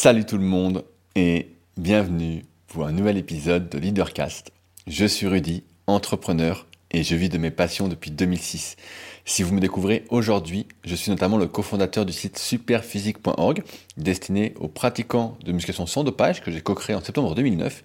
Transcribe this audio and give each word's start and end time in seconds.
Salut 0.00 0.24
tout 0.24 0.38
le 0.38 0.44
monde 0.44 0.84
et 1.16 1.56
bienvenue 1.76 2.44
pour 2.68 2.86
un 2.86 2.92
nouvel 2.92 3.16
épisode 3.16 3.68
de 3.68 3.78
Leadercast. 3.78 4.52
Je 4.86 5.04
suis 5.04 5.26
Rudy, 5.26 5.64
entrepreneur 5.88 6.68
et 6.92 7.02
je 7.02 7.16
vis 7.16 7.28
de 7.28 7.36
mes 7.36 7.50
passions 7.50 7.88
depuis 7.88 8.12
2006. 8.12 8.76
Si 9.24 9.42
vous 9.42 9.52
me 9.52 9.58
découvrez 9.58 10.04
aujourd'hui, 10.10 10.68
je 10.84 10.94
suis 10.94 11.10
notamment 11.10 11.36
le 11.36 11.48
cofondateur 11.48 12.06
du 12.06 12.12
site 12.12 12.38
superphysique.org 12.38 13.64
destiné 13.96 14.54
aux 14.60 14.68
pratiquants 14.68 15.36
de 15.44 15.50
musculation 15.50 15.86
sans 15.86 16.04
dopage 16.04 16.42
que 16.42 16.52
j'ai 16.52 16.60
co-créé 16.60 16.94
en 16.94 17.02
septembre 17.02 17.34
2009 17.34 17.82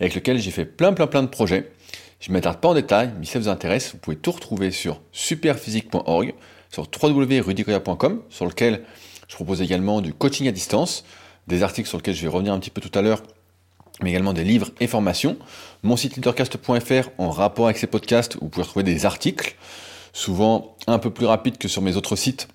et 0.00 0.02
avec 0.02 0.16
lequel 0.16 0.40
j'ai 0.40 0.50
fait 0.50 0.64
plein 0.64 0.92
plein 0.92 1.06
plein 1.06 1.22
de 1.22 1.28
projets. 1.28 1.70
Je 2.18 2.30
ne 2.30 2.32
m'attarde 2.32 2.58
pas 2.58 2.70
en 2.70 2.74
détail, 2.74 3.12
mais 3.16 3.26
si 3.26 3.30
ça 3.30 3.38
vous 3.38 3.48
intéresse, 3.48 3.92
vous 3.92 3.98
pouvez 3.98 4.16
tout 4.16 4.32
retrouver 4.32 4.72
sur 4.72 5.00
superphysique.org, 5.12 6.34
sur 6.68 6.88
www.rudicoya.com, 7.00 8.22
sur 8.28 8.44
lequel 8.44 8.82
je 9.28 9.36
propose 9.36 9.62
également 9.62 10.00
du 10.00 10.12
coaching 10.12 10.48
à 10.48 10.52
distance, 10.52 11.04
des 11.46 11.62
articles 11.62 11.88
sur 11.88 11.98
lesquels 11.98 12.14
je 12.14 12.22
vais 12.22 12.28
revenir 12.28 12.52
un 12.52 12.58
petit 12.58 12.70
peu 12.70 12.80
tout 12.80 12.96
à 12.98 13.02
l'heure, 13.02 13.22
mais 14.02 14.10
également 14.10 14.32
des 14.32 14.44
livres 14.44 14.70
et 14.80 14.86
formations. 14.86 15.36
Mon 15.82 15.96
site 15.96 16.16
leadercast.fr 16.16 17.10
en 17.18 17.30
rapport 17.30 17.66
avec 17.66 17.78
ces 17.78 17.86
podcasts, 17.86 18.36
vous 18.40 18.48
pouvez 18.48 18.64
retrouver 18.64 18.84
des 18.84 19.06
articles, 19.06 19.56
souvent 20.12 20.76
un 20.86 20.98
peu 20.98 21.10
plus 21.10 21.26
rapides 21.26 21.58
que 21.58 21.68
sur 21.68 21.82
mes 21.82 21.96
autres 21.96 22.16
sites, 22.16 22.48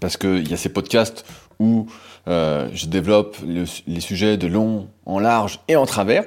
parce 0.00 0.16
qu'il 0.16 0.48
y 0.48 0.54
a 0.54 0.56
ces 0.56 0.70
podcasts 0.70 1.24
où 1.58 1.86
euh, 2.28 2.68
je 2.72 2.86
développe 2.86 3.36
les 3.44 4.00
sujets 4.00 4.36
de 4.36 4.46
long, 4.46 4.88
en 5.06 5.18
large 5.18 5.60
et 5.68 5.76
en 5.76 5.86
travers. 5.86 6.24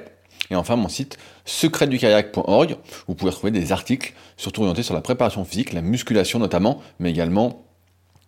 Et 0.50 0.56
enfin, 0.56 0.76
mon 0.76 0.88
site 0.88 1.18
secretdukayak.org, 1.44 2.76
vous 3.08 3.14
pouvez 3.14 3.30
retrouver 3.30 3.50
des 3.50 3.72
articles 3.72 4.14
surtout 4.36 4.62
orientés 4.62 4.82
sur 4.82 4.94
la 4.94 5.00
préparation 5.00 5.44
physique, 5.44 5.72
la 5.72 5.82
musculation 5.82 6.38
notamment, 6.38 6.82
mais 6.98 7.10
également 7.10 7.64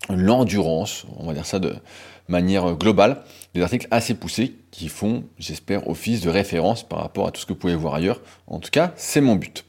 l'endurance, 0.09 1.05
on 1.19 1.27
va 1.27 1.35
dire 1.35 1.47
ça 1.47 1.59
de 1.59 1.77
manière 2.29 2.75
globale, 2.75 3.23
des 3.55 3.63
articles 3.63 3.89
assez 3.91 4.15
poussés 4.15 4.55
qui 4.71 4.89
font, 4.89 5.25
j'espère, 5.39 5.89
office 5.89 6.21
de 6.21 6.31
référence 6.31 6.87
par 6.87 7.01
rapport 7.01 7.27
à 7.27 7.31
tout 7.31 7.41
ce 7.41 7.47
que 7.47 7.53
vous 7.53 7.59
pouvez 7.59 7.75
voir 7.75 7.95
ailleurs. 7.95 8.21
En 8.47 8.59
tout 8.59 8.71
cas, 8.71 8.93
c'est 8.97 9.21
mon 9.21 9.35
but. 9.35 9.65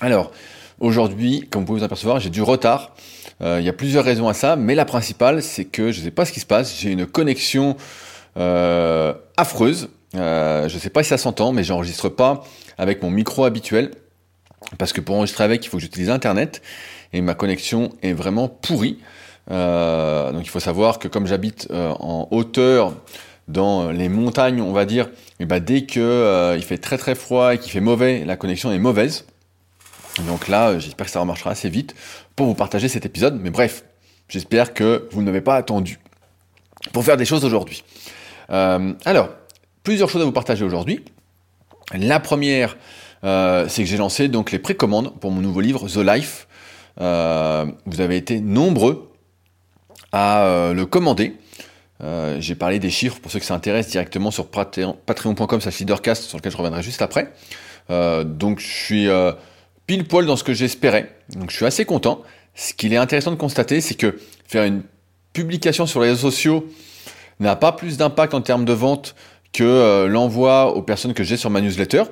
Alors, 0.00 0.32
aujourd'hui, 0.80 1.46
comme 1.50 1.62
vous 1.62 1.66
pouvez 1.66 1.80
vous 1.80 1.84
apercevoir, 1.84 2.20
j'ai 2.20 2.30
du 2.30 2.42
retard. 2.42 2.94
Euh, 3.42 3.58
il 3.60 3.66
y 3.66 3.68
a 3.68 3.72
plusieurs 3.72 4.04
raisons 4.04 4.28
à 4.28 4.34
ça, 4.34 4.56
mais 4.56 4.74
la 4.74 4.84
principale, 4.84 5.42
c'est 5.42 5.64
que 5.64 5.90
je 5.92 6.00
ne 6.00 6.04
sais 6.04 6.10
pas 6.10 6.24
ce 6.24 6.32
qui 6.32 6.40
se 6.40 6.46
passe. 6.46 6.78
J'ai 6.78 6.90
une 6.90 7.06
connexion 7.06 7.76
euh, 8.36 9.12
affreuse. 9.36 9.90
Euh, 10.14 10.68
je 10.68 10.74
ne 10.74 10.80
sais 10.80 10.90
pas 10.90 11.02
si 11.02 11.08
ça 11.08 11.18
s'entend, 11.18 11.52
mais 11.52 11.64
j'enregistre 11.64 12.08
pas 12.08 12.44
avec 12.78 13.02
mon 13.02 13.10
micro 13.10 13.44
habituel. 13.44 13.90
Parce 14.78 14.92
que 14.92 15.00
pour 15.00 15.16
enregistrer 15.16 15.44
avec, 15.44 15.64
il 15.64 15.68
faut 15.68 15.78
que 15.78 15.82
j'utilise 15.82 16.10
Internet. 16.10 16.62
Et 17.12 17.20
ma 17.20 17.34
connexion 17.34 17.90
est 18.02 18.12
vraiment 18.12 18.48
pourrie. 18.48 18.98
Euh, 19.50 20.32
donc 20.32 20.44
il 20.44 20.48
faut 20.50 20.60
savoir 20.60 20.98
que 20.98 21.08
comme 21.08 21.26
j'habite 21.26 21.68
euh, 21.70 21.92
en 21.98 22.28
hauteur 22.30 22.94
dans 23.48 23.90
les 23.90 24.08
montagnes, 24.08 24.60
on 24.60 24.72
va 24.72 24.84
dire, 24.84 25.10
et 25.40 25.46
bah, 25.46 25.60
dès 25.60 25.84
que 25.84 26.00
euh, 26.00 26.56
il 26.56 26.62
fait 26.62 26.78
très 26.78 26.96
très 26.96 27.14
froid 27.14 27.54
et 27.54 27.58
qu'il 27.58 27.72
fait 27.72 27.80
mauvais, 27.80 28.24
la 28.24 28.36
connexion 28.36 28.72
est 28.72 28.78
mauvaise. 28.78 29.26
Donc 30.26 30.48
là, 30.48 30.78
j'espère 30.78 31.06
que 31.06 31.12
ça 31.12 31.20
remarchera 31.20 31.50
assez 31.50 31.68
vite 31.68 31.94
pour 32.36 32.46
vous 32.46 32.54
partager 32.54 32.88
cet 32.88 33.04
épisode. 33.04 33.40
Mais 33.40 33.50
bref, 33.50 33.84
j'espère 34.28 34.74
que 34.74 35.08
vous 35.10 35.20
ne 35.20 35.26
m'avez 35.26 35.40
pas 35.40 35.56
attendu 35.56 35.98
pour 36.92 37.04
faire 37.04 37.16
des 37.16 37.24
choses 37.24 37.44
aujourd'hui. 37.44 37.82
alors, 38.48 39.30
plusieurs 39.82 40.10
choses 40.10 40.20
à 40.20 40.24
vous 40.24 40.32
partager 40.32 40.64
aujourd'hui. 40.64 41.04
La 41.94 42.20
première, 42.20 42.76
c'est 43.22 43.82
que 43.82 43.84
j'ai 43.84 43.96
lancé 43.96 44.28
donc 44.28 44.50
les 44.50 44.58
précommandes 44.58 45.18
pour 45.18 45.30
mon 45.30 45.40
nouveau 45.40 45.60
livre 45.60 45.88
The 45.88 45.96
Life. 45.96 46.46
vous 46.98 48.00
avez 48.00 48.16
été 48.16 48.40
nombreux 48.40 49.11
à 50.12 50.44
euh, 50.44 50.74
le 50.74 50.86
commander. 50.86 51.34
Euh, 52.02 52.40
j'ai 52.40 52.54
parlé 52.54 52.78
des 52.78 52.90
chiffres 52.90 53.20
pour 53.20 53.30
ceux 53.30 53.38
qui 53.38 53.46
s'intéressent 53.46 53.92
directement 53.92 54.30
sur 54.30 54.48
patreon.com 54.48 55.60
leadercast 55.80 56.24
sur 56.24 56.38
lequel 56.38 56.52
je 56.52 56.56
reviendrai 56.56 56.82
juste 56.82 57.02
après. 57.02 57.32
Euh, 57.90 58.24
donc 58.24 58.60
je 58.60 58.66
suis 58.66 59.08
pile 59.86 60.04
poil 60.04 60.26
dans 60.26 60.36
ce 60.36 60.44
que 60.44 60.52
j'espérais. 60.52 61.10
Donc 61.36 61.50
je 61.50 61.56
suis 61.56 61.66
assez 61.66 61.84
content. 61.84 62.22
Ce 62.54 62.74
qu'il 62.74 62.92
est 62.92 62.98
intéressant 62.98 63.30
de 63.30 63.36
constater, 63.36 63.80
c'est 63.80 63.94
que 63.94 64.18
faire 64.46 64.64
une 64.64 64.82
publication 65.32 65.86
sur 65.86 66.00
les 66.00 66.08
réseaux 66.10 66.30
sociaux 66.30 66.66
n'a 67.40 67.56
pas 67.56 67.72
plus 67.72 67.96
d'impact 67.96 68.34
en 68.34 68.42
termes 68.42 68.64
de 68.64 68.72
vente 68.72 69.14
que 69.52 70.06
l'envoi 70.06 70.74
aux 70.74 70.82
personnes 70.82 71.14
que 71.14 71.24
j'ai 71.24 71.36
sur 71.36 71.50
ma 71.50 71.60
newsletter. 71.60 72.04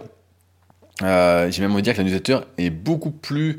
j'ai 1.00 1.06
même 1.62 1.72
envie 1.72 1.82
de 1.82 1.84
dire 1.84 1.94
que 1.94 1.98
la 1.98 2.04
newsletter 2.04 2.38
est 2.58 2.70
beaucoup 2.70 3.10
plus 3.10 3.58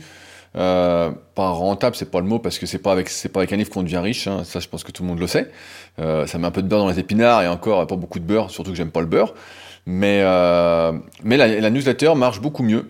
euh, 0.58 1.12
pas 1.34 1.50
rentable, 1.50 1.96
c'est 1.96 2.12
pas 2.12 2.20
le 2.20 2.26
mot 2.26 2.40
parce 2.40 2.60
que 2.60 2.66
c'est 2.66 2.80
pas 2.80 2.92
avec 2.92 3.10
c'est 3.10 3.30
pas 3.30 3.40
avec 3.40 3.54
un 3.54 3.56
livre 3.56 3.70
qu'on 3.70 3.84
devient 3.84 4.00
riche. 4.00 4.28
Hein, 4.28 4.44
ça, 4.44 4.60
je 4.60 4.68
pense 4.68 4.84
que 4.84 4.92
tout 4.92 5.04
le 5.04 5.10
monde 5.10 5.20
le 5.20 5.28
sait. 5.28 5.50
Euh, 6.00 6.28
ça 6.28 6.38
met 6.38 6.48
un 6.48 6.52
peu 6.52 6.62
de 6.62 6.68
beurre 6.68 6.80
dans 6.80 6.90
les 6.90 7.00
épinards 7.00 7.44
et 7.44 7.48
encore 7.48 7.86
pas 7.88 7.96
beaucoup 7.96 8.20
de 8.20 8.26
beurre, 8.26 8.52
surtout 8.52 8.72
que 8.72 8.78
j'aime 8.78 8.92
pas 8.92 9.00
le 9.00 9.06
beurre. 9.06 9.34
Mais 9.86 10.22
euh, 10.24 10.92
mais 11.24 11.38
la, 11.38 11.70
newsletter 11.70 12.14
marche 12.16 12.42
beaucoup 12.42 12.64
mieux 12.64 12.88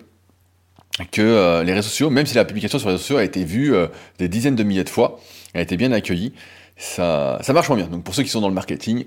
que 1.10 1.62
les 1.62 1.72
réseaux 1.72 1.88
sociaux, 1.88 2.10
même 2.10 2.26
si 2.26 2.34
la 2.34 2.44
publication 2.44 2.78
sur 2.78 2.88
les 2.88 2.94
réseaux 2.94 3.02
sociaux 3.02 3.16
a 3.16 3.24
été 3.24 3.44
vue 3.44 3.74
des 4.18 4.28
dizaines 4.28 4.56
de 4.56 4.62
milliers 4.62 4.84
de 4.84 4.90
fois, 4.90 5.20
a 5.54 5.60
été 5.60 5.76
bien 5.76 5.92
accueillie. 5.92 6.34
Ça 6.76 7.38
ça 7.42 7.52
marche 7.52 7.68
moins 7.68 7.78
bien. 7.78 7.86
Donc 7.86 8.02
pour 8.02 8.14
ceux 8.14 8.24
qui 8.24 8.28
sont 8.28 8.40
dans 8.40 8.48
le 8.48 8.54
marketing, 8.54 9.06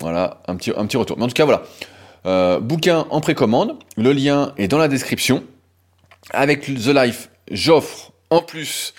voilà 0.00 0.42
un 0.46 0.56
petit 0.56 0.70
un 0.76 0.86
petit 0.86 0.98
retour. 0.98 1.16
Mais 1.16 1.24
en 1.24 1.28
tout 1.28 1.34
cas 1.34 1.46
voilà. 1.46 2.60
bouquin 2.60 3.06
en 3.10 3.20
précommande, 3.20 3.76
le 3.96 4.12
lien 4.12 4.52
est 4.58 4.68
dans 4.68 4.78
la 4.78 4.88
description. 4.88 5.42
Avec 6.32 6.62
The 6.62 6.88
Life, 6.88 7.28
j'offre 7.50 8.12
en 8.30 8.42
plus, 8.42 8.94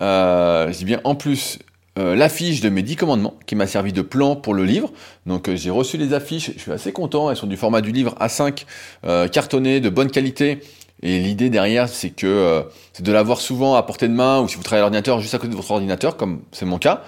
euh, 0.00 0.72
bien 0.82 1.00
en 1.04 1.14
plus, 1.14 1.58
euh, 1.96 2.16
l'affiche 2.16 2.60
de 2.60 2.68
mes 2.70 2.82
10 2.82 2.96
commandements 2.96 3.34
qui 3.46 3.54
m'a 3.54 3.68
servi 3.68 3.92
de 3.92 4.02
plan 4.02 4.34
pour 4.34 4.52
le 4.52 4.64
livre. 4.64 4.90
Donc 5.26 5.48
euh, 5.48 5.54
j'ai 5.54 5.70
reçu 5.70 5.96
les 5.96 6.12
affiches, 6.12 6.50
je 6.56 6.60
suis 6.60 6.72
assez 6.72 6.92
content, 6.92 7.30
elles 7.30 7.36
sont 7.36 7.46
du 7.46 7.56
format 7.56 7.82
du 7.82 7.92
livre 7.92 8.16
A5, 8.20 8.64
euh, 9.06 9.28
cartonné, 9.28 9.78
de 9.78 9.88
bonne 9.90 10.10
qualité. 10.10 10.58
Et 11.02 11.20
l'idée 11.20 11.50
derrière, 11.50 11.88
c'est 11.88 12.10
que 12.10 12.64
c'est 12.92 13.02
de 13.02 13.12
l'avoir 13.12 13.38
souvent 13.38 13.74
à 13.74 13.82
portée 13.82 14.08
de 14.08 14.14
main, 14.14 14.40
ou 14.40 14.48
si 14.48 14.56
vous 14.56 14.62
travaillez 14.62 14.80
à 14.80 14.84
l'ordinateur, 14.84 15.20
juste 15.20 15.34
à 15.34 15.38
côté 15.38 15.50
de 15.50 15.56
votre 15.56 15.70
ordinateur, 15.70 16.16
comme 16.16 16.40
c'est 16.50 16.64
mon 16.64 16.78
cas, 16.78 17.02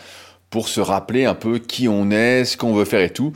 pour 0.51 0.69
se 0.69 0.81
rappeler 0.81 1.25
un 1.25 1.35
peu 1.35 1.59
qui 1.59 1.89
on 1.89 2.11
est, 2.11 2.45
ce 2.45 2.59
qu'on 2.59 2.75
veut 2.75 2.85
faire 2.85 3.01
et 3.01 3.11
tout, 3.11 3.33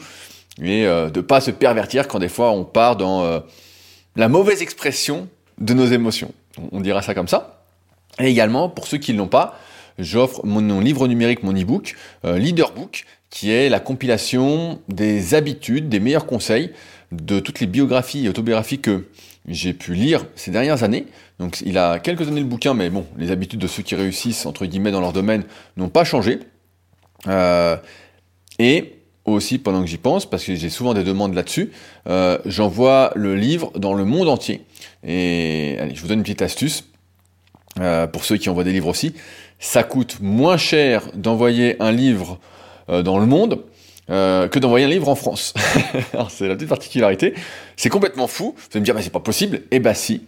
et 0.60 0.84
de 0.84 1.21
pas 1.22 1.41
se 1.41 1.50
pervertir 1.50 2.09
quand 2.09 2.19
des 2.19 2.28
fois 2.28 2.50
on 2.50 2.65
part 2.65 2.97
dans 2.97 3.43
la 4.16 4.28
mauvaise 4.28 4.60
expression 4.60 5.28
de 5.60 5.72
nos 5.72 5.87
émotions. 5.87 6.34
On 6.72 6.81
dira 6.81 7.03
ça 7.03 7.15
comme 7.15 7.28
ça. 7.28 7.65
Et 8.19 8.26
également, 8.26 8.69
pour 8.69 8.87
ceux 8.87 8.98
qui 8.98 9.12
ne 9.12 9.19
l'ont 9.19 9.28
pas, 9.28 9.59
j'offre 9.98 10.44
mon, 10.44 10.81
livre 10.81 11.06
numérique, 11.09 11.43
mon 11.43 11.53
e-book, 11.53 11.97
euh, 12.25 12.38
Leaderbook, 12.38 13.04
qui 13.31 13.50
est 13.50 13.69
la 13.69 13.81
compilation 13.81 14.81
des 14.88 15.34
habitudes, 15.34 15.88
des 15.88 16.00
meilleurs 16.00 16.26
conseils 16.26 16.72
de 17.12 17.41
toutes 17.41 17.60
les 17.60 17.66
biographies 17.66 18.26
et 18.26 18.28
autobiographies 18.28 18.81
que 18.81 19.06
j'ai 19.48 19.72
pu 19.72 19.94
lire 19.94 20.26
ces 20.34 20.50
dernières 20.50 20.82
années. 20.82 21.06
Donc 21.38 21.60
il 21.65 21.78
a 21.78 21.98
quelques 21.98 22.28
années 22.28 22.41
le 22.41 22.47
bouquin, 22.47 22.75
mais 22.75 22.91
bon, 22.91 23.06
les 23.16 23.31
habitudes 23.31 23.60
de 23.60 23.66
ceux 23.66 23.82
qui 23.82 23.94
réussissent, 23.94 24.47
entre 24.47 24.66
guillemets, 24.66 24.91
dans 24.91 25.00
leur 25.00 25.12
domaine 25.12 25.44
n'ont 25.77 25.88
pas 25.88 26.04
changé. 26.04 26.41
Euh, 27.27 27.77
et 28.59 29.00
aussi, 29.25 29.59
pendant 29.59 29.83
que 29.83 29.87
j'y 29.87 29.99
pense, 29.99 30.29
parce 30.29 30.45
que 30.45 30.55
j'ai 30.55 30.71
souvent 30.71 30.95
des 30.95 31.05
demandes 31.05 31.35
là-dessus, 31.35 31.71
euh, 32.09 32.39
j'envoie 32.47 33.13
le 33.15 33.37
livre 33.37 33.73
dans 33.77 33.95
le 33.95 34.05
monde 34.05 34.29
entier. 34.29 34.65
Et 35.07 35.77
allez, 35.79 35.95
je 35.95 36.01
vous 36.01 36.09
donne 36.09 36.19
une 36.19 36.25
petite 36.25 36.43
astuce. 36.43 36.85
Euh, 37.79 38.07
pour 38.07 38.25
ceux 38.25 38.37
qui 38.37 38.49
envoient 38.51 38.65
des 38.65 38.73
livres 38.73 38.89
aussi, 38.89 39.15
ça 39.59 39.85
coûte 39.85 40.19
moins 40.21 40.57
cher 40.57 41.05
d'envoyer 41.15 41.81
un 41.81 41.93
livre 41.93 42.39
euh, 42.89 43.03
dans 43.03 43.19
le 43.19 43.27
monde 43.27 43.61
que 44.09 44.59
d'envoyer 44.59 44.87
un 44.87 44.89
livre 44.89 45.09
en 45.09 45.15
France. 45.15 45.55
C'est 46.31 46.49
la 46.49 46.57
petite 46.57 46.69
particularité. 46.69 47.33
C'est 47.77 47.91
complètement 47.91 48.27
fou. 48.27 48.57
Vous 48.57 48.65
allez 48.73 48.81
me 48.81 48.85
dire, 48.85 48.97
mais 48.97 49.03
c'est 49.03 49.11
pas 49.11 49.21
possible. 49.21 49.63
Eh 49.71 49.79
ben 49.79 49.95
si. 49.95 50.25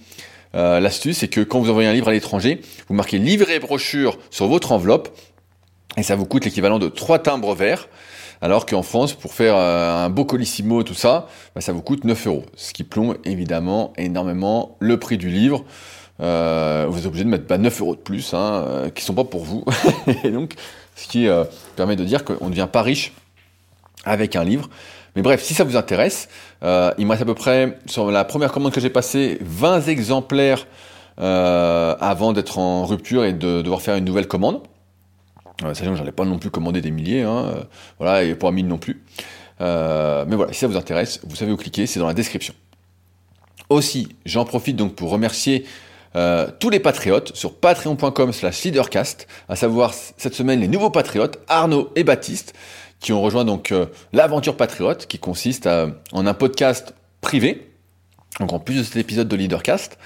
L'astuce, 0.54 1.18
c'est 1.18 1.26
que 1.26 1.40
quand 1.40 1.58
vous 1.58 1.68
envoyez 1.68 1.88
un 1.88 1.92
livre 1.92 2.06
à 2.06 2.12
l'étranger, 2.12 2.60
vous 2.86 2.94
marquez 2.94 3.18
livre 3.18 3.50
et 3.50 3.58
brochure 3.58 4.18
sur 4.30 4.46
votre 4.46 4.70
enveloppe, 4.70 5.08
et 5.96 6.02
ça 6.02 6.14
vous 6.14 6.24
coûte 6.24 6.44
l'équivalent 6.44 6.78
de 6.78 6.88
trois 6.88 7.18
timbres 7.18 7.54
verts. 7.54 7.88
Alors 8.42 8.66
qu'en 8.66 8.82
France, 8.82 9.14
pour 9.14 9.32
faire 9.32 9.56
un 9.56 10.10
beau 10.10 10.24
colissimo, 10.24 10.82
tout 10.82 10.94
ça, 10.94 11.28
bah, 11.54 11.60
ça 11.60 11.72
vous 11.72 11.80
coûte 11.80 12.02
9 12.02 12.26
euros. 12.26 12.44
Ce 12.56 12.72
qui 12.72 12.82
plombe 12.82 13.16
évidemment 13.24 13.92
énormément 13.96 14.76
le 14.80 14.98
prix 14.98 15.16
du 15.16 15.30
livre. 15.30 15.64
Euh, 16.20 16.86
vous 16.88 16.98
êtes 16.98 17.06
obligé 17.06 17.24
de 17.24 17.28
mettre 17.28 17.44
9 17.56 17.62
bah, 17.62 17.78
euros 17.80 17.94
de 17.94 18.00
plus, 18.00 18.34
hein, 18.34 18.64
euh, 18.66 18.90
qui 18.90 19.04
sont 19.04 19.14
pas 19.14 19.22
pour 19.22 19.44
vous. 19.44 19.64
et 20.24 20.30
donc, 20.30 20.54
ce 20.96 21.06
qui 21.06 21.28
euh, 21.28 21.44
permet 21.76 21.94
de 21.94 22.04
dire 22.04 22.24
qu'on 22.24 22.46
ne 22.46 22.50
devient 22.50 22.68
pas 22.70 22.82
riche 22.82 23.12
avec 24.04 24.34
un 24.34 24.42
livre. 24.42 24.68
Mais 25.14 25.22
bref, 25.22 25.40
si 25.42 25.54
ça 25.54 25.62
vous 25.62 25.76
intéresse, 25.76 26.28
euh, 26.64 26.92
il 26.98 27.06
me 27.06 27.12
reste 27.12 27.22
à 27.22 27.26
peu 27.26 27.34
près, 27.34 27.78
sur 27.86 28.10
la 28.10 28.24
première 28.24 28.50
commande 28.50 28.72
que 28.72 28.80
j'ai 28.80 28.90
passée, 28.90 29.38
20 29.40 29.86
exemplaires 29.86 30.66
avant 31.18 32.32
d'être 32.32 32.58
en 32.58 32.84
rupture 32.86 33.24
et 33.24 33.32
de 33.32 33.62
devoir 33.62 33.82
faire 33.82 33.94
une 33.94 34.04
nouvelle 34.04 34.26
commande. 34.26 34.60
Euh, 35.64 35.74
sachant 35.74 35.92
que 35.92 35.96
j'en 35.96 36.06
ai 36.06 36.12
pas 36.12 36.24
non 36.24 36.38
plus 36.38 36.50
commandé 36.50 36.80
des 36.80 36.90
milliers, 36.90 37.22
hein, 37.22 37.54
voilà, 37.98 38.24
et 38.24 38.34
pas 38.34 38.50
1000 38.50 38.66
non 38.66 38.78
plus. 38.78 39.02
mais 39.60 40.36
voilà, 40.36 40.52
si 40.52 40.60
ça 40.60 40.66
vous 40.66 40.76
intéresse, 40.76 41.20
vous 41.24 41.36
savez 41.36 41.52
où 41.52 41.56
cliquer, 41.56 41.86
c'est 41.86 42.00
dans 42.00 42.06
la 42.06 42.14
description. 42.14 42.54
Aussi, 43.68 44.08
j'en 44.26 44.44
profite 44.44 44.76
donc 44.76 44.94
pour 44.94 45.10
remercier 45.10 45.64
euh, 46.14 46.48
tous 46.60 46.68
les 46.68 46.80
patriotes 46.80 47.34
sur 47.34 47.54
patreon.com 47.54 48.32
slash 48.32 48.64
leadercast, 48.64 49.26
à 49.48 49.56
savoir 49.56 49.94
cette 49.94 50.34
semaine 50.34 50.60
les 50.60 50.68
nouveaux 50.68 50.90
patriotes, 50.90 51.38
Arnaud 51.48 51.90
et 51.96 52.04
Baptiste, 52.04 52.52
qui 53.00 53.12
ont 53.12 53.22
rejoint 53.22 53.44
donc 53.44 53.74
l'aventure 54.12 54.56
patriote, 54.56 55.06
qui 55.06 55.18
consiste 55.18 55.66
en 55.66 56.26
un 56.26 56.34
podcast 56.34 56.94
privé, 57.20 57.72
donc 58.40 58.52
en 58.52 58.58
plus 58.58 58.76
de 58.76 58.82
cet 58.82 58.96
épisode 58.96 59.26
de 59.26 59.36
Leadercast, 59.36 59.98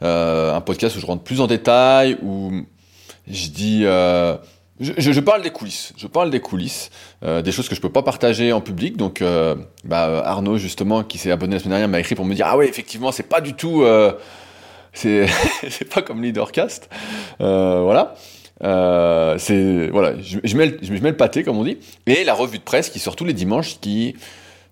un 0.00 0.60
podcast 0.62 0.96
où 0.96 1.00
je 1.00 1.06
rentre 1.06 1.22
plus 1.22 1.40
en 1.40 1.46
détail, 1.46 2.18
où 2.22 2.52
je 3.28 3.48
dis 3.48 3.84
je, 4.80 5.20
parle 5.20 5.42
des 5.42 5.50
coulisses. 5.50 5.92
Je 5.96 6.06
parle 6.06 6.30
des 6.30 6.40
coulisses, 6.40 6.90
euh, 7.22 7.42
des 7.42 7.52
choses 7.52 7.68
que 7.68 7.74
je 7.74 7.80
peux 7.80 7.92
pas 7.92 8.02
partager 8.02 8.52
en 8.52 8.60
public. 8.60 8.96
Donc, 8.96 9.20
euh, 9.20 9.54
bah, 9.84 10.22
Arnaud 10.24 10.56
justement, 10.56 11.04
qui 11.04 11.18
s'est 11.18 11.30
abonné 11.30 11.54
la 11.54 11.58
semaine 11.58 11.72
dernière, 11.72 11.88
m'a 11.88 12.00
écrit 12.00 12.14
pour 12.14 12.24
me 12.24 12.34
dire 12.34 12.46
ah 12.48 12.56
ouais, 12.56 12.68
effectivement, 12.68 13.12
c'est 13.12 13.28
pas 13.28 13.42
du 13.42 13.54
tout, 13.54 13.82
euh, 13.82 14.12
c'est 14.92 15.26
pas 15.94 16.00
comme 16.02 16.22
Leadercast, 16.22 16.88
euh, 17.40 17.82
voilà. 17.82 18.14
Voilà, 18.62 19.36
je, 20.20 20.38
je, 20.42 20.56
mets 20.56 20.66
le, 20.66 20.78
je 20.82 20.92
mets 20.92 21.10
le 21.10 21.16
pâté 21.16 21.44
comme 21.44 21.58
on 21.58 21.64
dit. 21.64 21.78
Et 22.06 22.24
la 22.24 22.34
revue 22.34 22.58
de 22.58 22.64
presse 22.64 22.88
qui 22.90 22.98
sort 22.98 23.16
tous 23.16 23.24
les 23.24 23.32
dimanches, 23.32 23.80
qui 23.80 24.16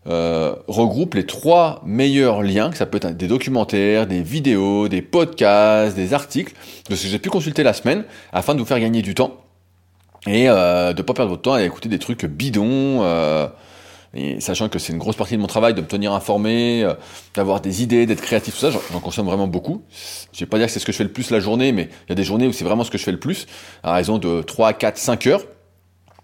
regroupe 0.07 1.15
les 1.15 1.27
trois 1.27 1.83
meilleurs 1.85 2.43
liens, 2.43 2.71
que 2.71 2.79
ça 2.79 2.87
peut 2.87 2.99
être 3.03 3.17
des 3.17 3.27
documentaires, 3.29 4.07
des 4.07 4.23
vidéos, 4.23 4.89
des 4.89 5.03
podcasts, 5.03 5.95
des 5.95 6.15
articles, 6.15 6.55
de 6.89 6.97
ce 6.97 7.03
que 7.03 7.09
j'ai 7.09 7.19
pu 7.19 7.29
consulter 7.29 7.63
la 7.63 7.75
semaine, 7.75 8.05
afin 8.33 8.55
de 8.55 8.61
vous 8.61 8.65
faire 8.65 8.81
gagner 8.81 9.03
du 9.03 9.15
temps 9.15 9.37
et 10.29 10.49
euh, 10.49 10.93
de 10.93 11.03
pas 11.03 11.15
perdre 11.15 11.31
votre 11.31 11.43
temps 11.43 11.55
à 11.55 11.63
écouter 11.63 11.89
des 11.89 11.99
trucs 11.99 12.25
bidons. 12.27 13.03
Euh, 13.03 13.49
et 14.15 14.41
sachant 14.41 14.69
que 14.69 14.79
c'est 14.79 14.93
une 14.93 14.99
grosse 14.99 15.17
partie 15.17 15.37
de 15.37 15.41
mon 15.41 15.47
travail 15.47 15.75
de 15.75 15.81
me 15.81 15.87
tenir 15.87 16.13
informé, 16.13 16.83
euh, 16.83 16.95
d'avoir 17.35 17.61
des 17.61 17.83
idées, 17.83 18.07
d'être 18.07 18.23
créatif, 18.23 18.55
tout 18.55 18.61
ça, 18.61 18.71
j'en 18.71 19.01
consomme 19.01 19.27
vraiment 19.27 19.47
beaucoup. 19.47 19.83
Je 20.33 20.41
vais 20.41 20.47
pas 20.47 20.59
dire 20.59 20.67
que 20.67 20.73
c'est 20.73 20.81
ce 20.81 20.87
que 20.87 20.93
je 20.93 20.97
fais 20.97 21.05
le 21.05 21.13
plus 21.13 21.31
la 21.31 21.41
journée, 21.41 21.73
mais 21.73 21.91
il 22.07 22.11
y 22.11 22.13
a 22.13 22.15
des 22.15 22.25
journées 22.25 22.47
où 22.47 22.53
c'est 22.53 22.65
vraiment 22.65 22.85
ce 22.85 22.91
que 22.91 22.99
je 22.99 23.05
fais 23.05 23.13
le 23.13 23.19
plus, 23.19 23.47
à 23.83 23.95
raison 23.95 24.19
de 24.19 24.43
3, 24.43 24.73
4, 24.73 24.97
5 24.97 25.27
heures. 25.27 25.43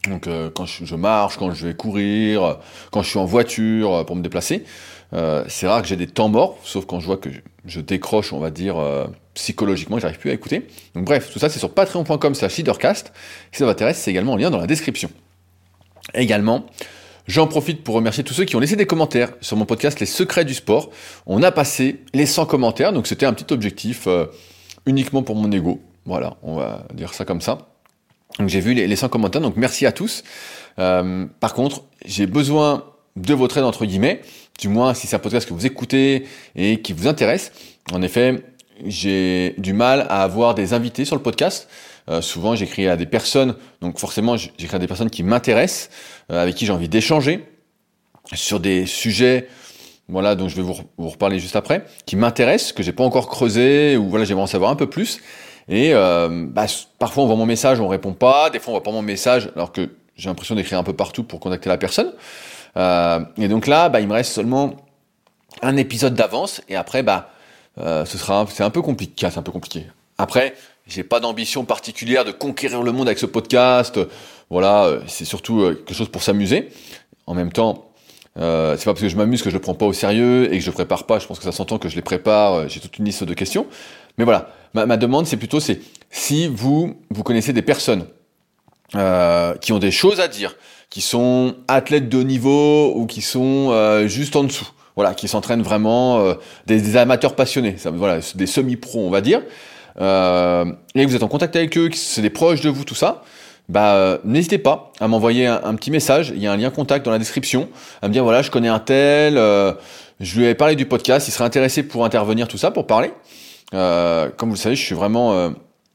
Donc 0.09 0.27
euh, 0.27 0.51
quand 0.51 0.67
je, 0.67 0.95
marche, 0.95 1.39
quand 1.39 1.53
je 1.53 1.67
vais 1.67 1.75
courir, 1.75 2.59
quand 2.91 3.03
je 3.03 3.09
suis 3.09 3.19
en 3.19 3.25
voiture 3.25 3.95
euh, 3.95 4.05
pour 4.05 4.17
me 4.17 4.23
déplacer, 4.23 4.65
euh, 5.13 5.45
c'est 5.49 5.67
rare 5.67 5.83
que 5.83 5.89
j'ai 5.89 5.97
des 5.97 6.07
temps 6.07 6.29
morts, 6.29 6.59
sauf 6.63 6.87
quand 6.87 7.01
je 7.01 7.07
vois 7.07 7.17
que 7.17 7.31
je, 7.65 7.81
décroche, 7.81 8.33
on 8.33 8.39
va 8.39 8.51
dire, 8.51 8.77
psychologiquement, 9.35 9.99
j'arrive 9.99 10.19
plus 10.19 10.31
à 10.31 10.33
écouter. 10.33 10.67
Donc 10.95 11.05
bref, 11.05 11.31
tout 11.33 11.39
ça 11.39 11.49
c'est 11.49 11.59
sur 11.59 11.71
patreon.com 11.71 12.35
slash 12.35 12.57
leadercast. 12.57 13.13
Si 13.53 13.59
ça 13.59 13.65
vous 13.65 13.71
intéresse, 13.71 13.99
c'est 13.99 14.11
également 14.11 14.33
en 14.33 14.37
lien 14.37 14.51
dans 14.51 14.59
la 14.59 14.67
description. 14.67 15.11
Également, 16.15 16.67
j'en 17.27 17.47
profite 17.47 17.83
pour 17.83 17.95
remercier 17.95 18.25
tous 18.25 18.35
ceux 18.35 18.45
qui 18.45 18.57
ont 18.57 18.61
laissé 18.61 18.77
des 18.77 18.87
commentaires 18.87 19.33
sur 19.41 19.57
mon 19.57 19.65
podcast 19.65 20.01
Les 20.01 20.07
Secrets 20.07 20.45
du 20.45 20.55
Sport. 20.55 20.91
On 21.27 21.43
a 21.43 21.51
passé 21.51 22.01
les 22.13 22.27
100 22.27 22.47
commentaires, 22.47 22.93
donc 22.93 23.07
c'était 23.07 23.27
un 23.27 23.33
petit 23.33 23.53
objectif 23.53 24.07
euh, 24.07 24.27
uniquement 24.87 25.23
pour 25.23 25.37
mon 25.37 25.51
ego. 25.51 25.81
Voilà, 26.05 26.37
on 26.43 26.57
va 26.57 26.87
dire 26.95 27.15
ça 27.15 27.25
comme 27.25 27.41
ça. 27.41 27.59
Donc 28.39 28.49
j'ai 28.49 28.61
vu 28.61 28.75
les, 28.75 28.87
les 28.87 28.97
100 28.97 29.09
commentaires, 29.09 29.41
donc 29.41 29.57
merci 29.57 29.87
à 29.87 29.93
tous. 29.93 30.23
Euh, 30.79 31.27
par 31.41 31.55
contre, 31.55 31.85
j'ai 32.05 32.27
besoin 32.27 32.85
de 33.17 33.33
votre 33.33 33.57
aide 33.59 33.65
entre 33.65 33.87
guillemets 33.87 34.21
du 34.59 34.69
moins 34.69 34.95
si 34.95 35.07
c'est 35.07 35.17
un 35.17 35.21
podcast 35.21 35.49
que 35.49 35.55
vous 35.55 35.67
écoutez 35.67 36.27
et 36.57 36.81
qui 36.81 36.93
vous 36.93 37.09
intéresse. 37.09 37.53
En 37.93 38.03
effet, 38.03 38.43
j'ai 38.85 39.55
du 39.59 39.73
mal 39.73 40.07
à 40.11 40.23
avoir 40.23 40.55
des 40.55 40.73
invités 40.73 41.05
sur 41.05 41.17
le 41.17 41.23
podcast. 41.23 41.69
Euh, 42.09 42.21
souvent, 42.21 42.55
j'écris 42.55 42.89
à 42.89 42.97
des 42.97 43.07
personnes, 43.07 43.55
donc 43.81 43.99
forcément, 43.99 44.37
j'écris 44.37 44.77
à 44.77 44.79
des 44.79 44.87
personnes 44.87 45.11
qui 45.11 45.23
m'intéressent, 45.23 45.91
euh, 46.31 46.43
avec 46.43 46.55
qui 46.55 46.67
j'ai 46.67 46.73
envie 46.73 46.89
d'échanger 46.89 47.47
sur 48.35 48.61
des 48.61 48.87
sujets, 48.87 49.49
voilà, 50.09 50.35
dont 50.35 50.49
je 50.49 50.57
vais 50.57 50.63
vous, 50.63 50.75
vous 50.99 51.09
reparler 51.09 51.39
juste 51.39 51.57
après, 51.57 51.85
qui 52.05 52.17
m'intéressent, 52.17 52.73
que 52.73 52.83
j'ai 52.83 52.93
pas 52.93 53.05
encore 53.05 53.29
creusé, 53.29 53.97
ou 53.97 54.09
voilà, 54.09 54.25
j'aimerais 54.25 54.43
en 54.43 54.47
savoir 54.47 54.71
un 54.71 54.77
peu 54.77 54.89
plus. 54.89 55.21
Et 55.69 55.95
euh, 55.95 56.47
bah, 56.49 56.67
parfois, 56.99 57.25
on 57.25 57.27
voit 57.27 57.37
mon 57.37 57.47
message, 57.47 57.81
on 57.81 57.89
répond 57.89 58.13
pas. 58.13 58.51
Des 58.51 58.59
fois, 58.59 58.73
on 58.73 58.77
voit 58.77 58.83
pas 58.83 58.93
mon 58.93 59.03
message, 59.03 59.51
alors 59.57 59.73
que 59.73 59.91
j'ai 60.17 60.29
l'impression 60.29 60.55
d'écrire 60.55 60.79
un 60.79 60.85
peu 60.85 60.93
partout 60.93 61.25
pour 61.25 61.41
contacter 61.41 61.69
la 61.69 61.79
personne. 61.79 62.13
Euh, 62.77 63.21
et 63.39 63.49
donc 63.49 63.67
là, 63.67 63.89
bah, 63.89 64.01
il 64.01 64.09
me 64.09 64.13
reste 64.13 64.33
seulement 64.33 64.77
un 65.63 65.77
épisode 65.77 66.15
d'avance 66.15 66.61
et 66.69 66.77
après, 66.77 67.03
bah, 67.03 67.31
euh, 67.79 68.05
ce 68.05 68.19
sera, 68.19 68.47
c'est 68.49 68.63
un 68.63 68.71
peu 68.71 68.83
compliqué, 68.83 69.29
c'est 69.31 69.39
un 69.39 69.43
peu 69.43 69.53
compliqué. 69.53 69.87
Après, 70.19 70.55
j'ai 70.87 71.03
pas 71.03 71.21
d'ambition 71.21 71.65
particulière 71.65 72.25
de 72.25 72.33
conquérir 72.33 72.83
le 72.83 72.93
monde 72.93 73.09
avec 73.09 73.19
ce 73.19 73.27
podcast. 73.27 73.99
Voilà, 74.51 74.85
euh, 74.85 75.01
c'est 75.07 75.25
surtout 75.25 75.61
quelque 75.61 75.95
chose 75.95 76.09
pour 76.09 76.23
s'amuser. 76.23 76.69
En 77.27 77.35
même 77.35 77.53
temps, 77.53 77.91
euh, 78.39 78.77
c'est 78.77 78.85
pas 78.85 78.93
parce 78.93 79.03
que 79.03 79.09
je 79.09 79.17
m'amuse 79.17 79.43
que 79.43 79.51
je 79.51 79.55
le 79.55 79.61
prends 79.61 79.75
pas 79.75 79.87
au 79.87 79.93
sérieux 79.93 80.53
et 80.53 80.59
que 80.59 80.65
je 80.65 80.71
prépare 80.71 81.05
pas. 81.05 81.19
Je 81.19 81.27
pense 81.27 81.39
que 81.39 81.45
ça 81.45 81.53
s'entend 81.53 81.79
que 81.79 81.89
je 81.89 81.97
les 81.97 82.03
prépare. 82.03 82.69
J'ai 82.69 82.81
toute 82.81 82.99
une 82.99 83.05
liste 83.05 83.25
de 83.25 83.35
questions. 83.35 83.67
Mais 84.19 84.25
voilà, 84.25 84.51
ma, 84.75 84.87
ma 84.87 84.97
demande, 84.97 85.27
c'est 85.27 85.37
plutôt, 85.37 85.59
c'est 85.59 85.81
si 86.11 86.47
vous 86.47 86.97
vous 87.11 87.23
connaissez 87.25 87.53
des 87.53 87.63
personnes 87.63 88.07
euh, 88.97 89.57
qui 89.57 89.73
ont 89.73 89.81
des 89.81 89.91
choses 89.91 90.21
à 90.21 90.29
dire, 90.29 90.57
qui 90.89 91.01
sont 91.01 91.57
athlètes 91.67 92.09
de 92.09 92.23
niveau 92.23 92.95
ou 92.95 93.07
qui 93.07 93.23
sont 93.23 93.71
euh, 93.71 94.07
juste 94.07 94.37
en 94.37 94.45
dessous. 94.45 94.69
Voilà, 94.97 95.15
qui 95.15 95.27
s'entraînent 95.27 95.63
vraiment, 95.63 96.21
euh, 96.21 96.35
des, 96.67 96.97
amateurs 96.97 97.35
passionnés, 97.35 97.77
ça, 97.79 97.91
voilà, 97.91 98.21
des 98.35 98.47
semi-pros, 98.47 99.05
on 99.07 99.11
va 99.11 99.21
dire. 99.21 99.43
Euh, 100.01 100.65
et 100.95 101.05
vous 101.05 101.17
êtes 101.17 101.23
en 101.23 101.29
contact 101.29 101.57
avec 101.57 101.77
eux, 101.77 101.91
c'est 101.93 102.23
des 102.23 102.31
proches 102.31 102.61
de 102.61 102.71
vous, 102.71 102.85
tout 102.85 102.95
ça. 102.95 103.23
Bah, 103.69 103.95
euh, 103.95 104.19
n'hésitez 104.25 104.59
pas 104.59 104.93
à 105.01 105.09
m'envoyer 105.09 105.47
un, 105.47 105.75
petit 105.75 105.91
message. 105.91 106.33
Il 106.35 106.41
y 106.41 106.47
a 106.47 106.53
un 106.53 106.57
lien 106.57 106.71
contact 106.71 107.05
dans 107.05 107.11
la 107.11 107.19
description. 107.19 107.69
À 108.03 108.09
me 108.09 108.13
dire 108.13 108.23
voilà, 108.23 108.43
je 108.43 108.51
connais 108.51 108.69
un 108.69 108.79
tel. 108.79 109.35
je 110.21 110.39
lui 110.39 110.47
ai 110.47 110.55
parlé 110.55 110.77
du 110.77 110.87
podcast. 110.87 111.27
Il 111.27 111.33
serait 111.33 111.45
intéressé 111.45 111.83
pour 111.83 112.05
intervenir, 112.05 112.47
tout 112.47 112.59
ça, 112.59 112.71
pour 112.71 112.87
parler. 112.87 113.11
comme 113.73 114.49
vous 114.49 114.55
le 114.55 114.61
savez, 114.61 114.77
je 114.77 114.85
suis 114.85 114.95
vraiment 114.95 115.53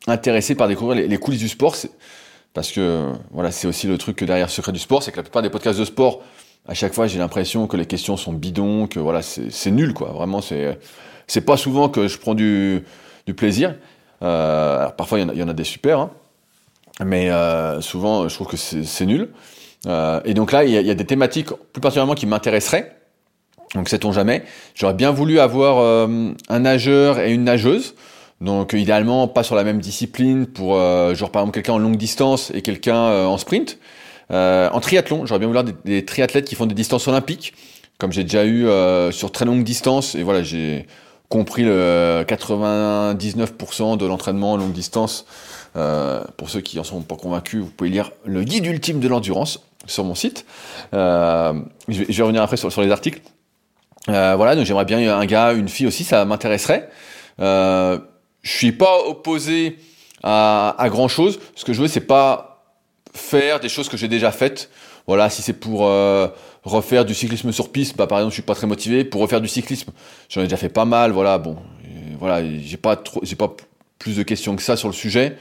intéressé 0.07 0.56
par 0.56 0.68
découvrir 0.68 0.98
les, 0.98 1.07
les 1.07 1.18
coulisses 1.18 1.40
du 1.40 1.50
sport. 1.50 1.75
Parce 2.54 2.72
que 2.72 3.06
voilà, 3.31 3.52
c'est 3.52 3.68
aussi 3.68 3.88
le 3.88 3.98
truc 3.98 4.16
que 4.18 4.25
derrière 4.25 4.50
Secret 4.50 4.72
du 4.72 4.80
Sport, 4.80 5.04
c'est 5.04 5.12
que 5.12 5.18
la 5.18 5.24
plupart 5.24 5.42
des 5.42 5.50
podcasts 5.50 5.80
de 5.80 5.86
sport, 5.86 6.22
à 6.67 6.73
chaque 6.73 6.94
fois, 6.94 7.07
j'ai 7.07 7.17
l'impression 7.17 7.67
que 7.67 7.77
les 7.77 7.85
questions 7.85 8.15
sont 8.17 8.33
bidons, 8.33 8.88
que 8.88 9.00
voilà, 9.00 9.21
c'est 9.21 9.71
nul, 9.71 9.94
quoi. 9.94 10.09
Vraiment, 10.09 10.39
c'est 10.41 11.41
pas 11.41 11.57
souvent 11.57 11.89
que 11.89 12.07
je 12.07 12.17
prends 12.17 12.35
du, 12.35 12.83
du 13.25 13.33
plaisir. 13.33 13.75
Euh, 14.21 14.88
parfois, 14.89 15.19
il 15.19 15.31
y, 15.33 15.38
y, 15.38 15.44
en 15.44 15.47
a 15.47 15.53
des 15.53 15.63
super, 15.63 16.00
hein, 16.00 16.11
mais 17.03 17.31
euh, 17.31 17.81
souvent, 17.81 18.27
je 18.27 18.35
trouve 18.35 18.47
que 18.47 18.57
c'est 18.57 19.06
nul. 19.06 19.29
Euh, 19.88 20.19
et 20.25 20.33
donc 20.33 20.51
là, 20.51 20.63
il 20.63 20.71
y, 20.71 20.91
a 20.91 20.95
des 20.95 21.06
thématiques 21.06 21.50
plus 21.73 21.81
particulièrement 21.81 22.15
qui 22.15 22.25
m'intéresseraient. 22.25 22.95
Donc, 23.75 23.88
sait-on 23.88 24.11
jamais? 24.11 24.44
J'aurais 24.75 24.94
bien 24.94 25.11
voulu 25.11 25.39
avoir 25.39 26.07
un 26.09 26.59
nageur 26.59 27.19
et 27.19 27.31
une 27.33 27.44
nageuse. 27.44 27.95
Donc 28.41 28.71
idéalement 28.71 29.27
pas 29.27 29.44
sur 29.44 29.56
la 29.56 29.65
même 29.65 29.79
discipline 29.79 30.47
pour 30.47 30.75
genre 31.13 31.29
par 31.29 31.41
exemple 31.41 31.56
quelqu'un 31.56 31.73
en 31.73 31.77
longue 31.77 31.97
distance 31.97 32.51
et 32.56 32.61
quelqu'un 32.61 33.27
en 33.27 33.38
sprint. 33.38 33.77
Euh, 34.31 34.70
en 34.72 34.80
triathlon, 34.80 35.26
j'aurais 35.26 35.40
bien 35.40 35.48
voulu 35.48 35.64
des, 35.64 35.74
des, 35.86 36.06
triathlètes 36.06 36.46
qui 36.46 36.56
font 36.56 36.66
des 36.66 36.76
distances 36.76 37.08
olympiques, 37.08 37.54
comme 37.98 38.12
j'ai 38.12 38.24
déjà 38.24 38.45
eu 38.45 38.68
euh, 38.68 39.12
sur 39.12 39.31
très 39.31 39.45
longue 39.45 39.64
distance. 39.64 40.16
Et 40.16 40.24
voilà, 40.24 40.44
j'ai 40.44 40.86
compris 41.30 41.64
le 41.64 42.24
99% 42.28 43.98
de 43.98 44.06
l'entraînement 44.06 44.54
en 44.54 44.57
longue 44.57 44.71
distance. 44.71 45.26
Euh, 45.76 46.24
pour 46.38 46.50
ceux 46.50 46.62
qui 46.62 46.80
en 46.80 46.83
sont 46.83 47.02
pas 47.02 47.16
convaincus, 47.16 47.62
vous 47.62 47.69
pouvez 47.69 47.90
lire 47.90 48.12
le 48.26 48.44
guide 48.44 48.66
ultime 48.66 49.00
de 49.00 49.07
l'endurance 49.07 49.62
sur 49.86 50.04
mon 50.04 50.16
site. 50.16 50.45
je 50.92 51.64
vais, 51.88 52.24
revenir 52.24 52.42
après 52.42 52.57
sur, 52.57 52.81
les 52.81 52.92
articles. 52.92 53.21
voilà, 54.07 54.56
donc 54.56 54.66
j'aimerais 54.66 54.86
bien 54.86 55.18
un 55.18 55.26
gars, 55.26 55.54
une 55.54 55.69
fille 55.69 55.88
aussi, 55.88 56.04
ça 56.04 56.26
m'intéresserait. 56.26 56.90
Euh, 57.40 58.00
je 58.42 58.52
suis 58.52 58.71
pas 58.71 59.00
opposé 59.06 59.78
à 60.24 60.88
grand 60.90 61.07
chose. 61.07 61.40
Ce 61.56 61.66
que 61.66 61.74
je 61.74 61.81
veux, 61.81 61.88
c'est 61.88 62.02
pas 62.02 62.48
faire 63.19 63.59
des 63.59 63.69
choses 63.69 63.90
que 63.90 63.97
j'ai 63.97 64.07
déjà 64.07 64.31
faites. 64.31 64.69
Voilà, 65.07 65.30
si 65.30 65.42
c'est 65.42 65.54
pour 65.54 65.88
euh, 65.88 66.28
refaire 66.64 67.06
du 67.06 67.14
cyclisme 67.14 67.52
sur 67.52 67.71
piste, 67.71 67.97
bah 67.97 68.07
par 68.07 68.19
exemple, 68.19 68.31
je 68.31 68.35
suis 68.35 68.44
pas 68.44 68.56
très 68.56 68.68
motivé. 68.68 69.04
Pour 69.04 69.21
refaire 69.21 69.42
du 69.42 69.47
cyclisme, 69.47 69.92
j'en 70.30 70.42
ai 70.42 70.45
déjà 70.45 70.57
fait 70.57 70.69
pas 70.69 70.85
mal. 70.85 71.11
Voilà, 71.11 71.38
bon, 71.38 71.57
voilà, 72.19 72.44
j'ai 72.45 72.78
pas 72.78 72.95
trop, 72.95 73.19
j'ai 73.23 73.35
pas 73.35 73.56
plus 73.97 74.18
de 74.18 74.23
questions 74.23 74.56
que 74.56 74.61
ça 74.61 74.78
sur 74.78 74.88
le 74.88 74.94
sujet. 74.94 75.35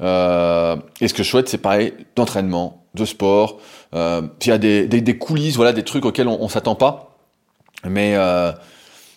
Euh, 0.00 0.76
et 1.00 1.08
ce 1.08 1.14
que 1.14 1.22
je 1.22 1.28
souhaite, 1.28 1.48
c'est 1.48 1.58
pareil 1.58 1.92
d'entraînement, 2.16 2.84
de 2.94 3.04
sport. 3.04 3.60
Euh, 3.94 4.22
il 4.42 4.48
y 4.48 4.52
a 4.52 4.58
des, 4.58 5.18
coulisses, 5.18 5.56
voilà, 5.56 5.72
des 5.72 5.84
trucs 5.84 6.04
auxquels 6.04 6.28
on, 6.28 6.42
on 6.42 6.48
s'attend 6.48 6.74
pas. 6.74 7.16
Mais 7.84 8.16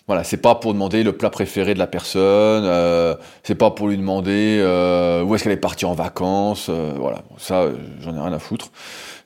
voilà, 0.08 0.24
c'est 0.24 0.38
pas 0.38 0.54
pour 0.54 0.72
demander 0.72 1.02
le 1.02 1.12
plat 1.12 1.28
préféré 1.28 1.74
de 1.74 1.78
la 1.78 1.86
personne, 1.86 2.64
euh, 2.64 3.14
c'est 3.42 3.54
pas 3.54 3.70
pour 3.70 3.88
lui 3.88 3.96
demander 3.98 4.58
euh, 4.58 5.22
où 5.22 5.34
est-ce 5.34 5.44
qu'elle 5.44 5.52
est 5.52 5.58
partie 5.58 5.84
en 5.84 5.92
vacances, 5.92 6.68
euh, 6.70 6.94
voilà, 6.96 7.22
ça 7.36 7.66
j'en 8.00 8.16
ai 8.16 8.18
rien 8.18 8.32
à 8.32 8.38
foutre. 8.38 8.70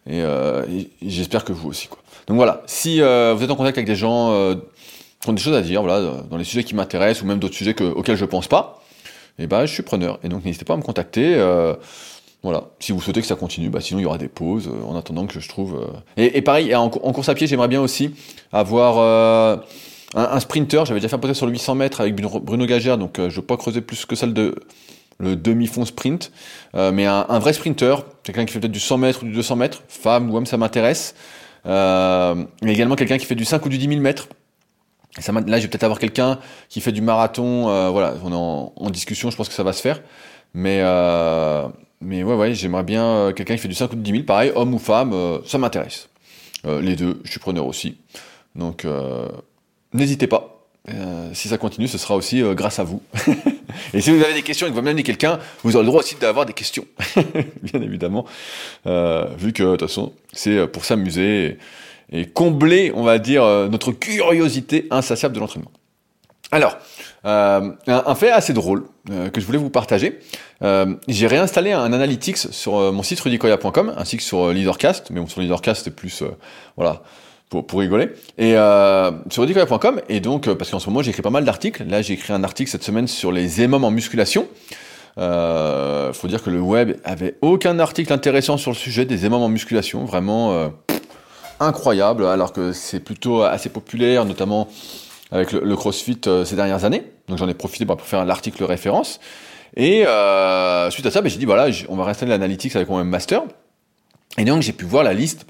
Et, 0.09 0.21
euh, 0.23 0.65
et 0.69 0.91
j'espère 1.01 1.45
que 1.45 1.53
vous 1.53 1.69
aussi 1.69 1.87
quoi. 1.87 1.99
Donc 2.27 2.37
voilà, 2.37 2.63
si 2.67 3.01
euh, 3.01 3.33
vous 3.37 3.45
êtes 3.45 3.51
en 3.53 3.55
contact 3.55 3.79
avec 3.79 3.87
des 3.87 3.95
gens 3.95 4.33
euh, 4.33 4.57
qui 5.21 5.31
ont 5.31 5.33
des 5.33 5.41
choses 5.41 5.55
à 5.55 5.63
dire, 5.63 5.83
voilà, 5.83 6.25
dans 6.29 6.37
les 6.37 6.45
sujets 6.45 6.65
qui 6.65 6.75
m'intéressent 6.75 7.23
ou 7.23 7.27
même 7.27 7.39
d'autres 7.39 7.55
sujets 7.55 7.75
que, 7.75 7.85
auxquels 7.85 8.17
je 8.17 8.25
pense 8.25 8.49
pas, 8.49 8.83
et 9.39 9.45
eh 9.45 9.47
ben 9.47 9.65
je 9.67 9.73
suis 9.73 9.85
preneur. 9.85 10.19
Et 10.25 10.29
donc 10.29 10.45
n'hésitez 10.45 10.65
pas 10.65 10.75
à 10.75 10.77
me 10.77 10.83
contacter. 10.83 11.37
voilà, 12.43 12.65
si 12.81 12.91
vous 12.91 13.01
souhaitez 13.01 13.21
que 13.21 13.27
ça 13.29 13.37
continue, 13.37 13.71
bah 13.71 13.81
sinon 13.81 14.01
il 14.01 14.03
y 14.03 14.07
aura 14.07 14.19
des 14.19 14.29
pauses 14.29 14.69
en 14.85 14.97
attendant 14.97 15.27
que 15.27 15.39
je 15.39 15.49
trouve. 15.49 15.87
Et, 16.17 16.39
et, 16.39 16.43
pareil, 16.43 16.75
en, 16.75 16.87
en, 16.87 17.13
course 17.13 17.29
à 17.29 17.35
pied, 17.35 17.47
j'aimerais 17.47 17.69
bien 17.69 17.81
aussi 17.81 18.11
avoir 18.53 19.63
un, 20.15 20.23
un 20.23 20.41
sprinter, 20.41 20.85
j'avais 20.85 21.01
déjà 21.01 21.09
fait 21.09 21.17
un 21.17 21.19
podcast 21.19 21.39
sur 21.39 21.47
le 21.47 21.53
800 21.53 21.75
mètres 21.75 22.01
avec 22.01 22.15
Bruno 22.15 22.67
Gagère, 22.67 22.99
donc 22.99 23.19
euh, 23.19 23.31
je 23.31 23.37
ne 23.37 23.41
veux 23.41 23.47
pas 23.47 23.57
creuser 23.57 23.81
plus 23.81 24.05
que 24.05 24.15
celle 24.15 24.35
de, 24.35 24.55
le 25.19 25.37
demi-fond 25.37 25.85
sprint, 25.85 26.33
mais 26.75 27.07
un, 27.07 27.39
vrai 27.39 27.53
sprinter, 27.53 28.05
quelqu'un 28.25 28.45
qui 28.45 28.53
fait 28.53 28.61
peut-être 28.61 28.73
du 28.73 28.81
100 28.81 28.99
mètres 28.99 29.23
ou 29.23 29.27
du 29.27 29.33
200 29.33 29.57
mètres, 29.57 29.83
femme 29.89 30.31
ou 30.31 30.37
homme, 30.37 30.47
ça 30.47 30.57
m'intéresse. 30.57 31.15
mais 31.65 32.73
également 32.73 32.97
quelqu'un 32.97 33.19
qui 33.19 33.27
fait 33.27 33.37
du 33.37 33.45
5 33.45 33.65
ou 33.65 33.69
du 33.69 33.79
10 33.79 33.89
000 33.89 34.01
mètres. 34.01 34.29
Ça, 35.21 35.31
là, 35.33 35.59
je 35.59 35.63
vais 35.63 35.69
peut-être 35.69 35.85
avoir 35.85 35.99
quelqu'un 36.01 36.39
qui 36.69 36.81
fait 36.81 36.91
du 36.91 37.03
marathon. 37.03 37.91
voilà, 37.93 38.15
on 38.25 38.33
est 38.33 38.35
en, 38.35 38.73
en, 38.75 38.91
discussion, 38.91 39.31
je 39.31 39.37
pense 39.37 39.49
que 39.49 39.55
ça 39.55 39.63
va 39.63 39.73
se 39.73 39.83
faire. 39.83 40.01
Mais, 40.55 40.81
euh, 40.83 41.69
mais 42.01 42.23
ouais, 42.23 42.35
ouais, 42.35 42.55
j'aimerais 42.55 42.83
bien 42.83 43.05
euh, 43.05 43.33
quelqu'un 43.33 43.55
qui 43.55 43.61
fait 43.61 43.69
du 43.69 43.75
5 43.75 43.93
ou 43.93 43.97
du 43.97 44.03
10 44.03 44.11
000, 44.11 44.23
pareil, 44.25 44.53
homme 44.55 44.75
ou 44.75 44.79
femme, 44.79 45.13
euh, 45.13 45.39
ça 45.47 45.59
m'intéresse. 45.59 46.09
les 46.65 46.97
deux, 46.97 47.21
je 47.25 47.31
suis 47.31 47.41
preneur 47.41 47.67
aussi. 47.67 47.97
Donc, 48.55 48.87
n'hésitez 49.93 50.27
pas. 50.27 50.59
si 51.33 51.49
ça 51.49 51.59
continue, 51.59 51.89
ce 51.89 51.99
sera 51.99 52.17
aussi 52.17 52.43
grâce 52.55 52.79
à 52.79 52.85
vous. 52.85 53.03
et 53.95 54.01
si 54.01 54.11
vous 54.11 54.23
avez 54.23 54.35
des 54.35 54.43
questions 54.43 54.67
et 54.67 54.71
que 54.71 54.75
vous 54.75 54.83
m'amenez 54.83 55.03
quelqu'un, 55.03 55.39
vous 55.63 55.77
aurez 55.77 55.85
le 55.85 55.89
droit 55.89 56.01
aussi 56.01 56.17
d'avoir 56.17 56.47
des 56.47 56.53
questions. 56.53 56.85
Bien 57.63 57.81
évidemment. 57.81 58.25
vu 58.85 59.53
que, 59.53 59.63
de 59.63 59.77
toute 59.77 59.83
façon, 59.83 60.13
c'est 60.33 60.67
pour 60.67 60.85
s'amuser 60.85 61.59
et, 62.13 62.27
combler, 62.27 62.93
on 62.95 63.05
va 63.05 63.19
dire, 63.19 63.45
notre 63.71 63.93
curiosité 63.93 64.87
insatiable 64.91 65.35
de 65.35 65.41
l'entraînement. 65.41 65.71
Alors, 66.53 66.77
euh, 67.25 67.71
un, 67.87 68.15
fait 68.15 68.31
assez 68.31 68.53
drôle 68.53 68.85
euh, 69.11 69.31
que 69.31 69.41
je 69.41 69.47
voulais 69.47 69.59
vous 69.59 69.71
partager. 69.71 70.21
Euh, 70.63 70.95
j'ai 71.09 71.27
réinstallé 71.27 71.73
un 71.73 71.93
analytics 71.95 72.37
sur 72.37 72.93
mon 72.93 73.03
site 73.03 73.21
rudicoya.com 73.21 73.95
ainsi 73.97 74.19
que 74.19 74.23
sur 74.23 74.51
Leadercast, 74.51 75.11
mais 75.11 75.21
bon, 75.21 75.27
sur 75.27 75.41
Leadercast 75.41 75.85
c'est 75.85 75.97
plus 75.97 76.23
voilà 76.77 77.03
pour, 77.61 77.81
rigoler. 77.81 78.11
Et 78.39 78.53
sur 79.31 79.43
rudicoya.com 79.43 80.01
et 80.09 80.21
donc 80.21 80.53
parce 80.55 80.71
qu'en 80.71 80.79
ce 80.79 80.89
moment 80.89 81.03
j'écris 81.03 81.23
pas 81.23 81.31
mal 81.31 81.45
d'articles. 81.45 81.85
Là 81.89 82.03
j'ai 82.03 82.15
écrit 82.15 82.33
un 82.33 82.45
article 82.45 82.71
cette 82.71 82.85
semaine 82.85 83.07
sur 83.07 83.33
les 83.33 83.63
émomes 83.63 83.85
en 83.85 83.91
musculation. 83.91 84.47
Euh, 85.19 86.13
faut 86.13 86.29
dire 86.29 86.43
que 86.43 86.51
le 86.51 86.61
web 86.61 86.97
avait 87.05 87.37
aucun 87.43 87.79
article 87.79 88.13
intéressant 88.13 88.57
sur 88.57 88.71
le 88.71 88.77
sujet 88.77 89.05
des 89.05 89.27
émomes 89.27 89.43
en 89.43 89.49
musculation, 89.49 90.05
vraiment 90.05 90.71
incroyable, 91.63 92.27
alors 92.27 92.53
que 92.53 92.73
c'est 92.73 93.01
plutôt 93.01 93.43
assez 93.43 93.69
populaire, 93.69 94.25
notamment 94.25 94.69
avec 95.31 95.53
le, 95.53 95.77
CrossFit 95.77 96.21
euh, 96.27 96.45
ces 96.45 96.57
dernières 96.57 96.85
années. 96.85 97.05
Donc 97.29 97.39
j'en 97.39 97.49
ai 97.49 97.55
profité 97.55 97.87
pour 97.87 98.01
faire 98.03 98.25
l'article 98.25 98.65
référence. 98.65 99.21
Et 99.77 100.07
euh, 100.07 100.91
suite 100.91 101.07
à 101.07 101.11
ça, 101.11 101.23
ben, 101.23 101.31
j'ai 101.31 101.39
dit 101.39 101.47
voilà, 101.47 101.75
on 101.89 101.97
va 101.97 102.05
réinstaller 102.05 102.31
l'analytics 102.31 102.77
avec 102.77 102.89
mon 102.89 102.99
même 102.99 103.09
master. 103.09 103.43
Et 104.37 104.45
donc 104.45 104.63
j'ai 104.63 104.73
pu 104.73 104.85
voir 104.85 105.05
la 105.05 105.15
liste 105.15 105.47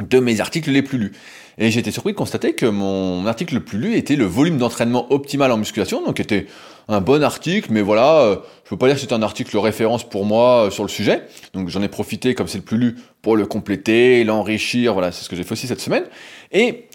de 0.00 0.18
mes 0.18 0.40
articles 0.40 0.70
les 0.70 0.82
plus 0.82 0.98
lus. 0.98 1.12
Et 1.58 1.70
j'ai 1.70 1.80
été 1.80 1.90
surpris 1.92 2.12
de 2.12 2.18
constater 2.18 2.54
que 2.54 2.66
mon 2.66 3.26
article 3.26 3.54
le 3.54 3.60
plus 3.60 3.78
lu 3.78 3.94
était 3.94 4.16
le 4.16 4.24
volume 4.24 4.58
d'entraînement 4.58 5.12
optimal 5.12 5.52
en 5.52 5.56
musculation, 5.56 6.04
donc 6.04 6.18
était 6.18 6.46
un 6.88 7.00
bon 7.00 7.22
article, 7.22 7.68
mais 7.70 7.80
voilà, 7.80 8.20
euh, 8.22 8.36
je 8.64 8.70
peux 8.70 8.76
pas 8.76 8.86
dire 8.86 8.96
que 8.96 9.00
c'est 9.00 9.12
un 9.12 9.22
article 9.22 9.56
référence 9.56 10.02
pour 10.02 10.24
moi 10.24 10.66
euh, 10.66 10.70
sur 10.70 10.82
le 10.82 10.88
sujet. 10.88 11.22
Donc 11.52 11.68
j'en 11.68 11.82
ai 11.82 11.88
profité, 11.88 12.34
comme 12.34 12.48
c'est 12.48 12.58
le 12.58 12.64
plus 12.64 12.76
lu, 12.76 12.96
pour 13.22 13.36
le 13.36 13.46
compléter, 13.46 14.24
l'enrichir, 14.24 14.94
voilà, 14.94 15.12
c'est 15.12 15.24
ce 15.24 15.28
que 15.28 15.36
j'ai 15.36 15.44
fait 15.44 15.52
aussi 15.52 15.68
cette 15.68 15.80
semaine. 15.80 16.04
Et 16.52 16.86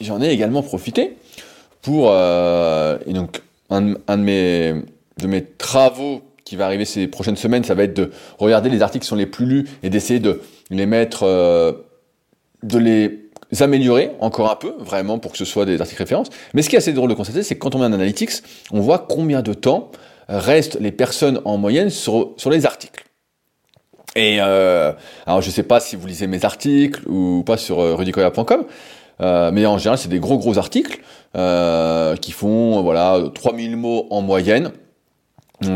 j'en 0.00 0.22
ai 0.22 0.30
également 0.30 0.62
profité 0.62 1.16
pour 1.82 2.08
euh, 2.10 2.98
et 3.06 3.12
donc 3.12 3.42
un, 3.70 3.82
de 3.82 4.16
mes 4.16 4.74
de 5.18 5.26
mes 5.26 5.44
travaux 5.44 6.22
qui 6.44 6.56
va 6.56 6.66
arriver 6.66 6.84
ces 6.84 7.06
prochaines 7.06 7.36
semaines, 7.36 7.64
ça 7.64 7.74
va 7.74 7.84
être 7.84 7.94
de 7.94 8.10
regarder 8.38 8.68
les 8.68 8.82
articles 8.82 9.02
qui 9.02 9.08
sont 9.08 9.16
les 9.16 9.26
plus 9.26 9.46
lus 9.46 9.64
et 9.82 9.90
d'essayer 9.90 10.20
de 10.20 10.40
les 10.70 10.86
mettre, 10.86 11.22
euh, 11.22 11.72
de 12.64 12.78
les 12.78 13.24
améliorer 13.62 14.12
encore 14.20 14.50
un 14.50 14.56
peu, 14.56 14.74
vraiment 14.80 15.18
pour 15.18 15.32
que 15.32 15.38
ce 15.38 15.44
soit 15.44 15.64
des 15.66 15.80
articles 15.80 16.02
références. 16.02 16.28
Mais 16.54 16.62
ce 16.62 16.68
qui 16.68 16.76
est 16.76 16.78
assez 16.78 16.92
drôle 16.92 17.10
de 17.10 17.14
constater, 17.14 17.42
c'est 17.42 17.54
que 17.54 17.60
quand 17.60 17.74
on 17.74 17.78
met 17.78 17.84
un 17.84 17.92
analytics, 17.92 18.42
on 18.72 18.80
voit 18.80 18.98
combien 18.98 19.42
de 19.42 19.52
temps 19.52 19.90
restent 20.28 20.78
les 20.80 20.92
personnes 20.92 21.40
en 21.44 21.58
moyenne 21.58 21.90
sur, 21.90 22.34
les 22.50 22.66
articles. 22.66 23.04
Et 24.16 24.38
euh, 24.40 24.92
alors 25.26 25.42
je 25.42 25.50
sais 25.50 25.64
pas 25.64 25.80
si 25.80 25.96
vous 25.96 26.06
lisez 26.06 26.26
mes 26.26 26.44
articles 26.44 27.02
ou 27.08 27.42
pas 27.44 27.56
sur 27.56 27.80
euh, 27.80 27.94
rudicoya.com, 27.96 28.64
euh, 29.20 29.50
mais 29.52 29.66
en 29.66 29.76
général 29.76 29.98
c'est 29.98 30.08
des 30.08 30.20
gros 30.20 30.38
gros 30.38 30.58
articles. 30.58 31.00
Qui 32.20 32.30
font 32.30 32.80
voilà 32.82 33.20
3000 33.34 33.76
mots 33.76 34.06
en 34.10 34.22
moyenne, 34.22 34.70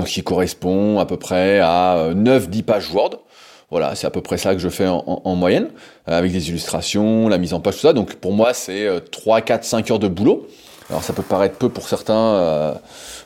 qui 0.06 0.22
correspond 0.22 1.00
à 1.00 1.04
peu 1.04 1.16
près 1.16 1.58
à 1.58 2.10
9-10 2.14 2.62
pages 2.62 2.94
Word. 2.94 3.18
Voilà, 3.70 3.94
c'est 3.94 4.06
à 4.06 4.10
peu 4.10 4.22
près 4.22 4.38
ça 4.38 4.54
que 4.54 4.60
je 4.60 4.68
fais 4.68 4.86
en, 4.88 5.34
moyenne, 5.34 5.68
avec 6.06 6.32
des 6.32 6.48
illustrations, 6.48 7.28
la 7.28 7.36
mise 7.36 7.52
en 7.52 7.60
page, 7.60 7.74
tout 7.74 7.80
ça. 7.80 7.92
Donc 7.92 8.14
pour 8.14 8.32
moi, 8.32 8.54
c'est 8.54 8.88
3, 9.10 9.42
4, 9.42 9.64
5 9.64 9.90
heures 9.90 9.98
de 9.98 10.08
boulot. 10.08 10.46
Alors 10.88 11.02
ça 11.02 11.12
peut 11.12 11.22
paraître 11.22 11.56
peu 11.56 11.68
pour 11.68 11.86
certains 11.86 12.14
euh, 12.14 12.74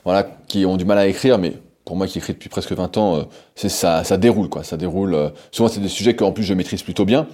voilà, 0.05 0.27
qui 0.49 0.67
ont 0.67 0.77
du 0.77 0.85
mal 0.85 0.99
à 0.99 1.07
écrire, 1.07 1.39
mais 1.39 1.53
pour 1.85 1.95
moi 1.95 2.09
qui 2.09 2.19
écris 2.19 2.33
depuis 2.33 2.49
presque 2.49 2.73
20 2.73 2.97
ans, 2.97 3.17
euh, 3.19 3.23
c'est 3.55 3.69
ça, 3.69 4.03
ça 4.03 4.17
déroule 4.17 4.49
quoi. 4.49 4.65
Ça 4.65 4.77
déroule. 4.77 5.33
souvent 5.53 5.69
c'est 5.69 5.81
des 5.81 5.89
sujets 5.89 6.17
qu'en 6.17 6.33
plus 6.33 6.43
je 6.43 6.55
maîtrise 6.55 6.83
plutôt 6.83 7.05
bien. 7.05 7.29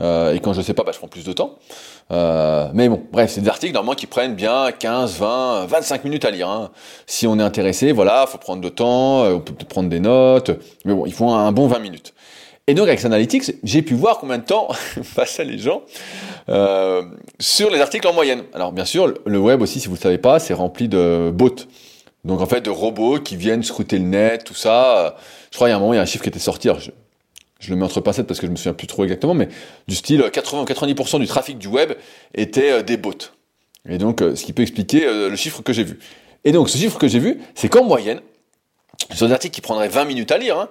Euh, 0.00 0.34
et 0.34 0.40
quand 0.40 0.52
je 0.52 0.62
sais 0.62 0.74
pas, 0.74 0.84
bah, 0.84 0.92
je 0.92 0.98
prends 0.98 1.08
plus 1.08 1.24
de 1.24 1.32
temps. 1.32 1.56
Euh, 2.10 2.68
mais 2.72 2.88
bon, 2.88 3.02
bref, 3.12 3.32
c'est 3.32 3.40
des 3.40 3.48
articles 3.48 3.72
normalement 3.74 3.96
qui 3.96 4.06
prennent 4.06 4.34
bien 4.34 4.70
15, 4.72 5.18
20, 5.18 5.66
25 5.66 6.04
minutes 6.04 6.24
à 6.24 6.30
lire. 6.30 6.48
Hein. 6.48 6.70
Si 7.06 7.26
on 7.26 7.38
est 7.38 7.42
intéressé, 7.42 7.92
voilà, 7.92 8.26
faut 8.26 8.38
prendre 8.38 8.62
de 8.62 8.68
temps, 8.68 9.24
euh, 9.24 9.34
on 9.34 9.40
peut 9.40 9.54
prendre 9.68 9.88
des 9.88 10.00
notes, 10.00 10.50
mais 10.84 10.94
bon, 10.94 11.04
il 11.06 11.12
faut 11.12 11.28
un, 11.28 11.52
bon 11.52 11.66
20 11.66 11.80
minutes. 11.80 12.14
Et 12.68 12.74
donc 12.74 12.86
avec 12.86 13.04
Analytics, 13.04 13.54
j'ai 13.64 13.82
pu 13.82 13.94
voir 13.94 14.18
combien 14.18 14.38
de 14.38 14.44
temps 14.44 14.68
passaient 15.16 15.44
les 15.44 15.58
gens 15.58 15.82
euh, 16.48 17.02
sur 17.40 17.70
les 17.70 17.80
articles 17.80 18.06
en 18.06 18.12
moyenne. 18.12 18.44
Alors 18.54 18.70
bien 18.70 18.84
sûr, 18.84 19.12
le 19.24 19.38
web 19.38 19.60
aussi, 19.60 19.80
si 19.80 19.86
vous 19.86 19.94
ne 19.94 19.98
le 19.98 20.02
savez 20.02 20.18
pas, 20.18 20.38
c'est 20.38 20.54
rempli 20.54 20.86
de 20.86 21.32
bots. 21.34 21.56
Donc 22.24 22.40
en 22.40 22.46
fait, 22.46 22.60
de 22.60 22.70
robots 22.70 23.18
qui 23.18 23.34
viennent 23.34 23.64
scruter 23.64 23.98
le 23.98 24.04
net, 24.04 24.44
tout 24.44 24.54
ça. 24.54 25.16
Je 25.50 25.56
crois 25.56 25.66
qu'il 25.66 25.72
y 25.72 25.74
a 25.74 25.76
un 25.76 25.80
moment, 25.80 25.94
il 25.94 25.96
y 25.96 25.98
a 25.98 26.02
un 26.02 26.06
chiffre 26.06 26.22
qui 26.22 26.28
était 26.28 26.38
sorti 26.38 26.68
je 27.60 27.70
le 27.70 27.76
mets 27.76 27.84
entre 27.84 28.00
pincettes 28.00 28.26
parce 28.26 28.40
que 28.40 28.46
je 28.46 28.52
me 28.52 28.56
souviens 28.56 28.74
plus 28.74 28.86
trop 28.86 29.04
exactement, 29.04 29.34
mais 29.34 29.48
du 29.88 29.94
style 29.94 30.22
80 30.32 30.64
90% 30.64 31.20
du 31.20 31.26
trafic 31.26 31.58
du 31.58 31.66
web 31.66 31.92
était 32.34 32.70
euh, 32.70 32.82
des 32.82 32.96
bots. 32.96 33.12
Et 33.88 33.98
donc, 33.98 34.22
euh, 34.22 34.36
ce 34.36 34.44
qui 34.44 34.52
peut 34.52 34.62
expliquer 34.62 35.06
euh, 35.06 35.28
le 35.28 35.36
chiffre 35.36 35.62
que 35.62 35.72
j'ai 35.72 35.84
vu. 35.84 35.98
Et 36.44 36.52
donc, 36.52 36.68
ce 36.68 36.78
chiffre 36.78 36.98
que 36.98 37.08
j'ai 37.08 37.18
vu, 37.18 37.40
c'est 37.54 37.68
qu'en 37.68 37.84
moyenne, 37.84 38.20
sur 39.14 39.26
un 39.26 39.32
article 39.32 39.54
qui 39.54 39.60
prendrait 39.60 39.88
20 39.88 40.04
minutes 40.04 40.32
à 40.32 40.38
lire, 40.38 40.58
hein, 40.58 40.68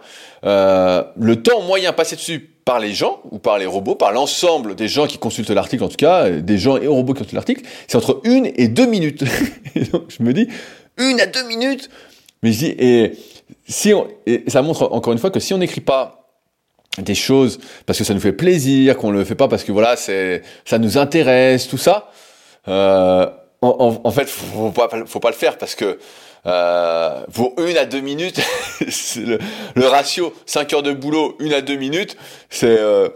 le 1.17 1.35
temps 1.35 1.61
moyen 1.61 1.93
passé 1.93 2.15
dessus 2.15 2.39
par 2.65 2.79
les 2.79 2.93
gens, 2.93 3.21
ou 3.31 3.39
par 3.39 3.57
les 3.57 3.65
robots, 3.65 3.95
par 3.95 4.11
l'ensemble 4.11 4.75
des 4.75 4.89
gens 4.89 5.07
qui 5.07 5.17
consultent 5.17 5.49
l'article 5.51 5.85
en 5.85 5.87
tout 5.87 5.95
cas, 5.95 6.29
des 6.29 6.57
gens 6.57 6.77
et 6.77 6.87
robots 6.87 7.13
qui 7.13 7.19
consultent 7.19 7.33
l'article, 7.33 7.61
c'est 7.87 7.95
entre 7.95 8.19
une 8.25 8.51
et 8.55 8.67
deux 8.67 8.85
minutes. 8.85 9.23
et 9.75 9.85
donc, 9.85 10.03
je 10.09 10.21
me 10.21 10.33
dis, 10.33 10.49
une 10.97 11.21
à 11.21 11.27
deux 11.27 11.43
minutes? 11.47 11.89
Mais 12.43 12.51
je 12.51 12.57
dis, 12.57 12.75
et, 12.77 13.13
si 13.67 13.93
on, 13.93 14.07
et 14.25 14.43
ça 14.47 14.61
montre 14.61 14.89
encore 14.91 15.13
une 15.13 15.19
fois 15.19 15.31
que 15.31 15.39
si 15.39 15.53
on 15.53 15.57
n'écrit 15.57 15.81
pas 15.81 16.27
des 16.97 17.15
choses 17.15 17.59
parce 17.85 17.99
que 17.99 18.03
ça 18.03 18.13
nous 18.13 18.19
fait 18.19 18.33
plaisir, 18.33 18.97
qu'on 18.97 19.11
le 19.11 19.23
fait 19.23 19.35
pas 19.35 19.47
parce 19.47 19.63
que 19.63 19.71
voilà, 19.71 19.95
c'est 19.95 20.41
ça 20.65 20.77
nous 20.77 20.97
intéresse, 20.97 21.67
tout 21.67 21.77
ça. 21.77 22.11
Euh, 22.67 23.29
en, 23.61 24.01
en, 24.03 24.11
fait, 24.11 24.27
faut 24.27 24.71
pas, 24.71 24.89
faut 25.05 25.19
pas 25.19 25.29
le 25.29 25.35
faire 25.35 25.57
parce 25.57 25.73
que 25.73 25.97
euh, 26.45 27.23
pour 27.33 27.53
une 27.59 27.77
à 27.77 27.85
deux 27.85 27.99
minutes, 27.99 28.39
le, 29.15 29.87
ratio 29.87 30.33
5 30.45 30.73
heures 30.73 30.83
de 30.83 30.93
boulot, 30.93 31.35
une 31.39 31.53
à 31.53 31.61
deux 31.61 31.75
minutes, 31.75 32.17
c'est 32.49 32.77
euh, 32.79 33.09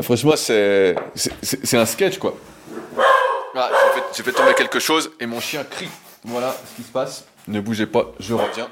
franchement 0.00 0.34
c'est 0.36 0.94
c'est 1.14 1.76
un 1.76 1.86
sketch 1.86 2.18
quoi. 2.18 2.36
Ah, 3.54 3.70
j'ai 4.14 4.22
fait, 4.22 4.30
fait 4.30 4.36
tomber 4.36 4.54
quelque 4.54 4.78
chose 4.78 5.10
et 5.20 5.26
mon 5.26 5.40
chien 5.40 5.64
crie. 5.64 5.88
Voilà 6.24 6.54
ce 6.70 6.76
qui 6.76 6.86
se 6.86 6.92
passe. 6.92 7.24
Ne 7.48 7.60
bougez 7.60 7.86
pas, 7.86 8.12
je 8.20 8.34
reviens. 8.34 8.68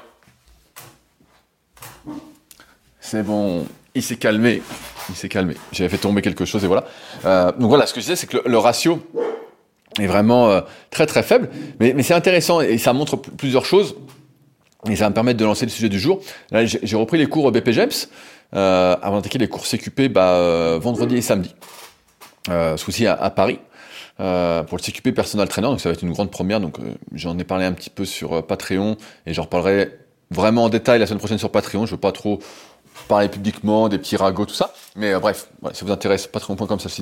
C'est 2.99 3.23
bon, 3.23 3.67
il 3.93 4.03
s'est 4.03 4.15
calmé. 4.15 4.61
Il 5.09 5.15
s'est 5.15 5.27
calmé. 5.27 5.55
J'avais 5.71 5.89
fait 5.89 5.97
tomber 5.97 6.21
quelque 6.21 6.45
chose 6.45 6.63
et 6.63 6.67
voilà. 6.67 6.85
Euh, 7.25 7.51
donc 7.51 7.69
voilà, 7.69 7.85
ce 7.85 7.93
que 7.93 7.99
je 7.99 8.05
disais, 8.05 8.15
c'est 8.15 8.27
que 8.27 8.37
le, 8.45 8.57
ratio 8.57 9.05
est 9.99 10.07
vraiment 10.07 10.49
euh, 10.49 10.61
très 10.89 11.05
très 11.05 11.23
faible. 11.23 11.49
Mais, 11.79 12.01
c'est 12.03 12.13
intéressant 12.13 12.61
et 12.61 12.77
ça 12.77 12.93
montre 12.93 13.17
plusieurs 13.17 13.65
choses. 13.65 13.95
Et 14.89 14.95
ça 14.95 15.05
va 15.05 15.09
me 15.09 15.15
permettre 15.15 15.39
de 15.39 15.45
lancer 15.45 15.65
le 15.65 15.71
sujet 15.71 15.89
du 15.89 15.99
jour. 15.99 16.21
Là, 16.49 16.65
j'ai 16.65 16.95
repris 16.95 17.17
les 17.17 17.27
cours 17.27 17.51
BPGEPS 17.51 18.09
euh, 18.55 18.95
avant 19.01 19.17
d'attaquer 19.17 19.37
les 19.37 19.47
cours 19.47 19.63
CQP 19.63 20.11
bah, 20.11 20.33
euh, 20.33 20.79
vendredi 20.81 21.17
et 21.17 21.21
samedi. 21.21 21.53
Euh, 22.49 22.77
ce 22.77 22.85
coup-ci 22.85 23.05
à, 23.05 23.29
Paris. 23.29 23.59
Euh, 24.19 24.63
pour 24.63 24.77
le 24.77 24.83
CQP 24.83 25.15
Personal 25.15 25.47
Trainer, 25.47 25.67
donc 25.67 25.79
ça 25.79 25.89
va 25.89 25.93
être 25.93 26.03
une 26.03 26.11
grande 26.11 26.31
première. 26.31 26.59
Donc 26.59 26.77
j'en 27.13 27.37
ai 27.37 27.43
parlé 27.43 27.65
un 27.65 27.73
petit 27.73 27.89
peu 27.89 28.05
sur 28.05 28.45
Patreon 28.45 28.97
et 29.25 29.33
j'en 29.33 29.43
reparlerai 29.43 29.91
vraiment 30.31 30.65
en 30.65 30.69
détail 30.69 30.99
la 30.99 31.05
semaine 31.05 31.19
prochaine 31.19 31.37
sur 31.37 31.51
Patreon. 31.51 31.85
Je 31.85 31.91
veux 31.91 31.99
pas 31.99 32.11
trop 32.11 32.39
parler 33.07 33.29
publiquement, 33.29 33.89
des 33.89 33.97
petits 33.97 34.15
ragots, 34.15 34.45
tout 34.45 34.53
ça. 34.53 34.73
Mais 34.95 35.13
euh, 35.13 35.19
bref, 35.19 35.49
voilà, 35.61 35.75
ça 35.75 35.85
vous 35.85 35.91
intéresse, 35.91 36.27
patreon.com 36.27 36.79
slash. 36.79 36.97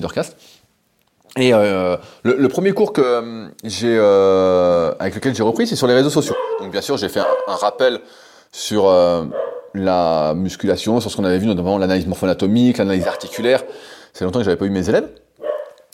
Et 1.38 1.54
euh, 1.54 1.96
le, 2.24 2.48
premier 2.48 2.72
cours 2.72 2.92
que 2.92 3.02
euh, 3.02 3.48
j'ai 3.64 3.98
avec 5.00 5.16
lequel 5.16 5.36
j'ai 5.36 5.44
repris, 5.44 5.68
c'est 5.68 5.76
sur 5.76 5.88
les 5.88 5.94
réseaux 5.94 6.10
sociaux. 6.10 6.36
Donc 6.60 6.72
bien 6.72 6.82
sûr, 6.82 6.98
j'ai 6.98 7.10
fait 7.10 7.20
un, 7.20 7.56
rappel 7.56 8.00
sur 8.52 8.92
la 9.76 10.34
musculation, 10.36 11.00
sur 11.00 11.12
ce 11.12 11.18
qu'on 11.18 11.24
avait 11.24 11.38
vu, 11.38 11.46
notamment 11.46 11.78
l'analyse 11.78 12.08
morpho-anatomique, 12.08 12.78
l'analyse 12.78 13.08
articulaire. 13.08 13.64
C'est 14.14 14.26
longtemps 14.26 14.40
que 14.40 14.46
j'avais 14.46 14.58
pas 14.58 14.66
eu 14.66 14.72
mes 14.72 14.90
élèves. 14.90 15.08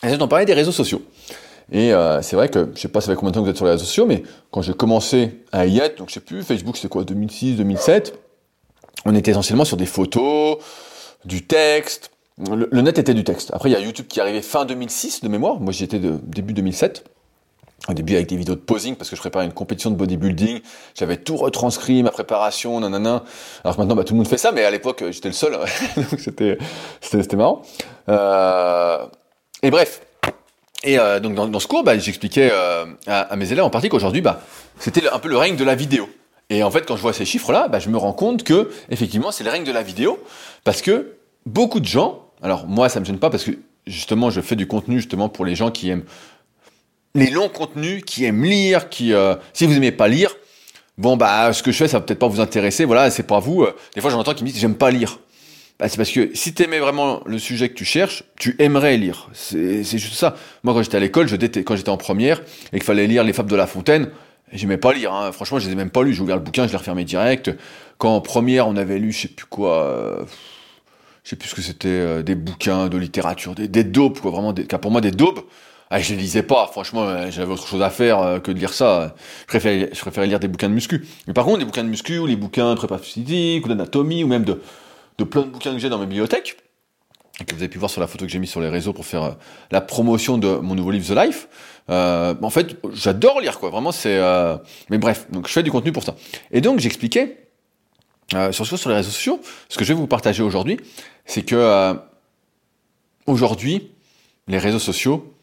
Et 0.03 0.09
j'ai 0.09 0.17
parlé 0.17 0.45
des 0.45 0.53
réseaux 0.53 0.71
sociaux. 0.71 1.01
Et 1.71 1.91
c'est 2.21 2.35
vrai 2.35 2.47
que, 2.47 2.69
je 2.73 2.79
sais 2.79 2.87
pas 2.87 3.01
ça 3.01 3.11
fait 3.11 3.15
combien 3.15 3.31
de 3.31 3.35
temps 3.35 3.41
que 3.41 3.45
vous 3.45 3.51
êtes 3.51 3.57
sur 3.57 3.65
les 3.65 3.71
réseaux 3.71 3.85
sociaux, 3.85 4.05
mais 4.05 4.23
quand 4.51 4.61
j'ai 4.61 4.73
commencé 4.73 5.41
à 5.51 5.65
y 5.65 5.79
être, 5.79 5.97
donc 5.97 6.09
je 6.09 6.13
sais 6.13 6.19
plus, 6.21 6.43
Facebook 6.43 6.77
c'était 6.77 6.87
quoi, 6.87 7.03
2006, 7.03 7.57
2007, 7.57 8.17
on 9.05 9.13
était 9.15 9.31
essentiellement 9.31 9.65
sur 9.65 9.77
des 9.77 9.85
photos, 9.85 10.57
du 11.25 11.45
texte. 11.45 12.11
Le, 12.37 12.81
net 12.81 12.99
était 12.99 13.13
du 13.13 13.23
texte. 13.23 13.51
Après, 13.53 13.69
il 13.69 13.73
y 13.73 13.75
a 13.75 13.79
YouTube 13.79 14.07
qui 14.07 14.19
arrivait 14.19 14.41
fin 14.41 14.65
2006 14.65 15.21
de 15.21 15.29
mémoire. 15.29 15.59
Moi, 15.59 15.71
j'y 15.71 15.83
étais 15.85 15.99
de 15.99 16.19
début 16.23 16.53
2007. 16.53 17.05
Au 17.87 17.93
début 17.93 18.15
avec 18.15 18.27
des 18.27 18.35
vidéos 18.35 18.55
de 18.55 18.61
posing 18.61 18.95
parce 18.95 19.09
que 19.09 19.15
je 19.15 19.21
préparais 19.21 19.45
une 19.45 19.53
compétition 19.53 19.91
de 19.91 19.95
bodybuilding, 19.95 20.61
j'avais 20.95 21.17
tout 21.17 21.35
retranscrit, 21.35 22.01
ma 22.01 22.09
préparation, 22.09 22.79
nanana. 22.79 23.23
Alors 23.63 23.75
que 23.75 23.81
maintenant 23.81 23.95
bah, 23.95 24.03
tout 24.03 24.13
le 24.13 24.17
monde 24.17 24.27
fait 24.27 24.37
ça, 24.37 24.51
mais 24.51 24.63
à 24.63 24.71
l'époque 24.71 25.03
j'étais 25.11 25.27
le 25.27 25.33
seul, 25.35 25.55
c'était 27.01 27.35
marrant. 27.35 27.61
Euh... 28.09 29.05
Et 29.61 29.69
bref, 29.69 30.01
et 30.83 30.99
euh, 30.99 31.19
donc 31.19 31.35
dans, 31.35 31.59
ce 31.59 31.67
cours, 31.67 31.83
bah, 31.83 31.97
j'expliquais 31.97 32.49
euh, 32.51 32.85
à, 33.07 33.35
mes 33.35 33.51
élèves 33.51 33.63
en 33.63 33.69
partie 33.69 33.89
qu'aujourd'hui, 33.89 34.21
bah, 34.21 34.41
c'était 34.79 35.07
un 35.09 35.19
peu 35.19 35.29
le 35.29 35.37
règne 35.37 35.55
de 35.55 35.63
la 35.63 35.75
vidéo. 35.75 36.07
Et 36.49 36.63
en 36.63 36.71
fait, 36.71 36.85
quand 36.85 36.95
je 36.95 37.01
vois 37.01 37.13
ces 37.13 37.25
chiffres-là, 37.25 37.69
je 37.79 37.89
me 37.89 37.97
rends 37.97 38.13
compte 38.13 38.43
que 38.43 38.71
effectivement, 38.89 39.31
c'est 39.31 39.43
le 39.43 39.49
règne 39.49 39.63
de 39.63 39.71
la 39.71 39.81
vidéo, 39.83 40.23
parce 40.63 40.81
que 40.81 41.17
beaucoup 41.45 41.79
de 41.79 41.85
gens, 41.85 42.24
alors 42.45 42.67
moi, 42.67 42.89
ça 42.89 42.99
me 42.99 43.05
gêne 43.05 43.17
pas 43.17 43.31
parce 43.31 43.43
que 43.43 43.51
justement, 43.87 44.29
je 44.29 44.39
fais 44.39 44.55
du 44.55 44.67
contenu 44.67 44.97
justement 44.97 45.29
pour 45.29 45.45
les 45.45 45.55
gens 45.55 45.71
qui 45.71 45.89
aiment 45.89 46.03
les 47.15 47.31
longs 47.31 47.49
contenus, 47.49 48.03
qui 48.05 48.23
aiment 48.25 48.43
lire, 48.43 48.89
qui, 48.89 49.13
euh, 49.13 49.35
si 49.53 49.65
vous 49.65 49.75
aimez 49.75 49.91
pas 49.91 50.07
lire, 50.07 50.35
bon 50.99 51.17
bah, 51.17 51.51
ce 51.53 51.63
que 51.63 51.71
je 51.71 51.77
fais, 51.77 51.87
ça 51.87 51.97
va 51.97 52.05
peut-être 52.05 52.19
pas 52.19 52.27
vous 52.27 52.41
intéresser. 52.41 52.85
Voilà, 52.85 53.09
c'est 53.09 53.23
pas 53.23 53.39
vous. 53.39 53.65
Des 53.95 54.01
fois, 54.01 54.11
j'entends 54.11 54.35
qui 54.35 54.43
me 54.43 54.49
disent 54.49 54.59
j'aime 54.59 54.75
pas 54.75 54.91
lire. 54.91 55.17
Bah, 55.79 55.89
c'est 55.89 55.97
parce 55.97 56.11
que 56.11 56.29
si 56.35 56.53
tu 56.53 56.63
aimais 56.63 56.79
vraiment 56.79 57.21
le 57.25 57.39
sujet 57.39 57.67
que 57.69 57.73
tu 57.73 57.83
cherches, 57.83 58.23
tu 58.37 58.55
aimerais 58.59 58.95
lire. 58.97 59.27
C'est 59.33 59.83
juste 59.83 60.13
ça. 60.13 60.35
Moi, 60.63 60.75
quand 60.75 60.83
j'étais 60.83 60.97
à 60.97 60.99
l'école, 60.99 61.27
je 61.27 61.35
quand 61.35 61.75
j'étais 61.75 61.89
en 61.89 61.97
première 61.97 62.41
et 62.71 62.77
qu'il 62.77 62.83
fallait 62.83 63.07
lire 63.07 63.23
les 63.23 63.33
fables 63.33 63.49
de 63.49 63.55
La 63.55 63.65
Fontaine, 63.65 64.09
j'aimais 64.53 64.77
pas 64.77 64.93
lire. 64.93 65.11
Hein. 65.13 65.31
Franchement, 65.31 65.57
je 65.57 65.65
les 65.65 65.73
ai 65.73 65.75
même 65.75 65.89
pas 65.89 66.03
lus. 66.03 66.13
J'ai 66.13 66.21
ouvert 66.21 66.35
le 66.35 66.43
bouquin, 66.43 66.67
je 66.67 66.71
l'ai 66.71 66.77
refermé 66.77 67.05
direct. 67.05 67.51
Quand 67.97 68.15
en 68.15 68.21
première, 68.21 68.67
on 68.67 68.75
avait 68.75 68.99
lu, 68.99 69.11
je 69.11 69.21
sais 69.21 69.27
plus 69.29 69.47
quoi, 69.47 69.83
euh, 69.83 70.25
je 71.25 71.31
sais 71.31 71.35
plus 71.35 71.49
ce 71.49 71.55
que 71.55 71.61
c'était, 71.61 71.89
euh, 71.89 72.21
des 72.23 72.35
bouquins 72.35 72.87
de 72.87 72.97
littérature, 72.97 73.55
des, 73.55 73.67
des 73.67 73.83
daubes, 73.83 74.19
quoi, 74.19 74.31
vraiment, 74.31 74.53
des, 74.53 74.63
pour 74.63 74.91
moi, 74.91 75.01
des 75.01 75.11
daubes. 75.11 75.41
Ah, 75.89 75.99
je 75.99 76.13
les 76.13 76.21
lisais 76.21 76.43
pas, 76.43 76.67
franchement, 76.67 77.03
euh, 77.03 77.29
j'avais 77.29 77.51
autre 77.51 77.67
chose 77.67 77.81
à 77.81 77.89
faire 77.89 78.41
que 78.41 78.51
de 78.51 78.57
lire 78.57 78.73
ça. 78.73 79.15
Je 79.41 79.47
préférais, 79.47 79.89
je 79.91 79.99
préférais 79.99 80.27
lire 80.27 80.39
des 80.39 80.47
bouquins 80.47 80.69
de 80.69 80.73
muscu. 80.73 81.05
Mais 81.27 81.33
par 81.33 81.45
contre, 81.45 81.59
des 81.59 81.65
bouquins 81.65 81.83
de 81.83 81.89
muscu, 81.89 82.17
ou 82.19 82.25
les 82.25 82.35
bouquins 82.35 82.71
de 82.71 82.75
prépa 82.77 82.97
physique, 82.97 83.65
ou 83.65 83.69
d'anatomie, 83.69 84.23
ou 84.23 84.27
même 84.27 84.45
de, 84.45 84.61
de 85.17 85.23
plein 85.23 85.41
de 85.41 85.47
bouquins 85.47 85.73
que 85.73 85.79
j'ai 85.79 85.89
dans 85.89 85.97
ma 85.99 86.05
bibliothèque, 86.05 86.57
que 87.47 87.53
vous 87.53 87.61
avez 87.61 87.69
pu 87.69 87.79
voir 87.79 87.91
sur 87.91 88.01
la 88.01 88.07
photo 88.07 88.25
que 88.25 88.31
j'ai 88.31 88.39
mise 88.39 88.49
sur 88.49 88.61
les 88.61 88.69
réseaux 88.69 88.93
pour 88.93 89.05
faire 89.05 89.23
euh, 89.23 89.31
la 89.71 89.81
promotion 89.81 90.37
de 90.37 90.47
mon 90.47 90.73
nouveau 90.73 90.91
livre 90.91 91.05
The 91.05 91.17
Life. 91.17 91.47
Euh, 91.89 92.33
en 92.41 92.49
fait, 92.49 92.77
j'adore 92.93 93.41
lire, 93.41 93.59
quoi. 93.59 93.69
Vraiment, 93.69 93.91
c'est. 93.91 94.17
Euh... 94.17 94.57
Mais 94.89 94.97
bref, 94.97 95.27
donc 95.31 95.47
je 95.47 95.53
fais 95.53 95.63
du 95.63 95.71
contenu 95.71 95.91
pour 95.91 96.03
ça. 96.03 96.15
Et 96.51 96.61
donc, 96.61 96.79
j'expliquais, 96.79 97.44
euh, 98.33 98.51
surtout 98.51 98.77
sur 98.77 98.89
les 98.89 98.95
réseaux 98.95 99.11
sociaux, 99.11 99.39
ce 99.69 99.77
que 99.77 99.85
je 99.85 99.93
vais 99.93 99.99
vous 99.99 100.07
partager 100.07 100.41
aujourd'hui, 100.41 100.79
c'est 101.25 101.43
que 101.43 101.55
euh, 101.55 101.93
aujourd'hui, 103.27 103.91
les 104.47 104.57
réseaux 104.57 104.79
sociaux, 104.79 105.33